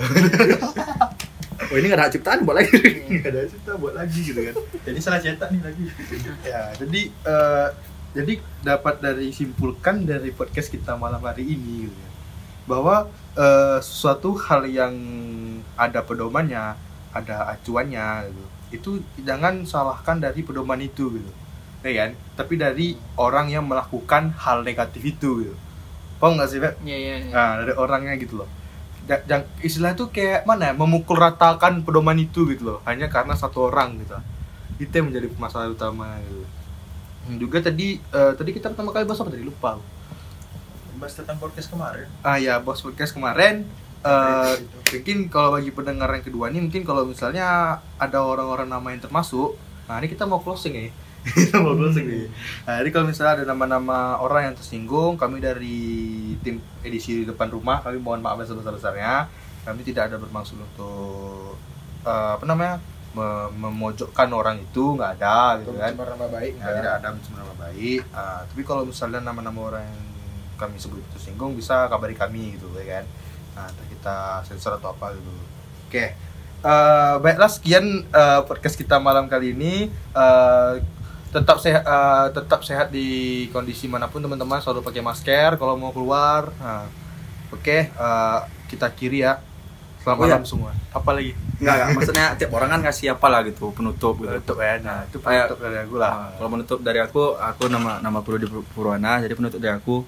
[1.72, 2.78] oh ini nggak ada ciptaan buat lagi
[3.24, 4.56] Gak ada cerita buat lagi gitu kan.
[4.86, 5.84] Jadi salah cetak nih lagi.
[6.46, 7.68] Ya, jadi eh,
[8.16, 12.12] jadi dapat dari simpulkan dari podcast kita malam hari ini gitu ya.
[12.66, 14.96] Bahwa eh, suatu hal yang
[15.76, 16.80] ada pedomannya,
[17.12, 18.44] ada acuannya gitu.
[18.72, 18.90] Itu
[19.20, 21.32] jangan salahkan dari pedoman itu gitu.
[21.86, 22.12] Ya kan?
[22.40, 22.88] Tapi dari
[23.20, 25.56] orang yang melakukan hal negatif itu gitu.
[26.18, 26.74] Paham nggak sih, Pak?
[26.82, 27.34] Iya, iya, iya.
[27.36, 28.50] Nah, dari orangnya gitu loh.
[29.06, 30.74] Jang- istilah itu kayak mana ya?
[30.74, 32.80] Memukul ratakan pedoman itu gitu loh.
[32.88, 34.18] Hanya karena satu orang gitu.
[34.82, 36.42] Itu yang menjadi masalah utama gitu.
[37.26, 39.81] Hmm, Juga tadi eh, tadi kita pertama kali bahas apa tadi lupa.
[40.95, 42.07] Bahas tentang podcast kemarin.
[42.22, 43.65] Ah ya, bos podcast kemarin
[44.06, 44.53] eh,
[44.93, 49.57] mungkin kalau bagi pendengar yang kedua nih mungkin kalau misalnya ada orang-orang nama yang termasuk,
[49.89, 50.88] nah ini kita mau closing ya.
[51.49, 52.30] kita mau closing nih.
[52.69, 55.81] Nah, jadi kalau misalnya ada nama-nama orang yang tersinggung, kami dari
[56.45, 59.26] tim edisi depan rumah, kami mohon maaf sebesar-besarnya.
[59.65, 61.57] Kami tidak ada bermaksud untuk
[62.06, 62.77] eh, apa namanya
[63.56, 65.96] memojokkan orang itu, nggak ada gitu kan.
[65.96, 66.54] nama baik.
[66.60, 68.02] Ya, tidak ada mencemar nama baik.
[68.12, 70.02] Ah, tapi kalau misalnya nama-nama orang yang
[70.56, 73.06] kami sebut tersinggung bisa kabari kami gitu ya kan.
[73.56, 75.32] Nah, kita sensor atau apa gitu.
[75.88, 76.16] Oke.
[76.66, 79.88] Eh, baiklah sekian eh, podcast kita malam kali ini.
[79.92, 80.74] Eh,
[81.32, 83.08] tetap sehat eh, tetap sehat di
[83.52, 86.52] kondisi mana pun teman-teman selalu pakai masker kalau mau keluar.
[86.60, 86.88] Nah,
[87.54, 89.38] Oke, eh, kita kiri ya.
[90.06, 90.38] Selamat Oh, iya.
[90.38, 90.69] malam semua.
[90.94, 91.34] Apa lagi?
[91.57, 91.88] Enggak, enggak.
[91.98, 94.30] Maksudnya tiap orang kan ngasih apa lah gitu, penutup gitu.
[94.30, 94.73] Penutup ya.
[94.77, 96.11] Nah, itu Kayak- penutup dari aku lah.
[96.14, 99.18] Nah, kalau penutup dari aku, aku nama nama Purwadi Purwana.
[99.18, 100.06] Jadi penutup dari aku,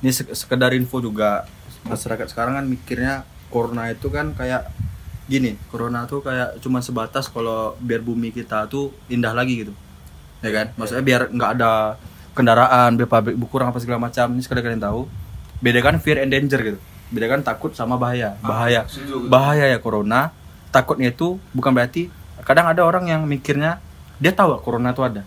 [0.00, 1.50] ini sek- sekedar info juga.
[1.82, 3.14] Masyarakat sekarang kan mikirnya
[3.50, 4.70] corona itu kan kayak
[5.26, 9.74] gini, corona tuh kayak cuma sebatas kalau biar bumi kita tuh indah lagi gitu.
[10.40, 10.66] Ya kan?
[10.78, 11.98] Maksudnya biar nggak ada
[12.32, 14.30] kendaraan, biar pabrik berkurang apa segala macam.
[14.30, 15.10] Ini sekedar kalian tahu.
[15.58, 16.78] Bedakan fear and danger gitu.
[17.10, 18.38] Bedakan takut sama bahaya.
[18.42, 18.86] Bahaya.
[19.26, 20.30] Bahaya ya corona.
[20.70, 22.06] Takutnya itu bukan berarti
[22.46, 23.82] kadang ada orang yang mikirnya
[24.22, 25.26] dia tahu corona itu ada?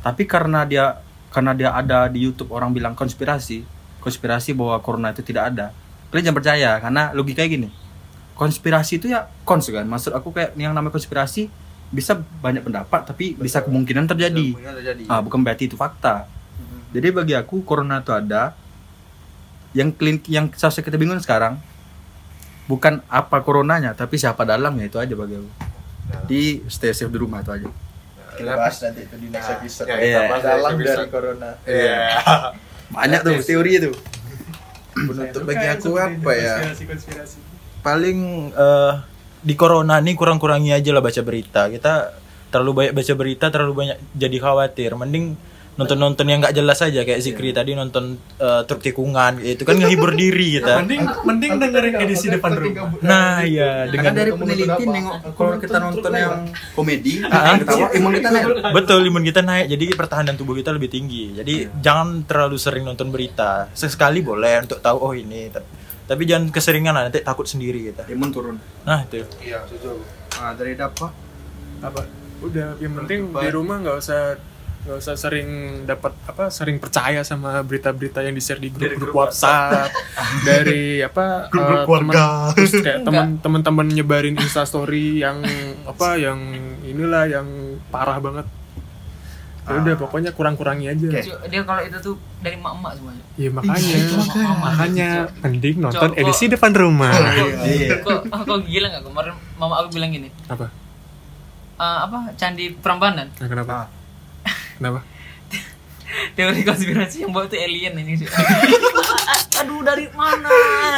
[0.00, 1.02] Tapi karena dia
[1.34, 3.62] karena dia ada di YouTube orang bilang konspirasi
[4.02, 5.70] konspirasi bahwa corona itu tidak ada
[6.10, 7.68] kalian jangan percaya karena logikanya gini.
[8.34, 9.86] Konspirasi itu ya kons kan?
[9.86, 11.46] Maksud aku kayak yang namanya konspirasi
[11.90, 14.54] bisa banyak pendapat tapi bisa kemungkinan terjadi.
[14.54, 15.02] Kemungkinan terjadi.
[15.06, 16.26] ah bukan berarti itu fakta.
[16.90, 18.58] Jadi bagi aku corona itu ada
[19.72, 21.58] yang klinik yang seharusnya kita bingung sekarang
[22.64, 25.50] bukan apa coronanya tapi siapa dalamnya itu aja bagi aku
[26.24, 27.68] di stay safe di rumah itu aja
[28.30, 29.84] Kita bahas nanti itu di next episode.
[29.84, 30.00] ya, Iya.
[30.00, 31.08] kita bahas Dalam dari episode.
[31.10, 31.50] corona.
[31.62, 31.98] Iya.
[32.96, 33.90] banyak tuh teori itu
[34.90, 36.54] Penutup bagi aku apa ya?
[37.80, 38.18] Paling
[38.50, 38.92] eh,
[39.40, 42.12] di corona nih kurang-kurangi aja lah baca berita kita
[42.48, 45.32] terlalu banyak baca berita terlalu banyak jadi khawatir mending
[45.80, 50.12] nonton-nonton yang nggak jelas aja kayak Zikri tadi nonton eh, truk tikungan itu kan ngehibur
[50.12, 50.84] diri kita.
[50.84, 53.00] Mending mending dengerin edisi depan rumah.
[53.00, 56.34] nah ya Dengan dari peneliti nengok kalau kita nonton yang
[56.76, 58.44] komedi, Ah, ketawa imun kita naik.
[58.76, 61.32] betul imun kita naik jadi pertahanan tubuh kita lebih tinggi.
[61.32, 63.72] Jadi jangan terlalu sering nonton berita.
[63.72, 65.48] Sesekali boleh untuk tahu oh ini
[66.10, 68.02] tapi, jangan keseringan lah nanti takut sendiri kita.
[68.10, 68.56] Imun turun.
[68.82, 69.22] nah itu.
[69.38, 70.02] Iya, setuju.
[70.42, 71.06] Nah, dari Dapa
[71.80, 72.02] Apa?
[72.42, 74.34] Udah, yang penting di rumah nggak usah
[74.80, 75.48] nggak usah sering
[75.84, 79.92] dapat apa sering percaya sama berita-berita yang di share di grup-grup WhatsApp.
[80.48, 82.08] Dari apa Grup-grup eh, keluarga.
[82.16, 85.44] teman- terus kayak teman teman-teman nyebarin Insta story yang
[85.84, 86.40] apa yang
[86.80, 87.46] inilah yang
[87.88, 88.48] parah banget.
[89.62, 91.06] Ya udah pokoknya kurang-kurangi aja.
[91.20, 93.24] Cu- dia kalau itu tuh dari emak-emak semuanya.
[93.36, 93.96] Ya makanya.
[94.16, 94.48] Makanya.
[94.56, 97.12] makanya mending nonton Cok, edisi kok- depan rumah.
[97.12, 97.48] Kok
[98.02, 99.04] kok ah, kok gila nggak?
[99.04, 100.32] Kemarin mama aku bilang gini.
[100.48, 100.72] Apa?
[101.76, 103.28] "Eh, apa candi Prambanan.
[103.30, 103.74] Nah, kenapa
[104.80, 105.00] kenapa?
[106.36, 108.32] Teori konspirasi yang bawa tuh alien ini Cuk.
[109.60, 110.48] aduh dari mana?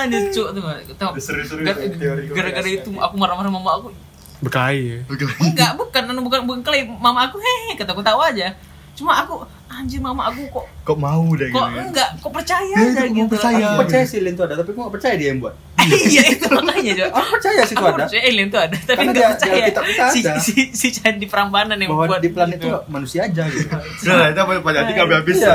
[0.07, 0.63] Nih cuk tuh
[0.95, 1.13] Tahu,
[1.61, 1.83] gara-
[2.31, 3.91] gara-gara itu aku marah-marah mama aku.
[4.39, 4.99] Berkelahi ya?
[5.39, 8.55] Enggak bukan anu, bukan bukan klaim mama aku hehe kata aku tahu aja.
[8.95, 11.81] Cuma aku anjir mama aku kok Kok mau deh kok gitu.
[11.91, 12.09] enggak?
[12.21, 13.27] Kok percaya aja gitu?
[13.31, 13.67] percaya?
[13.73, 15.55] Aku percaya sih Lin itu ada, tapi aku gak percaya dia yang buat.
[15.85, 17.11] Iya itu makanya Cuk.
[17.13, 18.05] Aku percaya sih itu aku ada.
[18.05, 21.27] percaya alien tuh ada tapi enggak dia- percaya dia kitab kita si, si, si candi
[21.27, 22.69] Prambanan yang Bahwa buat di planet gitu.
[22.69, 23.67] itu manusia aja gitu.
[24.01, 25.37] Sudah, itu apa Pak Jadi nggak habis.
[25.39, 25.55] Iya.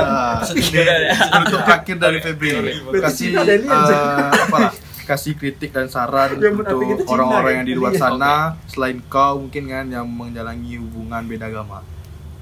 [1.38, 2.50] Untuk akhir dari Febri.
[2.98, 4.58] Kasih Cina ada alien, eh, apa?
[5.04, 7.56] Kasih kritik dan saran itu untuk orang-orang kan?
[7.56, 8.00] yang di luar Iya.
[8.02, 8.32] sana
[8.66, 11.80] selain kau mungkin kan yang menjalani hubungan beda agama.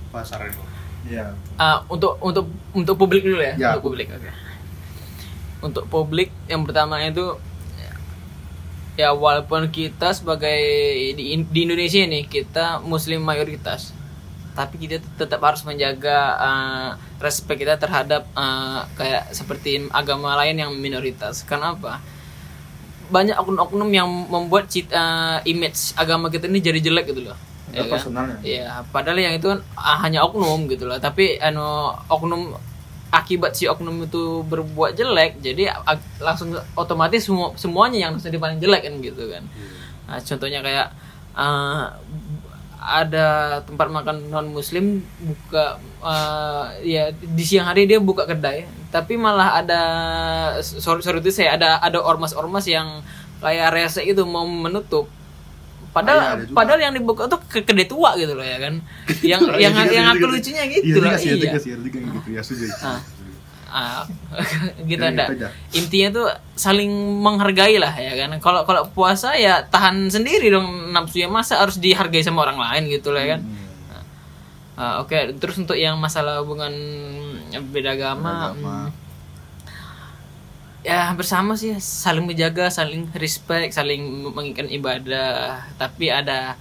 [0.08, 0.66] Apa saran lo?
[1.06, 1.30] Iya.
[1.54, 3.68] Ah, untuk untuk untuk publik dulu ya, Ya.
[3.72, 4.10] untuk publik.
[4.10, 4.30] Oke.
[5.58, 7.38] Untuk publik yang pertama itu
[8.96, 10.56] ya walaupun kita sebagai
[11.14, 13.92] di, di Indonesia ini kita muslim mayoritas
[14.56, 16.88] tapi kita tetap harus menjaga uh,
[17.20, 21.44] respect kita terhadap uh, kayak seperti agama lain yang minoritas.
[21.44, 22.00] Kenapa?
[23.12, 27.36] Banyak oknum-oknum yang membuat cit, uh, image agama kita ini jadi jelek gitu loh.
[27.68, 28.40] Itu personalnya.
[28.40, 30.96] Iya, padahal yang itu kan ah, hanya oknum gitu loh.
[30.96, 32.56] Tapi anu oknum
[33.22, 35.72] akibat si oknum itu berbuat jelek, jadi
[36.20, 39.44] langsung otomatis semua semuanya yang jadi paling jelek kan gitu kan.
[40.06, 40.86] Nah, contohnya kayak
[41.36, 41.96] ah,
[42.86, 48.62] ada tempat makan non muslim buka eh, ya di siang hari dia buka kedai
[48.94, 49.82] tapi malah ada
[50.62, 53.02] sorry sorry itu saya ada ada ormas ormas yang
[53.42, 55.10] kayak rese itu mau menutup
[55.96, 56.52] padahal ada juga.
[56.52, 58.74] padahal yang dibuka tuh ke kedai tua gitu loh ya kan
[59.32, 62.76] yang yang yang aku lucunya gitu loh Iya, iya iya gitu ya.
[62.84, 63.00] Ah.
[63.66, 64.06] Ah,
[64.86, 65.48] gitu Iya, aja.
[65.80, 66.88] Intinya tuh saling
[67.20, 68.30] menghargai lah ya kan.
[68.38, 72.82] Kalau kalau puasa ya tahan sendiri dong nafsu ya masa harus dihargai sama orang lain
[72.88, 73.40] gitu lah ya kan.
[73.42, 73.64] Hmm.
[74.76, 76.72] Ah, Oke, terus untuk yang masalah hubungan
[77.72, 78.76] beda agama, Agama.
[78.86, 79.05] hmm,
[80.86, 85.66] ya bersama sih saling menjaga, saling respect, saling menginginkan ibadah.
[85.74, 86.54] Tapi ada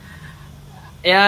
[1.06, 1.24] ya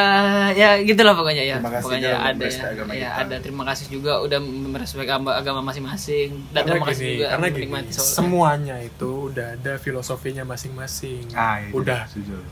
[0.52, 2.50] ya gitulah pokoknya ya Terima kasih pokoknya juga ada ya
[2.90, 3.22] kita.
[3.22, 7.48] ada terima kasih juga udah merespek agama, masing-masing dan karena terima kasih gini, juga karena
[7.48, 11.30] gini, semuanya itu udah ada filosofinya masing-masing.
[11.32, 12.00] Ah, iya, udah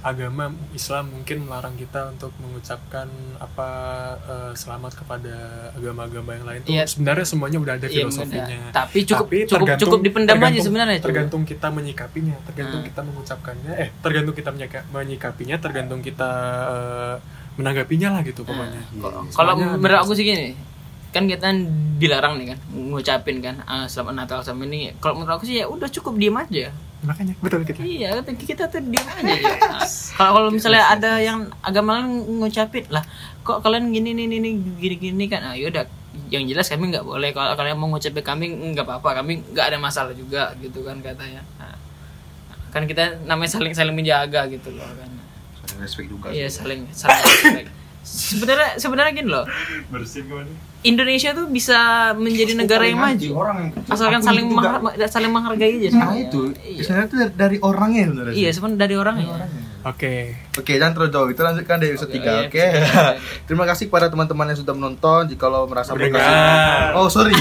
[0.01, 3.69] agama Islam mungkin melarang kita untuk mengucapkan apa
[4.21, 5.35] eh, selamat kepada
[5.73, 6.59] agama-agama yang lain.
[6.61, 6.85] Tuh Iya.
[6.85, 8.45] sebenarnya semuanya udah ada Iya, filosofinya.
[8.45, 8.73] benar.
[8.75, 11.07] Tapi cukup- cukup- tergantung- cukup dipendam aja tergantung- sebenarnya, cukup.
[11.09, 12.87] Tergantung kita menyikapinya, tergantung Hmm.
[12.87, 16.29] kita mengucapkannya, eh tergantung kita menyika- menyikapinya, tergantung kita
[16.67, 17.14] eh,
[17.55, 18.81] menanggapinya lah gitu pokoknya.
[18.99, 20.51] Kalau Semuanya menurut aku sih gini,
[21.15, 21.47] kan kita
[21.95, 24.91] dilarang nih kan ngucapin kan ah, selamat Natal sama ini.
[24.99, 26.71] Kalau menurut aku sih ya udah cukup diem aja.
[27.05, 27.85] makanya betul kita.
[27.85, 29.33] Iya, kita, kita tuh diem aja.
[29.37, 29.45] gitu.
[29.61, 29.85] Nah,
[30.17, 33.05] Kalau kalau misalnya ada yang agama lain ngucapin lah,
[33.45, 35.85] kok kalian gini nih nih nih, gini gini kan, ah yaudah
[36.33, 39.77] yang jelas kami nggak boleh kalau kalian mau ngucapin kami nggak apa-apa kami nggak ada
[39.77, 41.75] masalah juga gitu kan katanya Nah,
[42.73, 45.09] kan kita namanya saling saling menjaga gitu loh kan
[45.75, 46.27] Saling respect juga.
[46.31, 47.67] Iya saling saling respect.
[48.05, 49.45] Sebenarnya sebenarnya gini loh.
[50.81, 51.77] Indonesia tuh bisa
[52.13, 55.89] menjadi negara yang maju Orang yang asalkan Aku saling menghar- saling menghargai aja.
[55.91, 56.81] Nah itu, Iya.
[56.85, 58.33] sebenarnya itu dari, dari orangnya sebenarnya.
[58.37, 59.25] Iya, sebenarnya dari orangnya.
[59.85, 60.33] Oke.
[60.57, 61.27] Oke, jangan terlalu jauh.
[61.29, 62.57] Itu lanjutkan dari episode Oke, 3, iya, oke?
[62.57, 63.05] episode tiga.
[63.47, 65.21] Terima kasih kepada teman-teman yang sudah menonton.
[65.29, 66.25] Jika lo merasa podcast
[66.97, 67.37] Oh, sorry.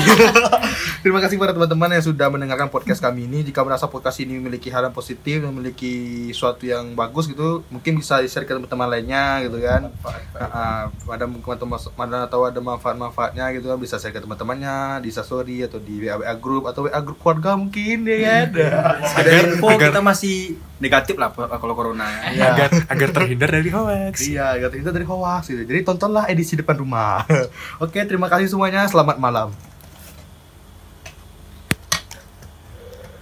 [1.04, 3.48] Terima kasih kepada teman-teman yang sudah mendengarkan podcast kami ini.
[3.48, 8.20] Jika merasa podcast ini memiliki hal yang positif, memiliki sesuatu yang bagus gitu, mungkin bisa
[8.20, 9.88] di-share ke teman-teman lainnya gitu kan.
[10.36, 15.08] Ah, ah, ada teman-teman mana tahu ada manfaat-manfaatnya gitu kan bisa share ke teman-temannya di
[15.08, 18.46] story atau di WA, WA group atau WA group keluarga mungkin ya kan.
[18.52, 18.68] ada
[19.16, 20.36] Agar- info kita masih
[20.82, 22.33] negatif lah kalau corona ya.
[22.34, 22.50] Iya.
[22.50, 24.14] Agar agar terhindar dari hoax.
[24.26, 25.62] Iya, kata kita dari hoax gitu.
[25.62, 27.22] Jadi tontonlah edisi depan rumah.
[27.84, 28.90] Oke, terima kasih semuanya.
[28.90, 29.54] Selamat malam.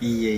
[0.00, 0.32] Iya.